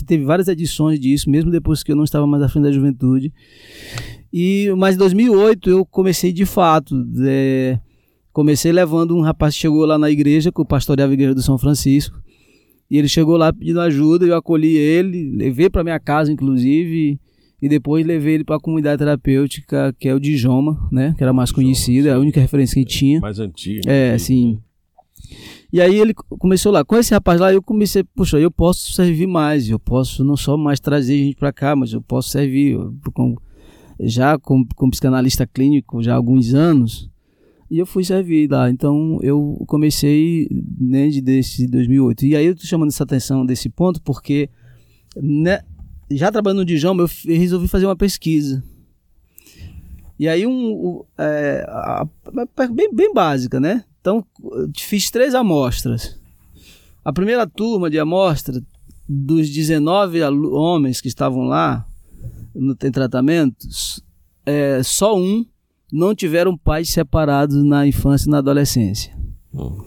Teve 0.06 0.26
várias 0.26 0.50
edições 0.50 1.00
disso, 1.00 1.30
mesmo 1.30 1.50
depois 1.50 1.82
que 1.82 1.92
eu 1.92 1.96
não 1.96 2.04
estava 2.04 2.28
mais 2.28 2.44
à 2.44 2.50
frente 2.50 2.66
da 2.66 2.72
juventude. 2.72 3.32
E, 4.34 4.72
mas 4.78 4.96
em 4.96 4.98
2008 4.98 5.70
eu 5.70 5.86
comecei 5.86 6.34
de 6.34 6.46
fato. 6.46 6.94
é, 7.26 7.80
comecei 8.38 8.72
levando 8.72 9.18
um 9.18 9.22
rapaz 9.22 9.56
que 9.56 9.62
chegou 9.62 9.84
lá 9.84 9.98
na 9.98 10.12
igreja, 10.12 10.52
que 10.52 10.62
eu 10.62 10.66
pastoreava 10.66 11.12
a 11.12 11.16
igreja 11.16 11.34
do 11.34 11.42
São 11.42 11.58
Francisco. 11.58 12.22
E 12.88 12.96
ele 12.96 13.08
chegou 13.08 13.36
lá 13.36 13.52
pedindo 13.52 13.82
ajuda, 13.82 14.28
eu 14.28 14.36
acolhi 14.36 14.78
ele, 14.78 15.32
levei 15.36 15.72
para 15.72 15.84
minha 15.84 16.00
casa, 16.00 16.32
inclusive, 16.32 17.20
e 17.60 17.68
depois 17.68 18.06
levei 18.06 18.36
ele 18.36 18.44
para 18.44 18.58
a 18.58 18.60
comunidade 18.60 19.00
terapêutica, 19.00 19.92
que 19.98 20.08
é 20.08 20.14
o 20.14 20.20
Dijoma, 20.20 20.88
né? 20.92 21.16
Que 21.18 21.24
era 21.24 21.34
mais 21.34 21.50
Dijoma, 21.50 21.64
conhecida, 21.64 22.10
é 22.10 22.12
a 22.12 22.16
sim. 22.16 22.22
única 22.22 22.40
referência 22.40 22.80
que 22.80 22.88
tinha. 22.88 23.20
Mais 23.20 23.40
antigo. 23.40 23.82
É, 23.88 24.10
né? 24.10 24.14
assim. 24.14 24.60
E 25.74 25.82
aí 25.82 26.00
ele 26.00 26.14
começou 26.14 26.72
lá. 26.72 26.86
Com 26.86 26.96
esse 26.96 27.16
rapaz 27.16 27.42
lá, 27.42 27.52
eu 27.52 27.62
comecei, 27.64 28.04
puxa, 28.04 28.40
eu 28.40 28.52
posso 28.52 28.94
servir 28.94 29.26
mais, 29.26 29.68
eu 29.68 29.80
posso 29.80 30.24
não 30.24 30.38
só 30.38 30.56
mais 30.56 30.80
trazer 30.80 31.18
gente 31.18 31.36
para 31.38 31.52
cá, 31.52 31.76
mas 31.76 31.92
eu 31.92 32.04
posso 32.04 32.30
servir. 32.30 32.74
Eu, 32.74 32.94
com- 33.16 33.36
já 34.00 34.38
como, 34.38 34.64
como 34.76 34.92
psicanalista 34.92 35.48
clínico, 35.48 36.04
já 36.04 36.14
há 36.14 36.16
alguns 36.16 36.54
anos, 36.54 37.10
e 37.70 37.78
eu 37.80 37.86
fui 37.86 38.04
servir 38.04 38.50
lá. 38.50 38.70
Então 38.70 39.20
eu 39.22 39.64
comecei 39.68 40.48
né, 40.80 41.10
de 41.10 41.22
desse 41.22 41.68
2008. 41.68 42.26
E 42.26 42.36
aí 42.36 42.46
eu 42.46 42.56
tô 42.56 42.64
chamando 42.66 42.90
essa 42.90 43.04
atenção 43.04 43.46
desse 43.46 43.70
ponto 43.70 44.02
porque 44.02 44.50
né, 45.16 45.62
já 46.10 46.32
trabalhando 46.32 46.60
no 46.60 46.66
Dijoma, 46.66 47.04
eu 47.04 47.10
resolvi 47.38 47.68
fazer 47.68 47.86
uma 47.86 47.96
pesquisa. 47.96 48.64
E 50.20 50.28
aí 50.28 50.48
um, 50.48 51.04
é, 51.18 51.64
a- 51.68 52.08
bem, 52.74 52.94
bem 52.94 53.14
básica, 53.14 53.60
né? 53.60 53.84
Então 54.02 54.26
fiz 54.78 55.12
três 55.12 55.36
amostras. 55.36 56.20
A 57.04 57.14
primeira 57.14 57.46
turma 57.46 57.90
de 57.90 58.00
amostra 58.00 58.62
dos 59.08 59.50
19 59.50 60.22
alu- 60.22 60.54
homens 60.54 61.00
que 61.02 61.08
estavam 61.08 61.44
lá 61.44 61.88
no 62.56 62.76
tem 62.76 62.92
tratamento, 62.92 63.68
s- 63.68 64.02
é, 64.46 64.82
só 64.84 65.18
um 65.18 65.46
não 65.92 66.14
tiveram 66.14 66.58
pais 66.58 66.90
separados 66.90 67.64
na 67.64 67.88
infância 67.88 68.28
e 68.28 68.32
na 68.32 68.40
adolescência. 68.40 69.16
Hum. 69.54 69.78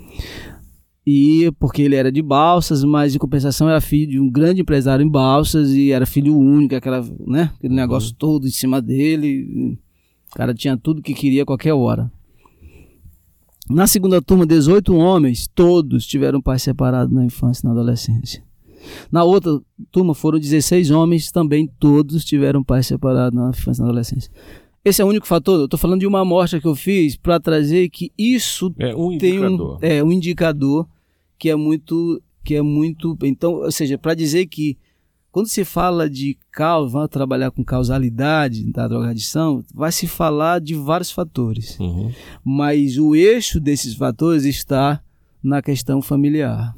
E 1.07 1.51
porque 1.59 1.82
ele 1.82 1.96
era 1.96 2.12
de 2.12 2.22
Balsas, 2.22 2.84
mas 2.84 3.14
em 3.14 3.18
compensação 3.18 3.68
era 3.68 3.80
filho 3.80 4.12
de 4.12 4.20
um 4.20 4.30
grande 4.30 4.61
empresário 4.61 5.05
em 5.05 5.09
Balsas 5.09 5.70
e 5.70 5.90
era 5.90 6.07
filho 6.07 6.36
único, 6.36 6.74
aquela, 6.74 7.05
né, 7.26 7.51
aquele 7.57 7.74
negócio 7.74 8.14
todo 8.14 8.46
em 8.46 8.51
cima 8.51 8.80
dele. 8.80 9.78
O 10.30 10.36
cara 10.36 10.55
tinha 10.55 10.76
tudo 10.76 11.03
que 11.03 11.14
queria 11.14 11.42
a 11.42 11.46
qualquer 11.46 11.72
hora. 11.72 12.11
Na 13.68 13.86
segunda 13.86 14.20
turma, 14.20 14.46
18 14.46 14.94
homens, 14.94 15.48
todos 15.55 16.07
tiveram 16.07 16.40
pais 16.40 16.62
separados 16.62 17.14
na 17.14 17.24
infância 17.24 17.62
e 17.62 17.66
na 17.66 17.72
adolescência. 17.72 18.42
Na 19.12 19.24
outra 19.24 19.61
turma 19.90 20.14
foram 20.14 20.38
16 20.38 20.90
homens, 20.90 21.30
também 21.30 21.68
todos 21.78 22.24
tiveram 22.24 22.64
pais 22.64 22.86
separados 22.86 23.38
na 23.38 23.51
infância 23.51 23.80
e 23.80 23.84
na 23.84 23.88
adolescência. 23.90 24.30
Esse 24.85 25.03
é 25.03 25.05
o 25.05 25.09
único 25.09 25.26
fator. 25.26 25.59
Eu 25.59 25.64
estou 25.66 25.78
falando 25.78 26.01
de 26.01 26.07
uma 26.07 26.20
amostra 26.20 26.61
que 26.61 26.66
eu 26.66 26.74
fiz 26.74 27.16
para 27.16 27.39
trazer 27.39 27.89
que 27.91 28.11
isso 28.16 28.74
É 28.78 28.95
um 28.97 29.18
tem 29.18 29.35
indicador. 29.37 29.76
um, 29.76 29.78
é, 29.83 30.03
um 30.05 30.12
indicador 30.12 30.89
que 31.39 31.49
é 31.51 31.57
muito 31.57 32.22
que 32.43 32.55
é 32.55 32.62
muito 32.62 33.16
então 33.22 33.53
ou 33.57 33.70
seja 33.70 33.99
para 33.99 34.14
dizer 34.14 34.47
que 34.47 34.78
quando 35.31 35.47
se 35.49 35.62
fala 35.64 36.09
de 36.09 36.37
causa 36.51 36.91
vamos 36.93 37.11
trabalhar 37.11 37.51
com 37.51 37.62
causalidade 37.62 38.72
da 38.72 38.89
drogadição 38.89 39.62
vai 39.74 39.93
se 39.93 40.07
falar 40.07 40.59
de 40.61 40.74
vários 40.74 41.11
fatores 41.11 41.78
Uhum. 41.78 42.11
mas 42.43 42.97
o 42.97 43.14
eixo 43.14 43.61
desses 43.61 43.95
fatores 43.95 44.45
está 44.45 45.03
na 45.43 45.61
questão 45.62 46.01
familiar, 46.03 46.74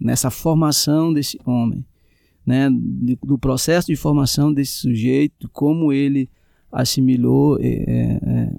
nessa 0.00 0.30
formação 0.30 1.12
desse 1.12 1.38
homem, 1.46 1.84
né, 2.44 2.68
do 3.24 3.38
processo 3.38 3.86
de 3.88 3.96
formação 3.96 4.52
desse 4.52 4.72
sujeito, 4.72 5.48
como 5.52 5.92
ele 5.92 6.28
assimilou. 6.72 7.58
É, 7.60 7.66
é, 7.66 8.20
é. 8.24 8.52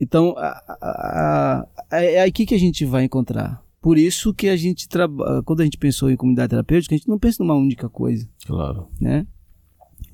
Então, 0.00 0.34
a- 0.36 0.76
a- 0.80 1.66
a- 1.90 2.02
é 2.02 2.22
aqui 2.22 2.44
que 2.46 2.54
a 2.54 2.58
gente 2.58 2.84
vai 2.84 3.04
encontrar. 3.04 3.62
Por 3.80 3.98
isso 3.98 4.32
que 4.32 4.48
a 4.48 4.56
gente 4.56 4.88
trabalha, 4.88 5.42
quando 5.42 5.60
a 5.60 5.64
gente 5.64 5.76
pensou 5.78 6.10
em 6.10 6.16
comunidade 6.16 6.50
terapêutica, 6.50 6.94
a 6.94 6.98
gente 6.98 7.08
não 7.08 7.18
pensa 7.18 7.42
numa 7.42 7.54
única 7.54 7.88
coisa 7.88 8.28
Claro. 8.46 8.88
né? 9.00 9.26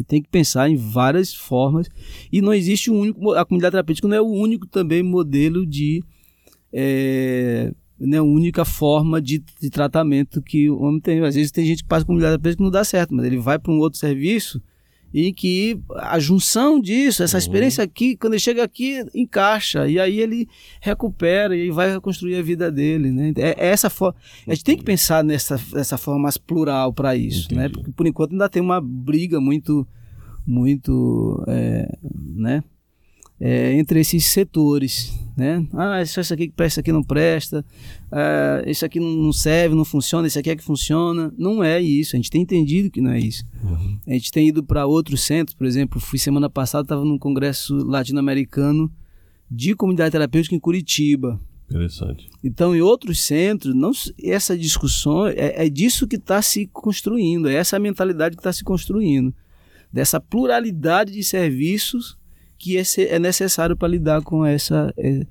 Tem 0.07 0.22
que 0.22 0.28
pensar 0.28 0.68
em 0.70 0.76
várias 0.76 1.34
formas 1.34 1.89
e 2.32 2.41
não 2.41 2.53
existe 2.55 2.91
um 2.91 3.01
único 3.01 3.32
a 3.32 3.45
comunidade 3.45 3.72
terapêutica 3.72 4.07
não 4.09 4.16
é 4.16 4.20
o 4.20 4.26
único 4.26 4.66
também 4.66 5.03
modelo 5.03 5.66
de 5.66 6.03
é, 6.72 7.72
né, 7.99 8.20
única 8.20 8.64
forma 8.64 9.20
de, 9.20 9.43
de 9.61 9.70
tratamento 9.70 10.41
que 10.43 10.70
o 10.70 10.80
homem 10.82 11.01
tem 11.01 11.20
às 11.20 11.34
vezes 11.34 11.51
tem 11.51 11.64
gente 11.66 11.82
que 11.82 11.89
passa 11.89 12.05
comunidade 12.07 12.32
terapêutica 12.34 12.59
que 12.59 12.64
não 12.64 12.70
dá 12.70 12.84
certo 12.84 13.14
mas 13.14 13.24
ele 13.26 13.39
vai 13.39 13.59
para 13.59 13.72
um 13.72 13.78
outro 13.78 13.99
serviço 13.99 14.62
e 15.12 15.32
que 15.32 15.80
a 15.96 16.18
junção 16.18 16.80
disso 16.80 17.22
essa 17.22 17.38
experiência 17.38 17.82
aqui 17.82 18.16
quando 18.16 18.34
ele 18.34 18.40
chega 18.40 18.62
aqui 18.62 19.04
encaixa. 19.14 19.88
E 19.88 19.98
aí 19.98 20.20
ele 20.20 20.48
recupera 20.80 21.56
e 21.56 21.70
vai 21.70 21.92
reconstruir 21.92 22.36
a 22.36 22.42
vida 22.42 22.70
dele 22.70 23.11
né? 23.11 23.32
É, 23.36 23.66
é 23.66 23.68
essa 23.68 23.88
forma 23.88 24.18
a 24.46 24.54
gente 24.54 24.64
tem 24.64 24.76
que 24.76 24.84
pensar 24.84 25.24
nessa, 25.24 25.61
nessa 25.72 25.96
forma 25.96 26.20
mais 26.20 26.36
plural 26.36 26.92
para 26.92 27.16
isso, 27.16 27.54
né? 27.54 27.68
Porque 27.68 27.90
por 27.90 28.06
enquanto 28.06 28.32
ainda 28.32 28.48
tem 28.48 28.62
uma 28.62 28.80
briga 28.80 29.40
muito, 29.40 29.86
muito, 30.46 31.44
é, 31.46 31.88
né? 32.34 32.62
É, 33.41 33.74
entre 33.74 34.01
esses 34.01 34.26
setores, 34.26 35.16
né? 35.36 35.64
Ah, 35.72 36.03
isso, 36.03 36.18
isso 36.18 36.34
aqui 36.34 36.49
que 36.49 36.55
presta, 36.55 36.72
isso 36.72 36.80
aqui 36.80 36.93
não 36.93 37.05
presta, 37.05 37.64
ah, 38.11 38.64
isso 38.66 38.84
aqui 38.84 38.99
não 38.99 39.32
serve, 39.32 39.76
não 39.76 39.84
funciona, 39.84 40.26
isso 40.26 40.41
aqui 40.41 40.51
é 40.51 40.57
que 40.57 40.64
funciona. 40.64 41.32
Não 41.39 41.62
é 41.62 41.80
isso, 41.80 42.16
a 42.16 42.18
gente 42.18 42.30
tem 42.30 42.43
entendido 42.43 42.91
que 42.91 43.01
não 43.01 43.12
é 43.12 43.20
isso. 43.20 43.45
A 44.07 44.12
gente 44.12 44.32
tem 44.32 44.49
ido 44.49 44.64
para 44.64 44.86
outros 44.86 45.22
centros, 45.22 45.55
por 45.55 45.66
exemplo, 45.68 46.01
fui 46.01 46.18
semana 46.18 46.51
passada, 46.51 46.82
estava 46.82 47.05
num 47.05 47.16
congresso 47.16 47.76
latino-americano 47.76 48.91
de 49.49 49.74
comunidade 49.74 50.11
terapêutica 50.11 50.57
em 50.57 50.61
Curitiba. 50.61 51.41
Interessante. 51.70 52.28
Então, 52.43 52.74
em 52.74 52.80
outros 52.80 53.20
centros, 53.20 53.72
não, 53.74 53.93
essa 54.24 54.59
discussão 54.59 55.28
é, 55.28 55.66
é 55.66 55.68
disso 55.68 56.09
que 56.09 56.16
está 56.16 56.43
se 56.43 56.66
construindo, 56.66 57.49
é 57.49 57.55
essa 57.55 57.78
mentalidade 57.78 58.34
que 58.34 58.41
está 58.41 58.53
se 58.53 58.64
construindo, 58.64 59.32
dessa 59.93 60.18
pluralidade 60.18 61.12
de 61.12 61.22
serviços 61.22 62.18
que 62.59 62.76
é, 62.76 62.82
é 63.14 63.18
necessário 63.18 63.76
para 63.76 63.88
lidar 63.88 64.22
com 64.22 64.44
essa, 64.44 64.92
é, 64.98 65.24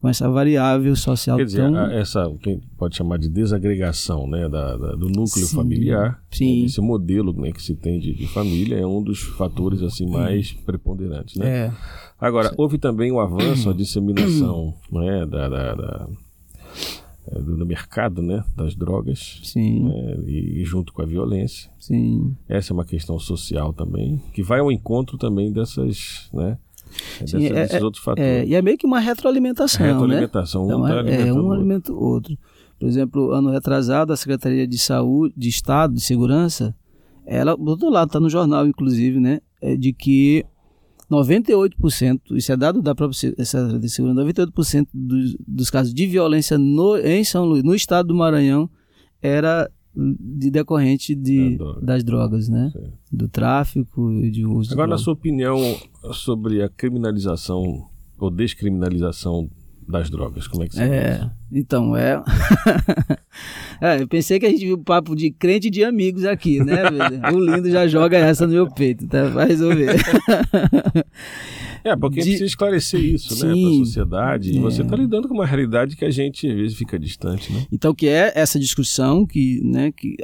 com 0.00 0.08
essa 0.08 0.28
variável 0.28 0.94
social 0.94 1.38
Quer 1.38 1.46
dizer, 1.46 1.62
tão 1.62 1.74
a- 1.74 1.92
essa 1.94 2.30
quem 2.42 2.60
pode 2.76 2.96
chamar 2.96 3.18
de 3.18 3.28
desagregação 3.30 4.26
né, 4.28 4.48
da, 4.48 4.76
da- 4.76 4.92
do 4.94 5.06
núcleo 5.08 5.46
Sim, 5.46 5.56
familiar, 5.56 6.22
sim. 6.30 6.60
né, 6.60 6.66
esse 6.66 6.80
modelo 6.80 7.32
né, 7.32 7.50
que 7.50 7.62
se 7.62 7.74
tem 7.74 7.98
de, 7.98 8.12
de 8.14 8.26
família 8.28 8.76
é 8.76 8.86
um 8.86 9.02
dos 9.02 9.20
fatores 9.20 9.82
assim 9.82 10.06
mais 10.06 10.52
preponderantes. 10.52 11.36
Né? 11.36 11.48
É, 11.68 11.72
Agora, 12.20 12.52
houve 12.56 12.78
também 12.78 13.10
o 13.10 13.20
avanço, 13.20 13.68
a 13.70 13.72
disseminação 13.74 14.74
né, 14.92 15.24
da, 15.26 15.48
da- 15.48 15.74
da- 15.74 16.08
é, 17.28 17.40
do, 17.40 17.56
do 17.56 17.66
mercado 17.66 18.22
né, 18.22 18.44
das 18.54 18.74
drogas 18.76 19.40
sim, 19.42 19.82
né, 19.82 20.16
e 20.28 20.62
junto 20.64 20.92
com 20.92 21.02
a 21.02 21.06
violência. 21.06 21.68
sim. 21.78 22.36
Essa 22.48 22.72
é 22.72 22.74
uma 22.74 22.84
questão 22.84 23.18
social 23.18 23.72
também, 23.72 24.22
que 24.32 24.42
vai 24.44 24.60
ao 24.60 24.70
encontro 24.70 25.18
também 25.18 25.50
dessas, 25.52 26.28
né, 26.32 26.56
Sim, 27.18 27.38
dessas- 27.38 27.44
é- 27.44 27.62
desses 27.66 27.82
outros 27.82 28.02
fatores. 28.04 28.28
É, 28.28 28.44
e 28.46 28.54
é 28.54 28.62
meio 28.62 28.76
que 28.78 28.86
uma 28.86 28.98
retroalimentação, 29.00 29.84
né? 29.84 29.92
Retroalimentação, 29.92 30.62
um 30.62 30.66
Então, 30.66 30.82
tá 30.82 30.88
é, 30.88 30.92
é, 30.92 30.98
alimentando 30.98 31.40
o 31.44 31.48
um 31.48 31.52
alimenta 31.52 31.92
o 31.92 32.02
outro. 32.02 32.36
Por 32.78 32.86
exemplo, 32.88 33.32
ano 33.32 33.50
retrasado, 33.50 34.12
a 34.12 34.16
Secretaria 34.16 34.66
de 34.66 34.76
Saúde, 34.78 35.34
de 35.36 35.48
Estado, 35.48 35.94
de 35.94 36.00
Segurança, 36.00 36.74
ela, 37.26 37.56
do 37.56 37.68
outro 37.70 37.88
lado, 37.90 38.08
está 38.08 38.20
no 38.20 38.28
jornal, 38.30 38.66
inclusive, 38.66 39.18
né? 39.18 39.40
É 39.62 39.74
de 39.76 39.92
que 39.92 40.44
98%, 41.10 42.20
isso 42.36 42.52
é 42.52 42.56
dado 42.56 42.82
da 42.82 42.94
própria 42.94 43.16
Se- 43.18 43.34
Secretaria 43.44 43.78
de 43.80 43.88
Segurança, 43.88 44.20
98% 44.20 44.88
dos, 44.92 45.36
dos 45.46 45.70
casos 45.70 45.94
de 45.94 46.06
violência 46.06 46.58
no, 46.58 46.96
em 46.98 47.24
São 47.24 47.44
Luís, 47.44 47.62
no 47.62 47.74
estado 47.74 48.08
do 48.08 48.14
Maranhão, 48.14 48.68
era 49.22 49.70
de 49.96 50.50
decorrente 50.50 51.14
de, 51.14 51.56
droga. 51.56 51.80
das 51.80 52.04
drogas, 52.04 52.48
né? 52.48 52.70
Certo. 52.72 52.92
Do 53.10 53.28
tráfico 53.28 54.12
e 54.12 54.30
de 54.30 54.44
uso. 54.44 54.68
de 54.68 54.74
Agora, 54.74 54.88
na 54.88 54.90
drogas. 54.90 55.00
sua 55.04 55.14
opinião 55.14 55.58
sobre 56.12 56.62
a 56.62 56.68
criminalização 56.68 57.88
ou 58.18 58.30
descriminalização 58.30 59.48
das 59.88 60.10
drogas, 60.10 60.48
como 60.48 60.64
é 60.64 60.68
que 60.68 60.74
você 60.74 60.82
É, 60.82 61.30
então, 61.52 61.96
é. 61.96 62.22
é. 63.80 64.02
Eu 64.02 64.08
pensei 64.08 64.38
que 64.40 64.46
a 64.46 64.50
gente 64.50 64.64
viu 64.64 64.78
papo 64.78 65.14
de 65.14 65.30
crente 65.30 65.68
e 65.68 65.70
de 65.70 65.84
amigos 65.84 66.24
aqui, 66.24 66.62
né? 66.62 66.82
o 67.32 67.38
lindo 67.38 67.70
já 67.70 67.86
joga 67.86 68.18
essa 68.18 68.46
no 68.46 68.52
meu 68.52 68.68
peito, 68.68 69.06
tá? 69.06 69.28
Vai 69.28 69.46
resolver. 69.48 69.94
É, 71.84 71.94
porque 71.94 72.16
de- 72.16 72.22
precisa 72.22 72.44
esclarecer 72.46 73.00
isso, 73.00 73.32
né, 73.34 73.40
para 73.42 73.50
a 73.50 73.54
Sim. 73.54 73.78
sociedade. 73.84 74.58
É. 74.58 74.60
você 74.60 74.82
está 74.82 74.96
lidando 74.96 75.28
com 75.28 75.34
uma 75.34 75.46
realidade 75.46 75.94
que 75.94 76.04
a 76.04 76.10
gente, 76.10 76.48
às 76.48 76.56
vezes, 76.56 76.76
fica 76.76 76.98
distante, 76.98 77.52
né? 77.52 77.64
Então, 77.70 77.94
que 77.94 78.08
é 78.08 78.32
essa 78.34 78.58
discussão 78.58 79.24
que, 79.24 79.60
né, 79.62 79.92
que 79.92 80.16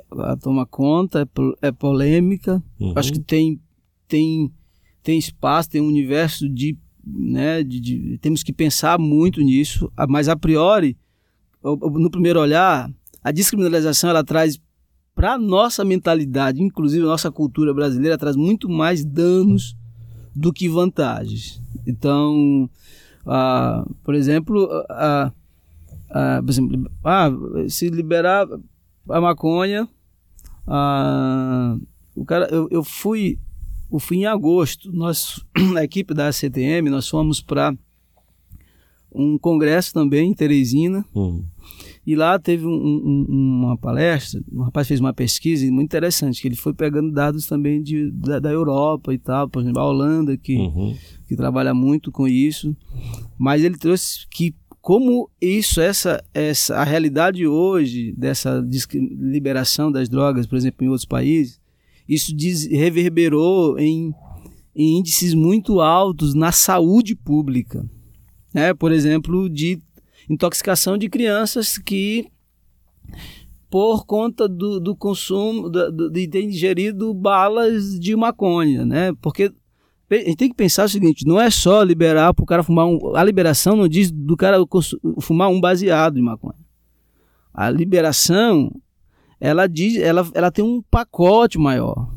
toma 0.43 0.67
conta, 0.67 1.23
é, 1.63 1.69
é 1.69 1.71
polêmica. 1.71 2.61
Uhum. 2.81 2.95
Acho 2.97 3.13
que 3.13 3.21
tem, 3.21 3.61
tem, 4.09 4.51
tem 5.05 5.17
espaço, 5.17 5.71
tem 5.71 5.81
um 5.81 5.87
universo 5.87 6.49
de, 6.49 6.77
né, 7.07 7.62
de, 7.62 7.80
de- 7.80 8.18
Temos 8.18 8.42
que 8.42 8.53
pensar 8.53 8.98
muito 8.98 9.40
nisso, 9.40 9.90
mas 10.09 10.28
a 10.28 10.36
priori, 10.36 10.96
no 11.62 12.11
primeiro 12.11 12.40
olhar, 12.40 12.90
a 13.22 13.30
descriminalização 13.30 14.11
ela 14.11 14.24
traz 14.24 14.61
para 15.14 15.36
nossa 15.38 15.84
mentalidade, 15.84 16.62
inclusive 16.62 17.05
a 17.05 17.09
nossa 17.09 17.30
cultura 17.30 17.72
brasileira, 17.74 18.16
traz 18.18 18.34
muito 18.36 18.68
mais 18.68 19.05
danos 19.05 19.76
do 20.34 20.53
que 20.53 20.68
vantagens. 20.68 21.61
Então, 21.86 22.68
ah, 23.26 23.86
por 24.03 24.14
exemplo, 24.14 24.68
ah, 24.88 25.30
ah, 26.11 26.40
por 26.42 26.50
exemplo, 26.50 26.90
se 27.68 27.88
liberar 27.90 28.46
a 29.09 29.20
maconha, 29.20 29.86
o 32.16 32.24
cara, 32.24 32.48
eu, 32.50 32.68
eu 32.70 32.82
fui, 32.84 33.38
eu 33.93 33.99
fui 33.99 34.18
em 34.18 34.26
agosto, 34.26 34.90
nós, 34.93 35.45
a 35.76 35.84
equipe 35.84 36.14
da 36.14 36.32
CTM, 36.32 36.88
nós 36.90 37.09
fomos 37.09 37.40
para 37.40 37.74
um 39.14 39.36
congresso 39.38 39.93
também 39.93 40.30
em 40.30 40.34
Teresina, 40.34 41.05
Uhum. 41.14 41.45
e 42.07 42.14
lá 42.16 42.38
teve 42.38 42.64
um- 42.66 42.70
um- 42.72 43.26
uma 43.28 43.76
palestra, 43.76 44.43
um 44.51 44.62
rapaz 44.62 44.88
fez 44.88 45.01
uma 45.01 45.12
pesquisa 45.12 45.70
muito 45.70 45.84
interessante, 45.90 46.40
que 46.40 46.49
ele 46.49 46.57
foi 46.57 46.72
pegando 46.72 47.12
dados 47.12 47.47
também 47.47 47.82
de, 47.82 48.11
da, 48.11 48.38
da 48.38 48.51
Europa 48.51 49.12
e 49.12 49.18
tal, 49.18 49.49
por 49.51 49.61
exemplo, 49.62 49.80
a 49.80 49.86
Holanda, 49.86 50.34
que, 50.38 50.57
Uhum. 50.57 50.97
que 51.28 51.36
trabalha 51.36 51.74
muito 51.74 52.11
com 52.11 52.26
isso, 52.26 52.74
mas 53.38 53.62
ele 53.62 53.76
trouxe 53.76 54.26
que 54.30 54.55
como 54.80 55.30
isso, 55.40 55.80
essa, 55.80 56.24
essa 56.34 56.76
a 56.76 56.82
realidade 56.82 57.47
hoje 57.47 58.12
dessa 58.16 58.66
liberação 59.20 59.93
das 59.93 60.09
drogas, 60.09 60.45
por 60.47 60.57
exemplo, 60.57 60.84
em 60.84 60.88
outros 60.88 61.05
países, 61.05 61.61
isso 62.15 62.35
diz- 62.35 62.67
reverberou 62.67 63.79
em, 63.79 64.13
em 64.75 64.99
índices 64.99 65.35
muito 65.35 65.81
altos 65.81 66.35
na 66.35 66.53
saúde 66.53 67.15
pública, 67.15 67.85
né? 68.55 68.75
Por 68.75 68.93
exemplo, 68.93 69.49
de 69.49 69.81
intoxicação 70.29 70.97
de 70.99 71.09
crianças 71.09 71.79
que 71.79 72.27
por 73.71 74.05
conta 74.05 74.47
do, 74.49 74.79
do 74.79 74.95
consumo 74.95 75.69
do- 75.71 76.11
de 76.11 76.29
ter 76.29 76.43
ingerido 76.45 77.15
balas 77.15 77.99
de 77.99 78.15
maconha, 78.15 78.85
né? 78.85 79.13
Porque 79.21 79.51
a 80.11 80.15
gente 80.17 80.37
tem 80.37 80.49
que 80.51 80.55
pensar 80.55 80.85
o 80.85 80.89
seguinte: 80.89 81.27
não 81.27 81.41
é 81.41 81.49
só 81.51 81.83
liberar 81.83 82.35
para 82.35 82.43
o 82.43 82.47
cara 82.47 82.63
fumar 82.63 82.87
um. 82.87 83.17
A 83.17 83.25
liberação 83.25 83.75
não 83.77 83.89
diz 83.89 84.11
do 84.11 84.37
cara 84.37 84.59
fumar 85.21 85.49
um 85.49 85.59
baseado 85.61 86.15
de 86.15 86.21
maconha. 86.21 86.61
A 87.55 87.71
liberação, 87.71 88.71
ela 89.45 89.66
diz, 89.66 89.97
ela, 89.97 90.24
ela 90.34 90.51
tem 90.53 90.64
um 90.64 90.80
pacote 90.90 91.59
maior 91.59 92.09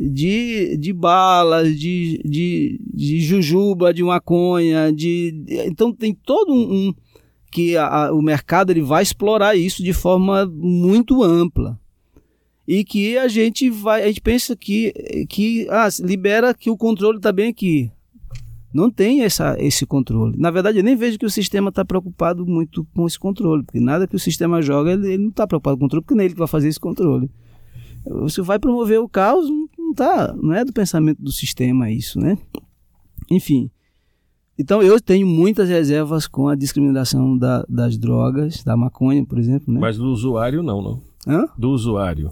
de, 0.00 0.76
de 0.76 0.92
balas, 0.92 1.78
de, 1.78 2.20
de, 2.24 2.80
de 2.94 3.20
jujuba, 3.20 3.92
de 3.92 4.02
maconha, 4.02 4.92
de 4.92 5.34
então 5.66 5.92
tem 5.92 6.14
todo 6.14 6.52
um, 6.52 6.88
um- 6.88 6.94
que 7.50 7.76
a- 7.76 7.86
a- 8.06 8.12
o 8.14 8.22
mercado 8.22 8.70
ele 8.70 8.82
vai 8.82 9.02
explorar 9.02 9.56
isso 9.56 9.82
de 9.82 9.92
forma 9.92 10.46
muito 10.46 11.22
ampla 11.22 11.78
e 12.66 12.84
que 12.84 13.16
a 13.18 13.26
gente 13.28 13.68
vai, 13.70 14.02
a 14.04 14.06
gente 14.06 14.20
pensa 14.20 14.54
que 14.54 14.92
que 15.28 15.66
ah, 15.70 15.88
libera 16.00 16.54
que 16.54 16.70
o 16.70 16.76
controle 16.76 17.16
está 17.18 17.32
bem 17.32 17.48
aqui. 17.48 17.90
Não 18.72 18.90
tem 18.90 19.22
essa, 19.22 19.56
esse 19.58 19.86
controle. 19.86 20.36
Na 20.38 20.50
verdade, 20.50 20.78
eu 20.78 20.84
nem 20.84 20.94
vejo 20.94 21.18
que 21.18 21.24
o 21.26 21.30
sistema 21.30 21.70
está 21.70 21.84
preocupado 21.84 22.44
muito 22.46 22.86
com 22.94 23.06
esse 23.06 23.18
controle, 23.18 23.62
porque 23.64 23.80
nada 23.80 24.06
que 24.06 24.14
o 24.14 24.18
sistema 24.18 24.60
joga, 24.60 24.92
ele, 24.92 25.06
ele 25.14 25.22
não 25.22 25.30
está 25.30 25.46
preocupado 25.46 25.76
com 25.76 25.84
o 25.84 25.86
controle, 25.86 26.02
porque 26.04 26.14
não 26.14 26.20
é 26.22 26.24
ele 26.26 26.34
que 26.34 26.38
vai 26.38 26.48
fazer 26.48 26.68
esse 26.68 26.78
controle. 26.80 27.30
Você 28.04 28.42
vai 28.42 28.58
promover 28.58 29.00
o 29.00 29.08
caos, 29.08 29.48
não 29.78 29.94
tá, 29.94 30.34
não 30.40 30.52
é 30.54 30.64
do 30.64 30.72
pensamento 30.72 31.20
do 31.22 31.32
sistema 31.32 31.90
isso, 31.90 32.18
né? 32.20 32.36
Enfim, 33.30 33.70
então 34.58 34.82
eu 34.82 35.00
tenho 35.00 35.26
muitas 35.26 35.68
reservas 35.68 36.26
com 36.26 36.48
a 36.48 36.54
discriminação 36.54 37.36
da- 37.36 37.64
das 37.68 37.96
drogas, 37.98 38.62
da 38.62 38.76
maconha, 38.76 39.24
por 39.24 39.38
exemplo, 39.38 39.72
né? 39.72 39.80
Mas 39.80 39.96
do 39.96 40.06
usuário 40.06 40.62
não, 40.62 40.82
não. 40.82 41.00
Hã? 41.26 41.46
Do 41.56 41.70
usuário. 41.70 42.30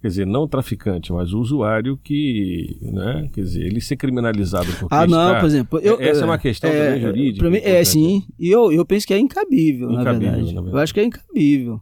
Quer 0.00 0.08
dizer, 0.08 0.26
não 0.26 0.42
o 0.44 0.48
traficante, 0.48 1.12
mas 1.12 1.32
o 1.34 1.40
usuário 1.40 1.98
que, 2.02 2.78
né? 2.80 3.28
Quer 3.34 3.42
dizer, 3.42 3.66
ele 3.66 3.80
ser 3.82 3.96
criminalizado 3.96 4.72
por 4.78 4.88
Ah, 4.90 5.06
não, 5.06 5.28
está- 5.28 5.40
por 5.40 5.46
exemplo. 5.46 5.78
Eu, 5.80 6.00
Essa 6.00 6.22
é 6.22 6.24
uma 6.24 6.38
questão 6.38 6.70
também 6.70 7.00
jurídica. 7.02 7.50
mim, 7.50 7.58
é, 7.62 7.84
sim. 7.84 8.24
E 8.38 8.48
eu, 8.50 8.72
eu 8.72 8.84
penso 8.86 9.06
que 9.06 9.12
é 9.12 9.18
incabível, 9.18 9.90
na, 9.90 10.00
Incabível, 10.00 10.30
verdade. 10.32 10.54
na 10.54 10.60
verdade. 10.62 10.76
Eu 10.76 10.78
acho 10.82 10.94
que 10.94 11.00
é 11.00 11.04
incabível. 11.04 11.80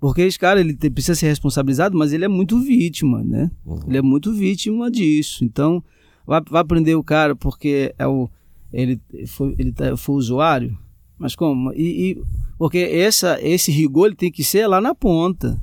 Porque 0.00 0.22
esse 0.22 0.36
cara, 0.36 0.58
ele 0.60 0.74
precisa 0.74 1.14
ser 1.14 1.28
responsabilizado, 1.28 1.96
mas 1.96 2.12
ele 2.12 2.24
é 2.24 2.28
muito 2.28 2.58
vítima, 2.58 3.22
né? 3.22 3.48
Uhum. 3.64 3.78
Ele 3.86 3.98
é 3.98 4.02
muito 4.02 4.32
vítima 4.32 4.90
disso. 4.90 5.44
Então, 5.44 5.80
vai, 6.26 6.40
vai 6.50 6.64
prender 6.64 6.96
o 6.96 7.04
cara 7.04 7.36
porque 7.36 7.94
é 7.96 8.08
o, 8.08 8.28
ele, 8.72 9.00
foi, 9.28 9.54
ele 9.56 9.70
tá- 9.70 9.96
foi 9.96 10.16
usuário? 10.16 10.76
Mas 11.16 11.36
como? 11.36 11.72
E, 11.74 12.10
e- 12.10 12.22
porque 12.58 12.78
essa, 12.78 13.38
esse 13.40 13.70
rigor 13.70 14.06
ele 14.06 14.16
tem 14.16 14.32
que 14.32 14.42
ser 14.42 14.66
lá 14.66 14.80
na 14.80 14.92
ponta. 14.92 15.62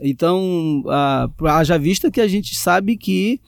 Então, 0.00 0.82
ah, 0.88 1.28
haja 1.50 1.78
vista 1.78 2.10
que 2.10 2.20
a 2.20 2.26
gente 2.28 2.54
sabe 2.56 2.96
que 2.96 3.40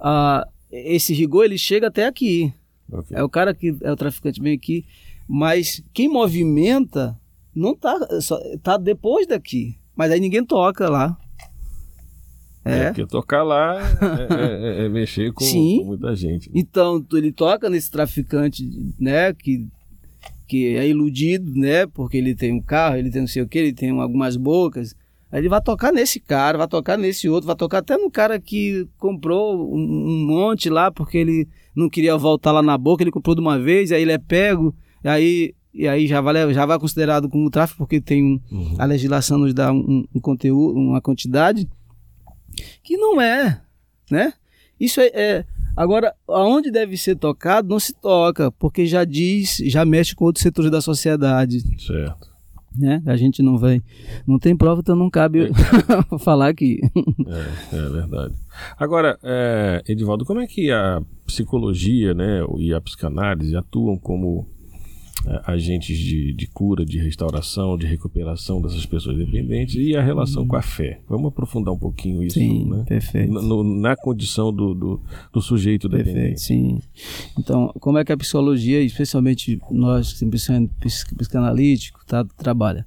ah, 0.00 0.46
esse 0.70 1.12
rigor 1.12 1.44
ele 1.44 1.58
chega 1.58 1.88
até 1.88 2.06
aqui. 2.06 2.52
Ok. 2.90 3.16
É 3.16 3.22
o 3.22 3.28
cara 3.28 3.54
que 3.54 3.74
é 3.82 3.90
o 3.92 3.96
traficante 3.96 4.40
bem 4.40 4.54
aqui, 4.54 4.84
mas 5.28 5.82
quem 5.92 6.08
movimenta 6.08 7.18
não 7.54 7.74
tá 7.76 8.20
só, 8.20 8.38
tá 8.62 8.76
depois 8.76 9.26
daqui. 9.26 9.76
Mas 9.94 10.10
aí 10.10 10.20
ninguém 10.20 10.44
toca 10.44 10.88
lá. 10.88 11.16
É, 12.64 12.78
É. 12.78 12.84
porque 12.86 13.06
tocar 13.06 13.42
lá 13.42 13.80
é, 13.80 14.82
é- 14.82 14.84
é 14.84 14.88
mexer 14.88 15.32
com, 15.32 15.44
com 15.44 15.84
muita 15.84 16.14
gente. 16.14 16.48
né? 16.48 16.54
Então 16.60 17.04
ele 17.12 17.32
toca 17.32 17.68
nesse 17.68 17.90
traficante, 17.90 18.64
né, 18.98 19.32
que 19.34 19.66
que 20.46 20.76
é 20.76 20.86
iludido, 20.86 21.50
né, 21.54 21.86
porque 21.86 22.16
ele 22.18 22.34
tem 22.34 22.52
um 22.52 22.60
carro, 22.60 22.96
ele 22.96 23.10
tem 23.10 23.22
não 23.22 23.26
sei 23.28 23.42
o 23.42 23.48
que, 23.48 23.58
ele 23.58 23.72
tem 23.72 23.88
algumas 23.90 24.36
bocas. 24.36 24.94
Aí 25.32 25.40
ele 25.40 25.48
vai 25.48 25.62
tocar 25.62 25.90
nesse 25.92 26.20
cara, 26.20 26.58
vai 26.58 26.68
tocar 26.68 26.98
nesse 26.98 27.26
outro, 27.28 27.46
vai 27.46 27.56
tocar 27.56 27.78
até 27.78 27.96
no 27.96 28.10
cara 28.10 28.38
que 28.38 28.86
comprou 28.98 29.74
um, 29.74 30.26
monte 30.26 30.68
lá 30.68 30.92
porque 30.92 31.16
ele 31.16 31.48
não 31.74 31.88
queria 31.88 32.16
voltar 32.18 32.52
lá 32.52 32.62
na 32.62 32.76
boca, 32.76 33.02
ele 33.02 33.10
comprou 33.10 33.34
de 33.34 33.40
uma 33.40 33.58
vez, 33.58 33.90
aí 33.92 34.02
ele 34.02 34.12
é 34.12 34.18
pego, 34.18 34.74
e 35.02 35.08
aí 35.08 35.54
e 35.74 35.88
aí 35.88 36.06
já 36.06 36.20
vai 36.20 36.52
já 36.52 36.66
vai 36.66 36.78
considerado 36.78 37.30
como 37.30 37.48
tráfico 37.50 37.78
porque 37.78 37.98
tem 37.98 38.22
um, 38.22 38.38
Uhum. 38.52 38.76
a 38.78 38.84
legislação 38.84 39.38
nos 39.38 39.54
dá 39.54 39.72
um, 39.72 40.04
um 40.14 40.20
conteúdo, 40.20 40.78
uma 40.78 41.00
quantidade 41.00 41.66
que 42.82 42.98
não 42.98 43.18
é, 43.18 43.58
né? 44.10 44.34
Isso 44.78 45.00
é, 45.00 45.06
é- 45.14 45.44
agora 45.74 46.12
aonde 46.28 46.70
deve 46.70 46.98
ser 46.98 47.16
tocado 47.16 47.68
não 47.70 47.80
se 47.80 47.94
toca, 47.94 48.50
porque 48.52 48.84
já 48.84 49.02
diz, 49.04 49.56
já 49.64 49.82
mexe 49.86 50.14
com 50.14 50.26
outros 50.26 50.42
setores 50.42 50.70
da 50.70 50.82
sociedade, 50.82 51.60
Certo. 51.80 52.28
Né? 52.76 53.02
A 53.06 53.16
gente 53.16 53.42
não 53.42 53.58
vai, 53.58 53.80
não 54.26 54.38
tem 54.38 54.56
prova, 54.56 54.80
então 54.80 54.96
não 54.96 55.10
cabe 55.10 55.50
falar 56.20 56.48
aqui. 56.48 56.80
É, 57.72 57.76
é 57.76 57.88
verdade. 57.88 58.34
Agora, 58.78 59.18
é, 59.22 59.82
Edivaldo, 59.88 60.24
como 60.24 60.40
é 60.40 60.46
que 60.46 60.70
a 60.70 61.02
psicologia 61.26 62.14
né, 62.14 62.44
e 62.58 62.74
a 62.74 62.80
psicanálise 62.80 63.56
atuam 63.56 63.96
como 63.96 64.46
é, 64.46 64.51
agentes 65.44 65.96
de, 65.98 66.32
de 66.32 66.46
cura, 66.46 66.84
de 66.84 66.98
restauração, 66.98 67.76
de 67.78 67.86
recuperação 67.86 68.60
dessas 68.60 68.84
pessoas 68.86 69.16
dependentes 69.16 69.74
e 69.76 69.94
a 69.96 70.02
relação 70.02 70.46
com 70.46 70.56
a 70.56 70.62
fé? 70.62 71.00
Vamos 71.08 71.28
aprofundar 71.28 71.72
um 71.72 71.78
pouquinho 71.78 72.22
isso, 72.22 72.38
Sim, 72.38 72.64
né? 72.70 72.84
perfeito. 72.86 73.32
Na, 73.32 73.40
no- 73.42 73.62
na 73.62 73.96
condição 73.96 74.52
do, 74.52 74.74
do, 74.74 75.00
do 75.32 75.40
sujeito 75.40 75.88
Perfeito, 75.88 76.14
dependente. 76.14 76.40
sim. 76.40 76.80
Então, 77.38 77.72
como 77.80 77.98
é 77.98 78.04
que 78.04 78.12
a 78.12 78.16
psicologia, 78.16 78.80
especialmente 78.82 79.60
nós 79.70 80.12
que 80.12 80.24
psic- 80.80 81.14
psicanalítico, 81.16 82.00
tá, 82.06 82.24
trabalha? 82.36 82.86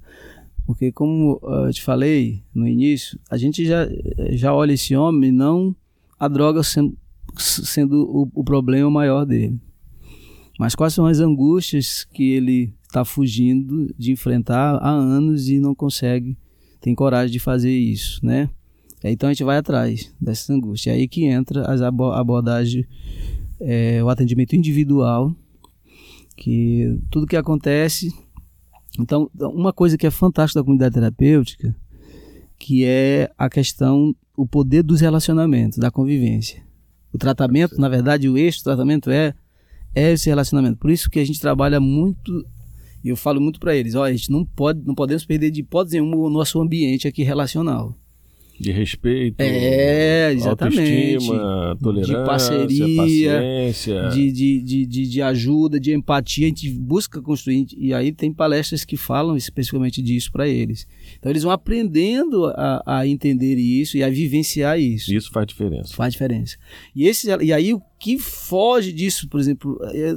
Porque 0.66 0.90
como 0.90 1.40
ah, 1.44 1.64
eu 1.68 1.72
te 1.72 1.82
falei 1.82 2.42
no 2.54 2.66
início, 2.66 3.18
a 3.30 3.36
gente 3.36 3.64
já, 3.64 3.88
já 4.30 4.52
olha 4.52 4.72
esse 4.72 4.96
homem 4.96 5.30
não 5.30 5.74
a 6.18 6.26
droga 6.28 6.62
sendo, 6.62 6.96
sendo 7.36 8.02
o, 8.04 8.28
o 8.34 8.42
problema 8.44 8.90
maior 8.90 9.24
dele. 9.24 9.58
Mas 10.58 10.74
quais 10.74 10.94
são 10.94 11.06
as 11.06 11.20
angústias 11.20 12.04
que 12.12 12.32
ele 12.32 12.72
está 12.82 13.04
fugindo 13.04 13.94
de 13.98 14.12
enfrentar 14.12 14.76
há 14.76 14.90
anos 14.90 15.48
e 15.48 15.58
não 15.60 15.74
consegue, 15.74 16.36
tem 16.80 16.94
coragem 16.94 17.32
de 17.32 17.38
fazer 17.38 17.76
isso, 17.76 18.24
né? 18.24 18.48
Então 19.04 19.28
a 19.28 19.32
gente 19.32 19.44
vai 19.44 19.58
atrás 19.58 20.12
dessas 20.20 20.48
angústias. 20.50 20.94
É 20.94 20.98
aí 20.98 21.06
que 21.06 21.24
entra 21.24 21.64
abo- 21.86 22.12
abordagem, 22.12 22.86
é, 23.60 24.02
o 24.02 24.08
atendimento 24.08 24.56
individual, 24.56 25.34
que 26.36 26.98
tudo 27.10 27.26
que 27.26 27.36
acontece. 27.36 28.12
Então, 28.98 29.30
uma 29.38 29.72
coisa 29.72 29.98
que 29.98 30.06
é 30.06 30.10
fantástica 30.10 30.60
da 30.60 30.64
comunidade 30.64 30.94
terapêutica, 30.94 31.76
que 32.58 32.84
é 32.84 33.30
a 33.36 33.48
questão, 33.50 34.16
o 34.36 34.46
poder 34.46 34.82
dos 34.82 35.00
relacionamentos, 35.00 35.78
da 35.78 35.90
convivência. 35.90 36.62
O 37.12 37.18
tratamento, 37.18 37.78
na 37.78 37.88
verdade, 37.88 38.28
o 38.28 38.38
eixo 38.38 38.60
do 38.60 38.64
tratamento 38.64 39.10
é, 39.10 39.34
é 39.96 40.12
esse 40.12 40.28
relacionamento. 40.28 40.76
Por 40.76 40.90
isso 40.90 41.08
que 41.08 41.18
a 41.18 41.24
gente 41.24 41.40
trabalha 41.40 41.80
muito, 41.80 42.46
e 43.02 43.08
eu 43.08 43.16
falo 43.16 43.40
muito 43.40 43.58
para 43.58 43.74
eles, 43.74 43.94
olha, 43.94 44.12
a 44.12 44.16
gente 44.16 44.30
não 44.30 44.44
pode, 44.44 44.82
não 44.84 44.94
podemos 44.94 45.24
perder 45.24 45.50
de 45.50 45.60
hipótese 45.60 45.98
nenhuma 45.98 46.16
o 46.18 46.30
nosso 46.30 46.60
ambiente 46.60 47.08
aqui 47.08 47.22
relacional. 47.22 47.98
De 48.58 48.72
respeito, 48.72 49.36
É, 49.38 50.32
exatamente. 50.32 51.14
autoestima, 51.14 51.78
tolerância, 51.82 52.24
parceria, 52.24 52.96
paciência. 52.96 54.08
de, 54.08 54.32
de, 54.32 54.62
de, 54.62 54.86
de, 54.86 55.06
de 55.08 55.22
ajuda, 55.22 55.78
de 55.78 55.92
empatia, 55.92 56.46
a 56.46 56.48
gente 56.48 56.70
busca 56.70 57.20
construir, 57.20 57.66
e 57.76 57.92
aí 57.92 58.12
tem 58.12 58.32
palestras 58.32 58.84
que 58.84 58.96
falam 58.96 59.36
especificamente 59.36 60.00
disso 60.00 60.32
para 60.32 60.48
eles. 60.48 60.86
Então 61.18 61.30
eles 61.30 61.42
vão 61.42 61.52
aprendendo 61.52 62.46
a, 62.46 62.82
a 63.00 63.06
entender 63.06 63.56
isso 63.56 63.96
e 63.98 64.02
a 64.02 64.08
vivenciar 64.08 64.80
isso. 64.80 65.12
Isso 65.12 65.30
faz 65.30 65.46
diferença. 65.46 65.94
Faz 65.94 66.12
diferença. 66.14 66.56
E, 66.94 67.06
esse, 67.06 67.28
e 67.42 67.52
aí 67.52 67.74
o 67.74 67.80
que 68.00 68.18
foge 68.18 68.92
disso, 68.92 69.28
por 69.28 69.38
exemplo, 69.38 69.78
é- 69.92 70.16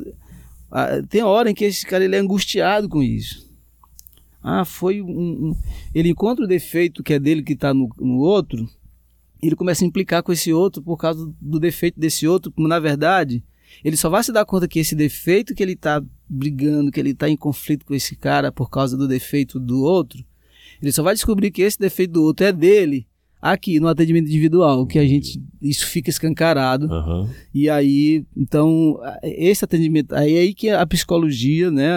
a- 0.71 1.01
tem 1.09 1.23
hora 1.23 1.49
em 1.49 1.53
que 1.53 1.65
esse 1.65 1.85
cara 1.85 2.05
ele 2.05 2.15
é 2.15 2.19
angustiado 2.19 2.87
com 2.87 3.01
isso. 3.03 3.48
Ah, 4.41 4.63
foi 4.65 5.01
um, 5.01 5.09
um- 5.49 5.55
Ele 5.93 6.09
encontra 6.09 6.45
o 6.45 6.47
defeito 6.47 7.03
que 7.03 7.13
é 7.13 7.19
dele 7.19 7.43
que 7.43 7.53
está 7.53 7.73
no, 7.73 7.89
no 7.99 8.17
outro, 8.19 8.67
e 9.41 9.47
ele 9.47 9.55
começa 9.55 9.83
a 9.83 9.87
implicar 9.87 10.21
com 10.23 10.31
esse 10.31 10.51
outro 10.53 10.81
por 10.81 10.97
causa 10.97 11.31
do 11.41 11.59
defeito 11.59 11.99
desse 11.99 12.27
outro, 12.27 12.51
como 12.51 12.67
na 12.67 12.79
verdade 12.79 13.43
ele 13.83 13.95
só 13.95 14.09
vai 14.09 14.23
se 14.23 14.31
dar 14.31 14.45
conta 14.45 14.67
que 14.67 14.79
esse 14.79 14.95
defeito 14.95 15.53
que 15.53 15.61
ele 15.61 15.73
está 15.73 16.03
brigando, 16.27 16.91
que 16.91 16.99
ele 16.99 17.11
está 17.11 17.29
em 17.29 17.37
conflito 17.37 17.85
com 17.85 17.93
esse 17.93 18.15
cara 18.15 18.51
por 18.51 18.69
causa 18.69 18.97
do 18.97 19.07
defeito 19.07 19.59
do 19.59 19.81
outro, 19.83 20.23
ele 20.81 20.91
só 20.91 21.03
vai 21.03 21.13
descobrir 21.13 21.51
que 21.51 21.61
esse 21.61 21.77
defeito 21.77 22.13
do 22.13 22.23
outro 22.23 22.45
é 22.45 22.51
dele 22.51 23.05
aqui 23.41 23.79
no 23.79 23.87
atendimento 23.87 24.27
individual, 24.27 24.85
que 24.87 24.97
a 24.99 25.05
gente 25.07 25.41
isso 25.61 25.85
fica 25.85 26.09
escancarado. 26.09 26.91
Aham. 26.91 27.29
E 27.53 27.69
aí, 27.69 28.25
então, 28.35 28.99
esse 29.23 29.63
atendimento, 29.63 30.13
aí 30.15 30.33
é 30.35 30.39
aí 30.39 30.53
que 30.53 30.69
a 30.69 30.85
psicologia, 30.85 31.69
né, 31.71 31.89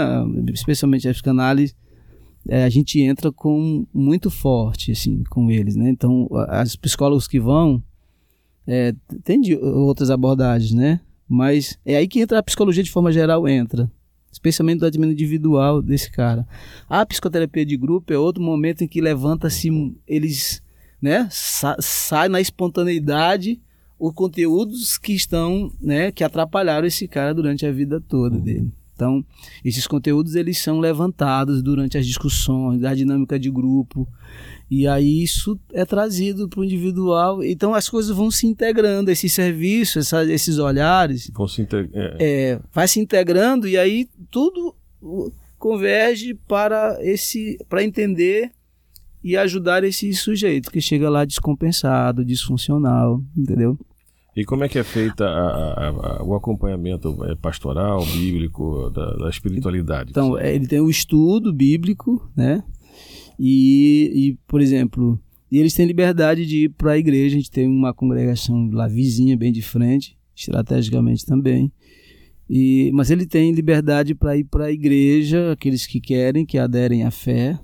especialmente 0.52 1.08
a 1.08 1.12
psicanálise, 1.12 1.74
é, 2.48 2.64
a 2.64 2.68
gente 2.68 3.00
entra 3.00 3.30
com 3.30 3.86
muito 3.92 4.30
forte, 4.30 4.92
assim, 4.92 5.22
com 5.30 5.50
eles, 5.50 5.76
né? 5.76 5.90
Então, 5.90 6.28
as 6.48 6.74
psicólogos 6.74 7.28
que 7.28 7.38
vão, 7.38 7.82
é, 8.66 8.94
tem 9.22 9.40
outras 9.60 10.10
abordagens, 10.10 10.72
né? 10.72 11.00
Mas 11.28 11.78
é 11.84 11.96
aí 11.96 12.08
que 12.08 12.20
entra 12.20 12.38
a 12.38 12.42
psicologia 12.42 12.82
de 12.82 12.90
forma 12.90 13.12
geral, 13.12 13.48
entra. 13.48 13.90
Especialmente 14.30 14.80
do 14.80 14.86
atendimento 14.86 15.12
individual 15.12 15.82
desse 15.82 16.10
cara. 16.10 16.46
A 16.88 17.04
psicoterapia 17.04 17.66
de 17.66 17.76
grupo 17.76 18.12
é 18.12 18.18
outro 18.18 18.42
momento 18.42 18.82
em 18.82 18.88
que 18.88 19.00
levanta-se, 19.00 19.68
eles, 20.06 20.62
né, 21.00 21.28
sa 21.30 21.76
sai 21.80 22.28
na 22.28 22.40
espontaneidade 22.40 23.60
os 23.98 24.12
conteúdos 24.12 24.98
que 24.98 25.12
estão, 25.12 25.70
né, 25.80 26.10
que 26.10 26.24
atrapalharam 26.24 26.86
esse 26.86 27.06
cara 27.06 27.32
durante 27.32 27.64
a 27.64 27.70
vida 27.70 28.00
toda 28.00 28.38
dele. 28.38 28.72
Então, 29.02 29.24
esses 29.64 29.84
conteúdos 29.84 30.36
eles 30.36 30.58
são 30.58 30.78
levantados 30.78 31.60
durante 31.60 31.98
as 31.98 32.06
discussões, 32.06 32.80
da 32.80 32.94
dinâmica 32.94 33.36
de 33.36 33.50
grupo, 33.50 34.06
e 34.70 34.86
aí 34.86 35.24
isso 35.24 35.58
é 35.72 35.84
trazido 35.84 36.48
para 36.48 36.60
o 36.60 36.64
individual. 36.64 37.42
Então, 37.42 37.74
as 37.74 37.88
coisas 37.88 38.16
vão 38.16 38.30
se 38.30 38.46
integrando, 38.46 39.10
esse 39.10 39.28
serviço, 39.28 39.98
essa- 39.98 40.24
esses 40.32 40.58
olhares, 40.58 41.28
Vão 41.34 41.48
se 41.48 41.62
inte- 41.62 41.90
é, 41.92 42.16
é, 42.20 42.60
vai 42.72 42.86
se 42.86 43.00
integrando 43.00 43.66
e 43.66 43.76
aí 43.76 44.08
tudo 44.30 44.72
converge 45.58 46.34
para 46.34 46.96
esse 47.00 47.58
para 47.68 47.82
entender 47.82 48.52
e 49.22 49.36
ajudar 49.36 49.82
esse 49.84 50.12
sujeito 50.14 50.70
que 50.70 50.80
chega 50.80 51.10
lá 51.10 51.24
descompensado, 51.24 52.24
disfuncional, 52.24 53.20
entendeu? 53.36 53.76
E 54.34 54.44
como 54.44 54.64
é 54.64 54.68
que 54.68 54.78
é 54.78 54.82
feita 54.84 55.24
a- 55.26 55.28
a- 55.28 55.88
a- 55.88 56.24
o 56.24 56.34
acompanhamento 56.34 57.22
é, 57.24 57.34
pastoral, 57.34 58.02
bíblico, 58.06 58.88
da, 58.90 59.14
da 59.16 59.28
espiritualidade? 59.28 60.10
Então, 60.10 60.38
é, 60.38 60.54
ele 60.54 60.66
tem 60.66 60.80
o 60.80 60.88
estudo 60.88 61.52
bíblico, 61.52 62.30
né? 62.36 62.62
E, 63.38 64.10
e, 64.14 64.38
por 64.46 64.60
exemplo, 64.60 65.18
e 65.50 65.58
eles 65.58 65.74
têm 65.74 65.86
liberdade 65.86 66.46
de 66.46 66.64
ir 66.64 66.68
para 66.70 66.92
a 66.92 66.98
igreja. 66.98 67.34
A 67.36 67.38
gente 67.38 67.50
tem 67.50 67.66
uma 67.68 67.92
congregação 67.92 68.70
lá 68.72 68.88
vizinha, 68.88 69.36
bem 69.36 69.52
de 69.52 69.60
frente, 69.62 70.16
estrategicamente 70.34 71.26
também. 71.26 71.70
E, 72.48 72.90
mas 72.94 73.10
ele 73.10 73.26
tem 73.26 73.52
liberdade 73.52 74.14
para 74.14 74.36
ir 74.36 74.44
para 74.44 74.66
a 74.66 74.72
igreja, 74.72 75.52
aqueles 75.52 75.86
que 75.86 76.00
querem, 76.00 76.44
que 76.46 76.56
aderem 76.58 77.02
à 77.04 77.10
fé. 77.10 77.58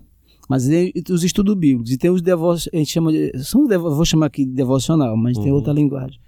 Mas 0.48 0.66
tem 0.66 0.92
os 1.10 1.22
estudos 1.22 1.54
bíblicos. 1.54 1.90
E 1.92 1.98
tem 1.98 2.10
os 2.10 2.22
devocionais, 2.22 2.68
a 2.72 2.76
gente 2.78 2.90
chama 2.90 3.12
de. 3.12 3.30
São, 3.44 3.66
devo- 3.66 3.94
vou 3.94 4.04
chamar 4.04 4.26
aqui 4.26 4.44
de 4.46 4.52
devocional, 4.52 5.14
mas 5.16 5.36
tem 5.38 5.48
Uhum. 5.50 5.54
outra 5.56 5.72
linguagem. 5.72 6.18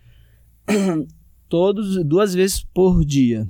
Todos, 1.48 2.02
duas 2.04 2.34
vezes 2.34 2.64
por 2.72 3.04
dia. 3.04 3.48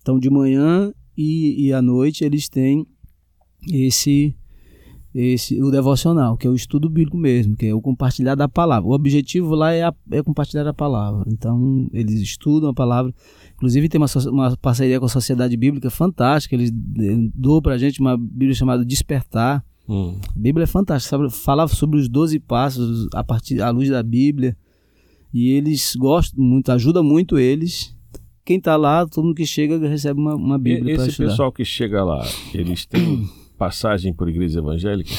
Então, 0.00 0.18
de 0.18 0.28
manhã 0.30 0.92
e, 1.16 1.66
e 1.66 1.72
à 1.72 1.80
noite, 1.80 2.24
eles 2.24 2.48
têm 2.48 2.84
esse, 3.70 4.34
esse 5.14 5.62
o 5.62 5.70
devocional, 5.70 6.36
que 6.36 6.46
é 6.46 6.50
o 6.50 6.54
estudo 6.56 6.88
bíblico 6.88 7.16
mesmo, 7.16 7.54
que 7.56 7.66
é 7.66 7.74
o 7.74 7.80
compartilhar 7.80 8.34
da 8.34 8.48
palavra. 8.48 8.88
O 8.88 8.92
objetivo 8.94 9.54
lá 9.54 9.72
é, 9.72 9.82
a- 9.84 9.94
é 10.10 10.22
compartilhar 10.22 10.66
a 10.66 10.74
palavra. 10.74 11.24
Então, 11.28 11.88
eles 11.92 12.20
estudam 12.20 12.70
a 12.70 12.74
palavra. 12.74 13.14
Inclusive, 13.54 13.88
tem 13.88 14.00
uma, 14.00 14.08
uma 14.30 14.56
parceria 14.56 14.98
com 14.98 15.06
a 15.06 15.10
Sociedade 15.10 15.56
Bíblica 15.56 15.90
fantástica. 15.90 16.54
Eles 16.56 16.70
eh, 16.70 17.30
doam 17.34 17.60
pra 17.62 17.78
gente 17.78 18.00
uma 18.00 18.16
Bíblia 18.16 18.54
chamada 18.54 18.84
Despertar. 18.84 19.64
Hum. 19.88 20.18
A 20.34 20.38
Bíblia 20.38 20.64
é 20.64 20.66
fantástica, 20.66 21.16
sabe? 21.16 21.30
Fala 21.30 21.68
sobre 21.68 21.98
os 21.98 22.08
12 22.08 22.40
passos 22.40 23.06
a 23.14 23.22
partir 23.22 23.60
à 23.62 23.70
luz 23.70 23.88
da 23.88 24.02
Bíblia. 24.02 24.56
E 25.32 25.50
eles 25.50 25.94
gostam 25.96 26.42
muito, 26.42 26.70
ajuda 26.72 27.02
muito 27.02 27.38
eles. 27.38 27.94
Quem 28.44 28.58
tá 28.58 28.76
lá, 28.76 29.06
todo 29.06 29.24
mundo 29.24 29.34
que 29.34 29.44
chega 29.44 29.78
recebe 29.88 30.18
uma, 30.18 30.34
uma 30.34 30.58
Bíblia 30.58 30.96
para 30.96 31.06
Esse 31.06 31.18
pessoal 31.18 31.52
que 31.52 31.64
chega 31.64 32.02
lá, 32.02 32.26
eles 32.54 32.86
têm 32.86 33.28
passagem 33.58 34.12
por 34.14 34.28
igreja 34.28 34.60
evangélica? 34.60 35.10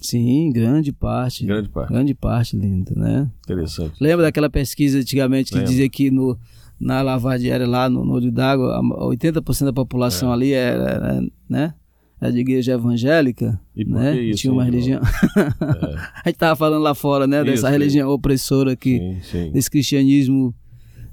Sim, 0.00 0.50
grande 0.52 0.92
parte. 0.92 1.44
Grande 1.44 1.68
parte. 1.68 1.92
Grande 1.92 2.14
parte, 2.14 2.56
linda, 2.56 2.94
né? 2.94 3.30
Interessante. 3.44 3.94
Lembra 4.00 4.24
daquela 4.26 4.48
pesquisa 4.48 4.98
antigamente 4.98 5.50
que 5.50 5.56
Lembro. 5.58 5.70
dizia 5.70 5.88
que 5.88 6.10
no, 6.10 6.38
na 6.78 7.02
lavadiera 7.02 7.66
lá 7.66 7.90
no, 7.90 8.04
no 8.04 8.14
Olho 8.14 8.30
d'Água, 8.30 8.76
a- 8.78 8.82
80% 9.08 9.64
da 9.66 9.72
população 9.72 10.32
ali 10.32 10.52
era, 10.52 10.84
era, 10.84 11.20
né? 11.48 11.74
De 12.20 12.38
igreja 12.38 12.72
evangélica, 12.72 13.60
E 13.76 13.84
né? 13.84 14.14
que 14.14 14.20
isso, 14.22 14.40
Tinha 14.40 14.52
uma 14.52 14.64
hein, 14.64 14.70
religião. 14.70 15.00
a 16.24 16.28
gente 16.28 16.38
tava 16.38 16.56
falando 16.56 16.82
lá 16.82 16.94
fora, 16.94 17.26
né? 17.26 17.44
Dessa 17.44 17.54
Isso, 17.54 17.66
religião 17.66 18.08
opressora 18.10 18.74
que 18.74 18.98
Sim, 18.98 19.20
sim. 19.22 19.50
desse 19.52 19.70
cristianismo 19.70 20.54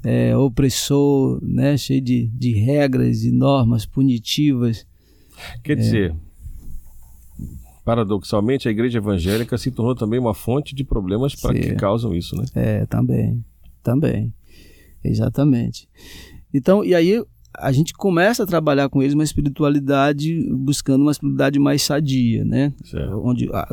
é, 0.04 0.36
opressor, 0.36 1.40
né? 1.44 1.78
Cheio 1.78 2.02
de, 2.02 2.28
de 2.28 2.54
regras 2.54 3.24
e 3.24 3.32
normas 3.32 3.86
punitivas. 3.86 4.88
Quer 5.62 5.76
dizer, 5.76 6.16
paradoxalmente, 7.84 8.68
a 8.68 8.72
igreja 8.72 9.00
evangélica 9.00 9.58
se 9.58 9.72
tornou 9.72 9.96
também 9.96 10.20
uma 10.20 10.34
fonte 10.34 10.74
de 10.74 10.84
problemas 10.84 11.36
para 11.36 11.54
que 11.54 11.76
causam 11.76 12.16
isso, 12.16 12.36
né? 12.36 12.46
É, 12.56 12.86
também, 12.86 13.44
também, 13.84 14.34
exatamente. 15.04 15.88
Então, 16.54 16.84
e 16.84 16.94
aí 16.96 17.22
a 17.58 17.72
gente 17.72 17.94
começa 17.94 18.44
a 18.44 18.46
trabalhar 18.48 18.90
com 18.90 19.02
eles 19.02 19.14
uma 19.14 19.24
espiritualidade, 19.24 20.48
buscando 20.52 21.02
uma 21.04 21.12
espiritualidade 21.12 21.60
mais 21.60 21.82
sadia, 21.82 22.44
né? 22.44 22.74
Certo. 22.84 23.22
Onde 23.24 23.50
a- 23.54 23.68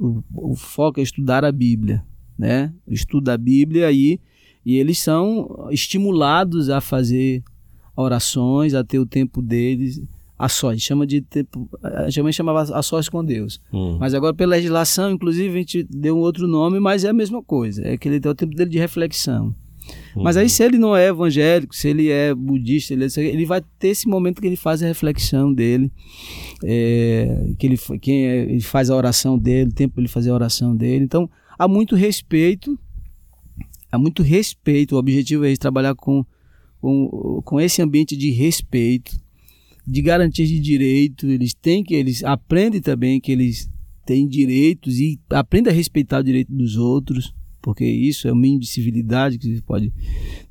o, 0.00 0.22
o- 0.34 0.54
foco 0.56 1.00
é 1.00 1.02
estudar 1.02 1.44
a 1.44 1.52
Bíblia, 1.52 2.04
né? 2.38 2.72
O 2.86 2.92
estudo 2.92 3.24
da 3.24 3.36
Bíblia 3.38 3.86
aí, 3.86 4.18
e 4.64 4.76
eles 4.76 4.98
são 4.98 5.68
estimulados 5.70 6.68
a 6.70 6.80
fazer 6.80 7.42
orações, 7.96 8.74
a 8.74 8.82
ter 8.84 8.98
o 8.98 9.06
tempo 9.06 9.40
deles 9.42 10.02
a 10.38 10.48
sós, 10.48 10.80
chama 10.80 11.06
de 11.06 11.20
tempo, 11.20 11.68
a 11.82 12.08
gente 12.08 12.32
chamava 12.32 12.62
a 12.62 12.82
sós 12.82 13.10
com 13.10 13.22
Deus. 13.22 13.60
Hum. 13.70 13.98
Mas 14.00 14.14
agora, 14.14 14.32
pela 14.32 14.52
legislação, 14.56 15.10
inclusive, 15.10 15.50
a 15.54 15.58
gente 15.58 15.82
deu 15.82 16.16
um 16.16 16.20
outro 16.20 16.48
nome, 16.48 16.80
mas 16.80 17.04
é 17.04 17.10
a 17.10 17.12
mesma 17.12 17.42
coisa. 17.42 17.86
É 17.86 17.98
que 17.98 18.08
ele 18.08 18.18
tem 18.18 18.32
o 18.32 18.34
tempo 18.34 18.54
dele 18.56 18.70
de 18.70 18.78
reflexão. 18.78 19.54
Mas 20.16 20.36
aí, 20.36 20.48
se 20.48 20.62
ele 20.64 20.78
não 20.78 20.96
é 20.96 21.08
evangélico, 21.08 21.74
se 21.74 21.88
ele 21.88 22.08
é 22.08 22.34
budista, 22.34 22.92
ele, 22.94 23.04
é- 23.04 23.20
ele 23.26 23.44
vai 23.46 23.60
ter 23.78 23.88
esse 23.88 24.08
momento 24.08 24.40
que 24.40 24.46
ele 24.46 24.56
faz 24.56 24.82
a 24.82 24.86
reflexão 24.86 25.52
dele, 25.52 25.90
é, 26.64 27.52
que 27.58 27.66
ele, 27.66 27.78
quem 28.00 28.26
é- 28.26 28.42
ele 28.42 28.60
faz 28.60 28.90
a 28.90 28.96
oração 28.96 29.38
dele, 29.38 29.70
o 29.70 29.72
tempo 29.72 29.94
para 29.94 30.02
ele 30.02 30.08
fazer 30.08 30.30
a 30.30 30.34
oração 30.34 30.74
dele. 30.76 31.04
Então, 31.04 31.30
há 31.58 31.68
muito 31.68 31.94
respeito, 31.94 32.78
há 33.90 33.98
muito 33.98 34.22
respeito. 34.22 34.96
O 34.96 34.98
objetivo 34.98 35.44
é 35.44 35.54
trabalhar 35.56 35.94
com, 35.94 36.24
com, 36.80 37.40
com 37.44 37.60
esse 37.60 37.80
ambiente 37.82 38.16
de 38.16 38.30
respeito, 38.30 39.12
de 39.86 40.02
garantia 40.02 40.46
de 40.46 40.58
direito. 40.60 41.26
Eles 41.28 41.54
têm 41.54 41.82
que, 41.84 41.94
eles 41.94 42.24
aprendem 42.24 42.80
também 42.80 43.20
que 43.20 43.30
eles 43.32 43.70
têm 44.06 44.26
direitos 44.26 44.98
e 44.98 45.20
aprendem 45.30 45.72
a 45.72 45.76
respeitar 45.76 46.18
o 46.20 46.24
direito 46.24 46.52
dos 46.52 46.76
outros, 46.76 47.32
porque 47.62 47.84
isso 47.84 48.26
é 48.28 48.32
o 48.32 48.36
mínimo 48.36 48.60
de 48.60 48.66
civilidade 48.68 49.38
que 49.38 49.56
se 49.56 49.62
pode 49.62 49.92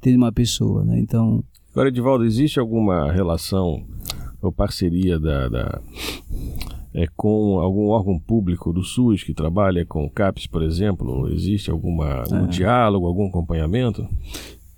ter 0.01 0.11
de 0.11 0.17
uma 0.17 0.31
pessoa, 0.31 0.83
né? 0.83 0.99
Então, 0.99 1.43
Agora, 1.71 1.89
Edivaldo, 1.89 2.25
existe 2.25 2.59
alguma 2.59 3.11
relação 3.11 3.85
ou 4.41 4.51
parceria 4.51 5.19
da, 5.19 5.47
da- 5.49 5.81
é, 6.93 7.05
com 7.15 7.59
algum 7.59 7.87
órgão 7.89 8.17
público 8.19 8.73
do 8.73 8.83
SUS 8.83 9.23
que 9.23 9.33
trabalha 9.33 9.85
com 9.85 10.03
o 10.03 10.09
CAPS, 10.09 10.47
por 10.47 10.63
exemplo? 10.63 11.29
Existe 11.31 11.69
alguma, 11.69 12.23
algum 12.23 12.47
diálogo, 12.47 13.05
algum 13.05 13.27
acompanhamento? 13.27 14.07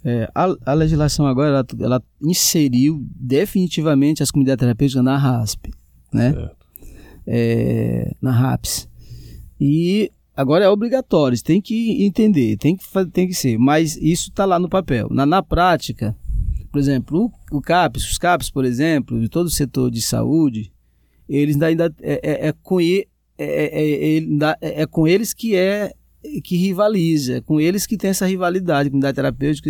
É, 0.03 0.29
a, 0.35 0.53
a 0.65 0.73
legislação 0.73 1.25
agora 1.25 1.49
ela, 1.49 1.65
ela 1.79 2.03
inseriu 2.21 3.01
definitivamente 3.15 4.21
as 4.21 4.29
comunidades 4.31 4.59
terapêuticas 4.59 5.03
na 5.03 5.17
RASP, 5.17 5.71
né? 6.13 6.33
Certo. 6.33 6.55
É, 7.25 8.13
na 8.21 8.31
RAPS. 8.31 8.89
E 9.59 10.11
agora 10.35 10.65
é 10.65 10.69
obrigatório, 10.69 11.41
tem 11.41 11.61
que 11.61 12.03
entender, 12.05 12.57
tem 12.57 12.75
que, 12.75 12.85
tem 13.11 13.27
que 13.27 13.33
ser, 13.33 13.57
mas 13.57 13.95
isso 13.97 14.29
está 14.29 14.45
lá 14.45 14.57
no 14.59 14.69
papel. 14.69 15.07
Na, 15.11 15.25
na 15.25 15.41
prática, 15.43 16.15
por 16.71 16.79
exemplo, 16.79 17.31
o, 17.51 17.57
o 17.57 17.61
CAPS, 17.61 18.09
os 18.11 18.17
CAPS, 18.17 18.49
por 18.49 18.65
exemplo, 18.65 19.19
de 19.19 19.27
todo 19.29 19.47
o 19.47 19.51
setor 19.51 19.91
de 19.91 20.01
saúde, 20.01 20.71
eles 21.27 21.59
ainda 21.61 21.93
é, 22.01 22.19
é, 22.23 22.47
é 22.47 22.53
com, 22.61 22.79
é, 22.79 23.05
é, 23.37 23.81
é, 23.81 23.87
ele 23.87 24.37
é- 24.61 24.81
é 24.81 24.85
com 24.85 25.07
eles 25.07 25.33
que 25.33 25.55
é 25.55 25.91
que 26.43 26.55
rivaliza, 26.55 27.37
é 27.37 27.41
com 27.41 27.59
eles 27.59 27.87
que 27.87 27.97
tem 27.97 28.11
essa 28.11 28.27
rivalidade, 28.27 28.89
comunidade 28.91 29.15
terapêutica. 29.15 29.69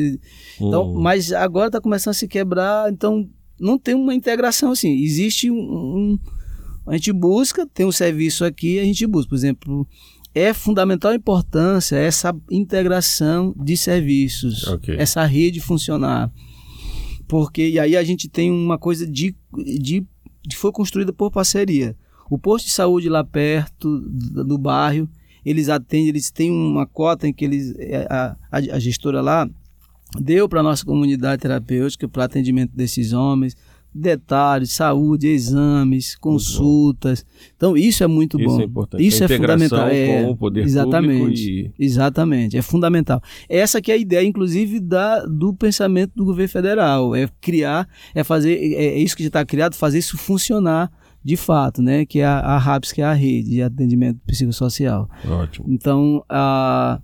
Então, 0.59 0.91
Hum. 0.93 0.99
mas 1.01 1.32
agora 1.32 1.68
está 1.68 1.80
começando 1.80 2.12
a 2.12 2.14
se 2.14 2.28
quebrar, 2.28 2.91
então 2.91 3.30
não 3.57 3.80
tem 3.80 3.95
uma 3.95 4.14
integração 4.14 4.72
assim. 4.72 4.91
Existe 5.01 5.49
um, 5.49 5.55
um- 5.55 6.20
a 6.86 6.93
gente 6.95 7.14
busca, 7.14 7.66
tem 7.74 7.86
um 7.86 7.91
serviço 7.91 8.43
aqui, 8.43 8.80
a 8.80 8.84
gente 8.84 9.07
busca, 9.07 9.30
por 9.30 9.36
exemplo, 9.36 9.88
é 10.34 10.54
fundamental 10.54 11.12
a 11.12 11.16
importância 11.16 11.96
essa 11.96 12.36
integração 12.50 13.54
de 13.58 13.76
serviços, 13.76 14.68
Ok. 14.68 14.96
essa 14.98 15.26
rede 15.26 15.60
funcionar. 15.60 16.32
Porque 17.28 17.70
e 17.70 17.80
aí 17.80 17.96
a 17.96 18.04
gente 18.04 18.28
tem 18.28 18.52
uma 18.52 18.78
coisa 18.78 19.06
de, 19.08 19.36
de 19.80 20.06
que 20.50 20.56
foi 20.56 20.72
construída 20.72 21.14
por 21.14 21.32
parceria. 21.32 21.96
O 22.30 22.38
posto 22.38 22.66
de 22.66 22.72
saúde 22.72 23.10
lá 23.10 23.24
perto 23.24 24.00
do 24.00 24.44
do 24.44 24.58
bairro, 24.58 25.10
eles 25.46 25.70
atendem, 25.70 26.10
eles 26.10 26.32
têm 26.32 26.52
uma 26.52 26.86
cota 26.86 27.28
em 27.28 27.34
que 27.34 27.46
eles 27.46 27.74
é, 27.78 28.08
a, 28.10 28.38
a, 28.52 28.58
a 28.58 28.80
gestora 28.80 29.22
lá 29.22 29.50
deu 30.20 30.48
para 30.50 30.62
nossa 30.64 30.86
comunidade 30.86 31.42
terapêutica 31.42 32.08
para 32.08 32.26
atendimento 32.26 32.76
desses 32.76 33.14
homens, 33.14 33.56
detalhes, 33.94 34.72
saúde, 34.72 35.28
exames, 35.28 36.16
consultas. 36.16 37.26
Então 37.56 37.76
isso 37.76 38.04
é 38.04 38.08
muito 38.08 38.39
Isso 38.39 38.50
bom. 38.50 38.62
é 38.62 38.64
importante. 38.64 39.06
Isso 39.06 39.24
A 39.24 39.26
é 39.26 39.38
fundamental. 39.38 39.88
É, 39.88 40.24
com 40.24 40.32
o 40.32 40.38
poder 40.38 40.64
exatamente. 40.64 41.50
e- 41.50 41.72
Exatamente, 41.78 42.58
é 42.58 42.62
fundamental. 42.62 43.22
Essa 43.50 43.82
que 43.82 43.92
é 43.92 43.96
a 43.96 43.98
ideia, 43.98 44.26
inclusive, 44.26 44.80
da, 44.80 45.26
do 45.26 45.54
pensamento 45.54 46.12
do 46.16 46.26
governo 46.26 46.50
federal, 46.50 47.16
é 47.16 47.28
criar, 47.42 47.88
é 48.16 48.24
fazer, 48.24 48.54
é, 48.56 48.86
é 48.86 48.98
isso 49.00 49.16
que 49.16 49.24
já 49.24 49.28
está 49.28 49.46
criado, 49.46 49.76
fazer 49.76 50.00
isso 50.00 50.18
funcionar 50.18 50.92
de 51.24 51.36
fato, 51.38 51.82
né? 51.82 52.06
Que 52.06 52.20
é 52.20 52.26
a, 52.26 52.39
a 52.39 52.58
RAPS, 52.58 52.92
que 52.92 53.02
é 53.02 53.06
a 53.06 53.14
rede 53.14 53.50
de 53.52 53.62
atendimento 53.62 54.20
psicossocial. 54.26 55.10
Ótimo. 55.28 55.66
Então, 55.70 56.24
a, 56.28 57.00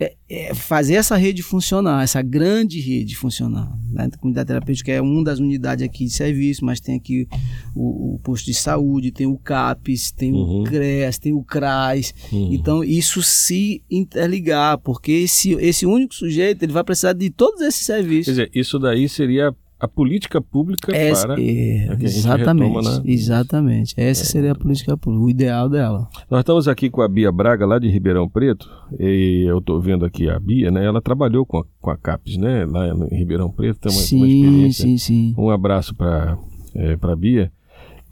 é- 0.00 0.14
é 0.28 0.54
fazer 0.54 0.94
essa 0.94 1.16
rede 1.16 1.42
funcionar, 1.42 2.02
essa 2.02 2.20
grande 2.20 2.80
rede 2.80 3.14
funcionar. 3.14 3.70
Né? 3.90 4.08
A 4.12 4.18
comunidade 4.18 4.48
terapêutica 4.48 4.90
é 4.92 5.00
uma 5.00 5.22
das 5.22 5.38
unidades 5.38 5.84
aqui 5.84 6.04
de 6.06 6.10
serviço, 6.10 6.64
mas 6.64 6.80
tem 6.80 6.96
aqui 6.96 7.28
o, 7.74 8.14
o 8.14 8.18
posto 8.18 8.46
de 8.46 8.54
saúde, 8.54 9.12
tem 9.12 9.26
o 9.26 9.38
CAPES, 9.38 10.10
tem 10.12 10.32
Uhum. 10.32 10.62
o 10.62 10.64
CREAS, 10.64 11.18
tem 11.18 11.32
o 11.32 11.42
CRAS. 11.44 12.12
Uhum. 12.32 12.52
Então, 12.52 12.82
isso 12.82 13.22
se 13.22 13.82
interligar, 13.90 14.78
porque 14.78 15.12
esse, 15.12 15.52
esse 15.54 15.86
único 15.86 16.14
sujeito 16.14 16.62
ele 16.64 16.72
vai 16.72 16.82
precisar 16.84 17.12
de 17.12 17.30
todos 17.30 17.60
esses 17.60 17.86
Quer 17.86 17.92
serviços. 17.94 18.26
dizer, 18.34 18.50
isso 18.54 18.78
daí 18.78 19.08
seria 19.08 19.54
a 19.78 19.88
política 19.88 20.40
pública 20.40 20.94
Essa- 20.94 21.26
para. 21.28 21.42
é, 21.42 21.86
para 21.86 21.94
gente 21.96 22.04
exatamente, 22.04 22.74
retoma, 22.74 22.98
né? 22.98 23.02
exatamente. 23.06 23.94
Essa 23.96 24.24
seria 24.24 24.52
a 24.52 24.54
política 24.54 24.96
pública, 24.96 25.24
o 25.24 25.30
ideal 25.30 25.68
dela. 25.68 26.08
Nós 26.30 26.40
estamos 26.40 26.68
aqui 26.68 26.88
com 26.88 27.02
a 27.02 27.08
Bia 27.08 27.30
Braga, 27.30 27.66
lá 27.66 27.78
de 27.78 27.88
Ribeirão 27.88 28.28
Preto, 28.28 28.70
e 28.98 29.44
eu 29.46 29.58
estou 29.58 29.80
vendo 29.80 30.04
aqui 30.04 30.28
a 30.30 30.38
Bia, 30.38 30.70
né? 30.70 30.84
Ela 30.84 31.02
trabalhou 31.02 31.44
com 31.44 31.58
a, 31.58 31.64
com 31.80 31.90
a 31.90 31.96
CAPES, 31.96 32.36
né? 32.36 32.64
Lá 32.64 32.88
em 32.88 33.16
Ribeirão 33.16 33.50
Preto, 33.50 33.80
tem 33.80 33.92
uma, 33.92 33.98
uma 33.98 34.06
sim, 34.06 34.24
experiência. 34.24 34.84
sim, 34.84 34.98
sim. 34.98 35.34
Um 35.36 35.50
abraço 35.50 35.94
para 35.94 36.38
é, 36.74 36.96
a 37.00 37.16
Bia. 37.16 37.52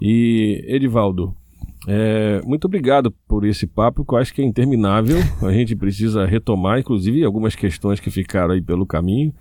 E, 0.00 0.64
Edivaldo, 0.66 1.34
é, 1.86 2.40
muito 2.44 2.66
obrigado 2.66 3.12
por 3.26 3.44
esse 3.44 3.66
papo, 3.66 4.04
que 4.04 4.14
eu 4.14 4.18
acho 4.18 4.32
que 4.34 4.42
é 4.42 4.44
interminável. 4.44 5.16
A 5.42 5.52
gente 5.52 5.74
precisa 5.74 6.24
retomar, 6.24 6.78
inclusive, 6.78 7.24
algumas 7.24 7.54
questões 7.54 7.98
que 7.98 8.10
ficaram 8.10 8.54
aí 8.54 8.62
pelo 8.62 8.86
caminho. 8.86 9.32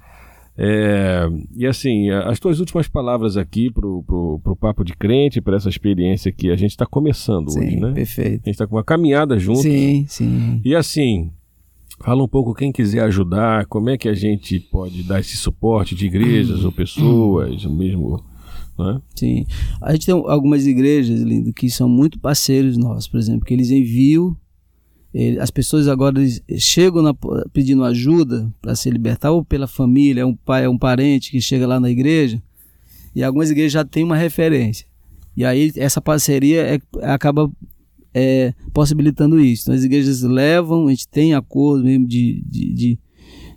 É, 0.58 1.28
e 1.56 1.66
assim, 1.66 2.10
as 2.10 2.40
tuas 2.40 2.60
últimas 2.60 2.88
palavras 2.88 3.38
aqui 3.38 3.72
pro, 3.72 4.04
pro, 4.04 4.40
pro 4.44 4.56
Papo 4.56 4.84
de 4.84 4.94
Crente, 4.94 5.42
para 5.42 5.56
essa 5.56 5.70
experiência 5.70 6.32
que 6.32 6.52
a 6.52 6.56
gente 6.56 6.72
está 6.72 6.86
começando 6.86 7.48
hoje, 7.48 7.72
Sim, 7.72 7.80
né? 7.80 7.92
perfeito. 7.94 8.42
A 8.44 8.50
gente 8.50 8.50
está 8.50 8.68
com 8.68 8.76
uma 8.76 8.84
caminhada 8.84 9.40
junto. 9.40 9.62
Sim, 9.62 10.06
sim. 10.08 10.62
E 10.64 10.76
assim, 10.76 11.32
fala 12.00 12.24
um 12.24 12.28
pouco 12.28 12.54
quem 12.54 12.72
quiser 12.72 13.04
ajudar, 13.04 13.66
como 13.68 13.90
é 13.90 13.98
que 13.98 14.10
a 14.10 14.14
gente 14.14 14.60
pode 14.60 15.04
dar 15.04 15.20
esse 15.20 15.38
suporte 15.38 15.96
de 15.96 16.06
igrejas 16.06 16.64
ou 16.66 16.72
pessoas, 16.72 17.66
mesmo. 17.66 18.24
Né? 18.78 19.02
Sim. 19.16 19.46
A 19.82 19.94
gente 19.94 20.06
tem 20.06 20.16
algumas 20.16 20.66
igrejas, 20.66 21.22
lindo, 21.22 21.54
que 21.54 21.70
são 21.70 21.88
muito 21.88 22.20
parceiros 22.20 22.78
nossos, 22.78 23.08
por 23.08 23.20
exemplo, 23.20 23.46
que 23.46 23.54
eles 23.54 23.70
enviam. 23.70 24.36
As 25.40 25.52
pessoas 25.52 25.88
agora 25.88 26.16
chegam 26.58 27.02
na- 27.02 27.14
pedindo 27.52 27.84
ajuda 27.84 28.52
para 28.62 28.76
se 28.76 28.90
libertar, 28.90 29.32
ou 29.32 29.44
pela 29.44 29.68
família, 29.68 30.22
é 30.22 30.26
um 30.26 30.36
pai, 30.36 30.64
é 30.66 30.70
um 30.70 30.78
parente 30.78 31.32
que 31.32 31.42
chega 31.42 31.68
lá 31.68 31.80
na 31.80 31.90
igreja, 31.90 32.42
e 33.14 33.22
algumas 33.24 33.52
igrejas 33.52 33.74
já 33.74 33.84
têm 33.84 34.04
uma 34.04 34.16
referência. 34.16 34.86
E 35.36 35.44
aí 35.44 35.72
essa 35.76 36.02
parceria 36.02 36.62
é- 36.76 36.82
acaba 37.14 37.52
é, 38.14 38.54
possibilitando 38.74 39.40
isso. 39.40 39.64
Então 39.64 39.74
as 39.76 39.84
igrejas 39.86 40.22
levam, 40.22 40.88
a 40.88 40.90
gente 40.90 41.08
tem 41.08 41.34
acordo 41.34 41.86
mesmo 41.86 42.06
de, 42.06 42.44
de, 42.46 42.74
de, 42.74 43.00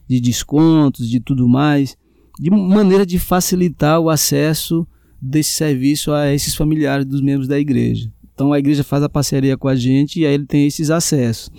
de 0.08 0.20
descontos, 0.20 1.08
de 1.08 1.18
tudo 1.18 1.48
mais, 1.48 1.96
de 2.38 2.50
maneira 2.50 3.04
de 3.04 3.18
facilitar 3.18 3.98
o 4.00 4.08
acesso 4.08 4.86
desse 5.20 5.50
serviço 5.52 6.12
a 6.12 6.32
esses 6.32 6.54
familiares 6.54 7.04
dos 7.06 7.20
membros 7.20 7.48
da 7.48 7.58
igreja. 7.58 8.12
Então 8.34 8.52
a 8.52 8.58
igreja 8.58 8.82
faz 8.82 9.02
a 9.02 9.08
parceria 9.08 9.56
com 9.56 9.68
a 9.68 9.76
gente 9.76 10.20
e 10.20 10.26
aí 10.26 10.34
ele 10.34 10.46
tem 10.46 10.66
esses 10.66 10.90
acessos. 10.90 11.50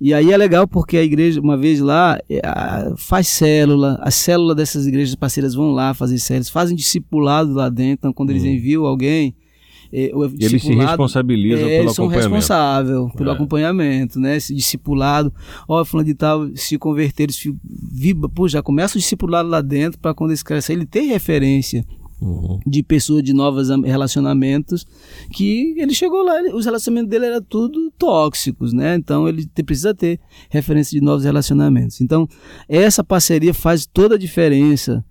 E 0.00 0.12
aí 0.12 0.32
é 0.32 0.36
legal 0.36 0.66
porque 0.66 0.96
a 0.96 1.02
igreja, 1.02 1.40
uma 1.40 1.56
vez 1.56 1.80
lá, 1.80 2.18
é, 2.28 2.40
faz 2.96 3.28
célula, 3.28 3.98
a 4.02 4.10
célula 4.10 4.54
dessas 4.54 4.86
igrejas 4.86 5.14
parceiras 5.14 5.54
vão 5.54 5.70
lá 5.70 5.94
fazer 5.94 6.18
células, 6.18 6.50
fazem 6.50 6.76
discipulado 6.76 7.52
lá 7.54 7.68
dentro. 7.68 7.92
Então, 8.00 8.12
quando 8.12 8.30
eles 8.30 8.42
enviam 8.44 8.84
alguém, 8.84 9.34
é, 9.92 10.10
eles 10.40 10.62
se 10.62 10.74
responsabilizam 10.74 11.66
é, 11.66 11.70
pelo 11.70 11.82
eles 11.84 11.94
são 11.94 12.06
acompanhamento. 12.06 12.34
responsáveis 12.34 13.12
pelo 13.12 13.30
É. 13.30 13.32
acompanhamento, 13.32 14.18
né? 14.18 14.36
Esse 14.36 14.54
discipulado. 14.54 15.32
Ó, 15.68 15.84
fulano 15.84 16.06
de 16.08 16.14
tal 16.14 16.48
se 16.56 16.76
converter, 16.78 17.24
eles 17.24 17.40
vibra, 17.64 18.28
pô, 18.28 18.48
já 18.48 18.60
começa 18.62 18.96
o 18.98 19.00
discipulado 19.00 19.48
lá 19.48 19.60
dentro 19.60 20.00
para 20.00 20.12
quando 20.12 20.30
eles 20.30 20.42
crescem. 20.42 20.74
Ele 20.76 20.86
tem 20.86 21.06
referência 21.08 21.84
Uhum. 22.22 22.60
de 22.64 22.82
pessoas 22.84 23.22
de 23.22 23.32
novos 23.32 23.68
am- 23.68 23.82
relacionamentos 23.84 24.86
que 25.32 25.74
ele 25.76 25.92
chegou 25.92 26.22
lá, 26.22 26.34
os 26.54 26.64
relacionamentos 26.64 27.10
dele 27.10 27.26
eram 27.26 27.42
tudo 27.42 27.90
tóxicos, 27.98 28.72
né? 28.72 28.94
Então 28.94 29.28
ele 29.28 29.44
precisa 29.66 29.92
ter 29.92 30.20
referência 30.48 30.98
de 30.98 31.04
novos 31.04 31.24
relacionamentos. 31.24 32.00
Então 32.00 32.28
essa 32.68 33.02
parceria 33.02 33.52
faz 33.52 33.86
toda 33.86 34.14
a 34.14 34.18
diferença 34.18 35.04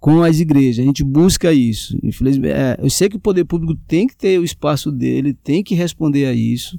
com 0.00 0.22
as 0.24 0.40
igrejas. 0.40 0.82
A 0.84 0.86
gente 0.86 1.04
busca 1.04 1.52
isso. 1.52 1.96
Infelizmente, 2.02 2.52
é, 2.52 2.76
eu 2.82 2.90
sei 2.90 3.08
que 3.08 3.16
o 3.16 3.20
poder 3.20 3.44
público 3.44 3.78
tem 3.86 4.06
que 4.08 4.16
ter 4.16 4.38
o 4.40 4.44
espaço 4.44 4.90
dele, 4.90 5.32
tem 5.32 5.62
que 5.62 5.74
responder 5.76 6.26
a 6.26 6.32
isso. 6.32 6.76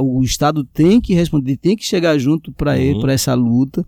O 0.00 0.22
Estado 0.22 0.64
tem 0.64 1.00
que 1.00 1.14
responder, 1.14 1.56
tem 1.56 1.76
que 1.76 1.84
chegar 1.84 2.16
junto 2.18 2.52
para 2.52 2.78
ele, 2.78 3.00
para 3.00 3.12
essa 3.12 3.34
luta, 3.34 3.84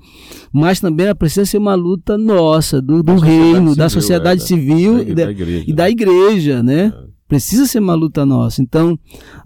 mas 0.53 0.81
também 0.81 1.07
ela 1.07 1.15
precisa 1.15 1.47
ser 1.47 1.59
uma 1.59 1.75
luta 1.75 2.19
nossa, 2.19 2.83
do, 2.83 3.03
do 3.03 3.17
reino, 3.17 3.75
da 3.77 3.89
civil, 3.89 4.03
sociedade 4.03 4.43
é, 4.43 4.47
civil 4.47 4.99
e, 5.01 5.15
da 5.15 5.25
da, 5.27 5.31
igreja. 5.31 5.65
e 5.67 5.73
da 5.73 5.91
igreja, 5.91 6.63
né? 6.63 6.93
Precisa 7.27 7.65
ser 7.67 7.79
uma 7.79 7.95
luta 7.95 8.27
nossa. 8.27 8.61
Então, 8.63 8.99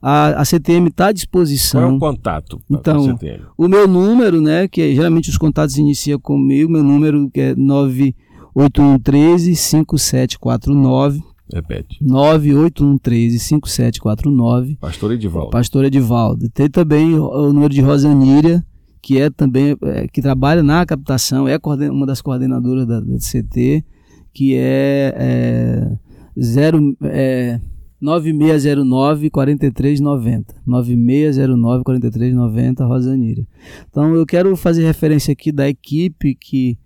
a, 0.03 0.41
a 0.41 0.45
CTM 0.45 0.89
está 0.89 1.05
à 1.05 1.07
Qual 1.07 1.11
é 1.11 1.15
disposição. 1.15 1.97
o 1.97 1.99
contato 1.99 2.61
Então, 2.69 3.05
CTM? 3.05 3.45
O 3.57 3.69
meu 3.69 3.87
número, 3.87 4.41
né, 4.41 4.67
que 4.67 4.83
é- 4.83 4.93
geralmente 4.95 5.31
os 5.31 5.39
contatos 5.39 5.79
iniciam 5.79 6.19
comigo, 6.19 6.71
meu 6.71 6.83
número 6.83 7.31
que 7.31 7.41
é 7.41 7.55
98113 7.55 9.55
5749, 9.55 11.23
Repete. 11.53 11.99
98113 12.03 13.39
5749. 13.39 14.77
Pastor 14.81 15.13
Edivaldo. 15.13 15.51
Pastor 15.51 15.85
Edivaldo. 15.85 16.51
Tem 16.51 16.69
também 16.69 17.15
o, 17.15 17.53
número 17.53 17.73
de 17.73 17.81
Rosaníria, 17.81 18.65
que 19.01 19.19
é 19.19 19.31
também 19.31 19.77
é, 19.83 20.07
que 20.09 20.21
trabalha 20.21 20.63
na 20.63 20.85
captação, 20.85 21.49
é 21.49 21.59
uma 21.91 22.07
das 22.07 22.21
coordenadoras 22.21 22.87
da, 22.87 23.01
da 23.01 23.17
CT, 23.17 23.85
que 24.33 24.55
é, 24.55 25.15
é, 25.17 25.99
zero, 26.41 26.97
é 27.03 27.61
9609 28.01 29.31
4390. 29.31 30.55
9609 30.67 31.85
4390, 31.85 32.85
Rosaníria. 32.85 33.47
Então 33.89 34.15
eu 34.15 34.25
quero 34.27 34.55
fazer 34.57 34.85
referência 34.85 35.33
aqui 35.33 35.51
da 35.51 35.69
equipe 35.69 36.35
que 36.35 36.79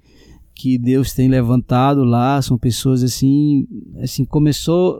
que 0.62 0.78
Deus 0.78 1.12
tem 1.12 1.26
levantado 1.28 2.04
lá, 2.04 2.40
são 2.40 2.56
pessoas 2.56 3.02
assim, 3.02 3.66
assim 4.00 4.24
começou 4.24 4.96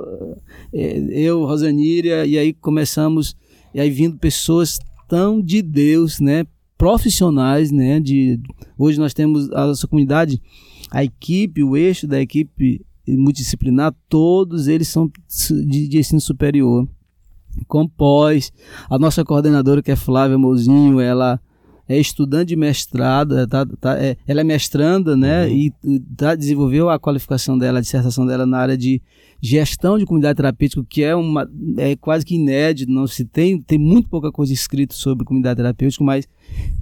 eh, 0.75 0.99
eu, 1.13 1.45
Rosaníria, 1.45 2.27
e 2.27 2.37
aí 2.37 2.53
começamos, 2.53 3.37
e 3.73 3.79
aí 3.79 3.89
vindo 3.89 4.19
pessoas 4.19 4.77
tão 5.09 5.41
de 5.41 5.63
Deus, 5.63 6.19
né, 6.19 6.45
profissionais, 6.77 7.71
né, 7.71 8.01
de 8.01 8.41
hoje 8.77 8.99
nós 8.99 9.15
temos 9.15 9.53
a 9.53 9.69
nossa 9.69 9.87
comunidade, 9.87 10.43
a 10.91 11.05
equipe, 11.05 11.63
o 11.63 11.77
eixo 11.77 12.09
da 12.09 12.21
equipe 12.21 12.85
multidisciplinar, 13.07 13.95
todos 14.09 14.67
eles 14.67 14.89
são 14.89 15.09
de, 15.65 15.87
de 15.87 15.97
ensino 15.97 16.21
superior, 16.21 16.89
com 17.69 17.87
pós, 17.87 18.53
a 18.91 18.99
nossa 18.99 19.25
coordenadora 19.25 19.81
que 19.81 19.93
é 19.93 19.97
Flávia 19.97 20.37
Mozinho, 20.37 20.99
ela 20.99 21.41
é 21.95 21.99
estudante 22.01 22.49
de 22.49 22.57
mestrado, 22.57 23.39
é, 23.39 23.47
tá, 23.47 23.67
tá, 23.81 23.97
é, 23.99 24.17
ela 24.27 24.41
é 24.41 24.45
mestranda, 24.45 25.17
né? 25.17 25.51
E 25.51 25.73
e 25.85 26.01
tá, 26.17 26.35
desenvolveu 26.35 26.89
a 26.91 26.99
qualificação 26.99 27.57
dela, 27.59 27.79
a 27.79 27.83
dissertação 27.83 28.25
dela 28.27 28.45
na 28.47 28.59
área 28.59 28.77
de 28.77 29.01
gestão 29.45 29.99
de 29.99 30.05
comunidade 30.07 30.37
terapêutica, 30.37 30.85
que 30.89 31.03
é 31.03 31.17
uma 31.17 31.49
é 31.77 31.97
quase 31.97 32.25
que 32.25 32.37
inédito, 32.37 32.93
não 32.93 33.07
se 33.09 33.25
tem 33.25 33.61
tem 33.61 33.77
muito 33.79 34.09
pouca 34.09 34.31
coisa 34.31 34.53
escrita 34.53 34.95
sobre 34.95 35.25
comunidade 35.25 35.57
terapêutica, 35.57 36.05
mas 36.05 36.29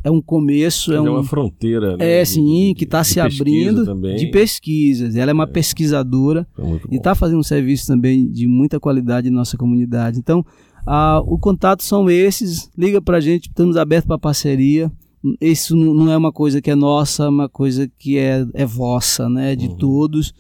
é 0.05 0.11
um 0.11 0.21
começo, 0.21 0.93
É, 0.93 0.97
é 0.97 1.01
um 1.01 1.15
uma 1.15 1.25
fronteira, 1.25 1.97
né? 1.97 2.21
é 2.21 2.25
sim, 2.25 2.69
de- 2.69 2.75
que 2.75 2.85
está 2.85 3.03
se 3.03 3.19
abrindo 3.19 3.85
também. 3.87 4.17
de 4.17 4.27
pesquisas. 4.27 5.17
Ela 5.17 5.31
é 5.31 5.35
uma 5.35 5.47
pesquisadora 5.47 6.47
É 6.59 6.63
muito 6.63 6.89
e 6.93 6.97
está 6.97 7.15
fazendo 7.15 7.39
um 7.39 7.43
serviço 7.43 7.87
também 7.87 8.31
de 8.31 8.47
muita 8.47 8.79
qualidade 8.79 9.29
em 9.29 9.31
nossa 9.31 9.57
comunidade. 9.57 10.19
Então, 10.19 10.45
ah, 10.93 11.23
o 11.25 11.39
contato 11.39 11.85
são 11.85 12.11
esses. 12.11 12.69
Liga 12.77 13.01
para 13.01 13.19
a 13.19 13.21
gente, 13.21 13.49
estamos 13.49 13.77
abertos 13.77 14.09
para 14.09 14.19
parceria. 14.19 14.91
Isso 15.41 15.77
não 15.77 16.11
é 16.11 16.17
uma 16.17 16.33
coisa 16.33 16.61
que 16.61 16.69
é 16.69 16.75
nossa, 16.75 17.27
é 17.27 17.29
uma 17.29 17.49
coisa 17.49 17.89
que 17.97 18.19
é, 18.19 18.45
é 18.55 18.67
vossa, 18.67 19.29
né? 19.29 19.55
De 19.55 19.77
todos. 19.77 20.35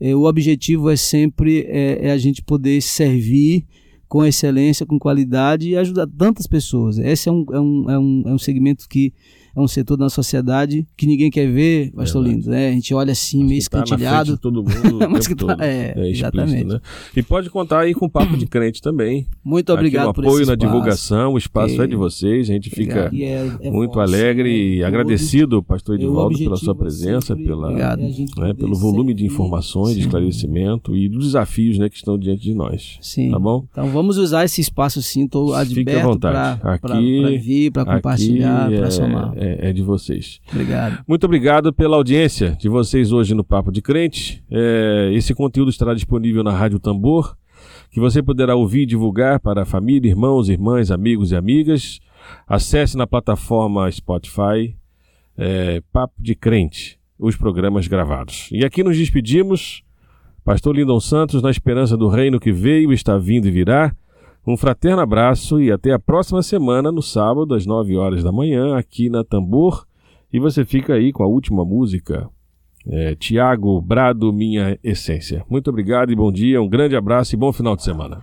Eh, 0.00 0.12
o 0.12 0.24
objetivo 0.24 0.90
é 0.90 0.96
sempre 0.96 1.60
é, 1.68 2.08
é 2.08 2.10
a 2.10 2.18
gente 2.18 2.42
poder 2.42 2.82
servir 2.82 3.64
com 4.08 4.24
excelência, 4.24 4.84
com 4.84 4.98
qualidade 4.98 5.68
e 5.68 5.76
ajudar 5.76 6.08
tantas 6.08 6.48
pessoas. 6.48 6.98
Esse 6.98 7.28
é 7.28 7.32
um, 7.32 7.46
é 7.52 7.60
um, 7.60 7.90
é 7.90 7.98
um, 8.00 8.22
é 8.26 8.34
um 8.34 8.38
segmento 8.38 8.88
que 8.88 9.12
é 9.54 9.60
um 9.60 9.68
setor 9.68 9.96
da 9.96 10.08
sociedade 10.08 10.86
que 10.96 11.06
ninguém 11.06 11.30
quer 11.30 11.50
ver, 11.50 11.90
pastor. 11.92 12.22
Lindo. 12.26 12.50
Né? 12.50 12.68
A 12.68 12.72
gente 12.72 12.94
olha 12.94 13.12
assim, 13.12 13.44
meio 13.44 13.60
tá 13.68 13.78
na 13.78 13.86
frente 13.86 14.00
escantilhado. 14.00 14.32
de 14.34 14.40
todo 14.40 14.62
mundo 14.64 15.04
o 15.06 15.10
Mas 15.10 15.26
que 15.26 15.34
tá- 15.34 15.56
é, 15.60 15.88
explícito, 15.90 16.08
exatamente. 16.10 16.64
né? 16.64 16.80
E 17.16 17.22
pode 17.22 17.50
contar 17.50 17.80
aí 17.80 17.94
com 17.94 18.06
o 18.06 18.10
Papo 18.10 18.36
de 18.36 18.46
Crente 18.46 18.80
também. 18.80 19.26
Muito 19.44 19.70
Aqui 19.72 19.78
obrigado 19.78 20.06
no 20.08 20.14
por 20.14 20.24
apoio 20.24 20.46
na 20.46 20.54
divulgação, 20.54 21.32
o 21.34 21.38
espaço 21.38 21.74
Ok. 21.74 21.84
é 21.84 21.88
de 21.88 21.96
vocês, 21.96 22.48
a 22.48 22.52
gente 22.52 22.70
fica. 22.70 23.10
E 23.12 23.24
é- 23.24 23.50
é 23.60 23.70
muito 23.70 23.98
alegre 24.00 24.48
né? 24.50 24.56
e 24.56 24.74
Tudo. 24.76 24.84
agradecido, 24.86 25.62
pastor 25.62 25.96
E 25.96 25.98
o 25.98 26.02
Edivaldo, 26.08 26.38
pela 26.38 26.56
sua 26.56 26.72
é 26.72 26.76
presença, 26.76 27.36
pela, 27.36 27.68
Obrigado. 27.68 28.00
né, 28.00 28.08
É 28.08 28.12
gente 28.12 28.32
pelo 28.56 28.74
volume 28.74 29.12
de 29.14 29.24
informações, 29.26 29.94
de 29.94 30.00
Sim. 30.02 30.06
esclarecimento 30.06 30.96
e 30.96 31.08
dos 31.08 31.26
desafios 31.26 31.78
né, 31.78 31.88
que 31.88 31.96
estão 31.96 32.18
diante 32.18 32.42
de 32.42 32.54
nós. 32.54 32.98
Sim. 33.00 33.30
Tá 33.30 33.38
bom? 33.38 33.64
Então 33.70 33.88
vamos 33.88 34.16
usar 34.18 34.44
esse 34.44 34.60
espaço 34.60 35.02
sim, 35.02 35.24
estou 35.24 35.48
Fique 35.66 35.80
à 35.90 35.92
aberto 35.92 36.02
vontade. 36.04 36.60
para 36.60 36.74
Aqui, 36.74 37.38
vir, 37.38 37.70
para 37.72 37.84
compartilhar, 37.96 38.66
aqui 38.66 38.76
para 38.76 38.86
é- 38.86 38.90
somar. 38.90 39.32
É, 39.42 39.70
é 39.70 39.72
de 39.72 39.82
vocês. 39.82 40.40
Obrigado. 40.52 41.04
Muito 41.08 41.24
obrigado 41.24 41.72
pela 41.72 41.96
audiência 41.96 42.52
de 42.52 42.68
vocês 42.68 43.10
hoje 43.10 43.34
no 43.34 43.42
Papo 43.42 43.72
de 43.72 43.82
Crente. 43.82 44.44
É, 44.48 45.10
esse 45.12 45.34
conteúdo 45.34 45.68
estará 45.68 45.94
disponível 45.94 46.44
na 46.44 46.52
Rádio 46.52 46.78
Tambor, 46.78 47.36
que 47.90 47.98
você 47.98 48.22
poderá 48.22 48.54
ouvir 48.54 48.82
e 48.82 48.86
divulgar 48.86 49.40
para 49.40 49.62
a 49.62 49.64
família, 49.64 50.08
irmãos, 50.08 50.48
irmãs, 50.48 50.92
amigos 50.92 51.32
e 51.32 51.36
amigas. 51.36 51.98
Acesse 52.46 52.96
na 52.96 53.04
plataforma 53.04 53.90
Spotify 53.90 54.76
é, 55.36 55.82
Papo 55.92 56.22
de 56.22 56.36
Crente, 56.36 56.98
os 57.18 57.36
programas 57.36 57.88
gravados. 57.88 58.48
E 58.52 58.64
aqui 58.64 58.84
nos 58.84 58.96
despedimos. 58.96 59.82
Pastor 60.44 60.76
Lindon 60.76 61.00
Santos, 61.00 61.42
na 61.42 61.50
esperança 61.50 61.96
do 61.96 62.08
reino 62.08 62.38
que 62.38 62.52
veio, 62.52 62.92
está 62.92 63.18
vindo 63.18 63.46
e 63.48 63.50
virá. 63.50 63.94
Um 64.46 64.56
fraterno 64.56 65.00
abraço 65.00 65.60
e 65.60 65.70
até 65.70 65.92
a 65.92 65.98
próxima 66.00 66.42
semana, 66.42 66.90
no 66.90 67.00
sábado, 67.00 67.54
às 67.54 67.64
9 67.64 67.96
horas 67.96 68.24
da 68.24 68.32
manhã, 68.32 68.76
aqui 68.76 69.08
na 69.08 69.22
Tambor. 69.22 69.86
E 70.32 70.40
você 70.40 70.64
fica 70.64 70.94
aí 70.94 71.12
com 71.12 71.22
a 71.22 71.28
última 71.28 71.64
música, 71.64 72.28
é, 72.86 73.14
Tiago 73.14 73.80
Brado, 73.80 74.32
Minha 74.32 74.76
Essência. 74.82 75.44
Muito 75.48 75.70
obrigado 75.70 76.10
e 76.10 76.16
bom 76.16 76.32
dia, 76.32 76.60
um 76.60 76.68
grande 76.68 76.96
abraço 76.96 77.34
e 77.34 77.38
bom 77.38 77.52
final 77.52 77.76
de 77.76 77.84
semana. 77.84 78.20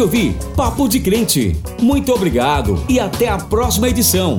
de 0.00 0.04
ouvir 0.04 0.34
Papo 0.56 0.88
de 0.88 0.98
Crente. 0.98 1.54
Muito 1.78 2.10
obrigado 2.10 2.82
e 2.88 2.98
até 2.98 3.28
a 3.28 3.36
próxima 3.36 3.86
edição. 3.86 4.38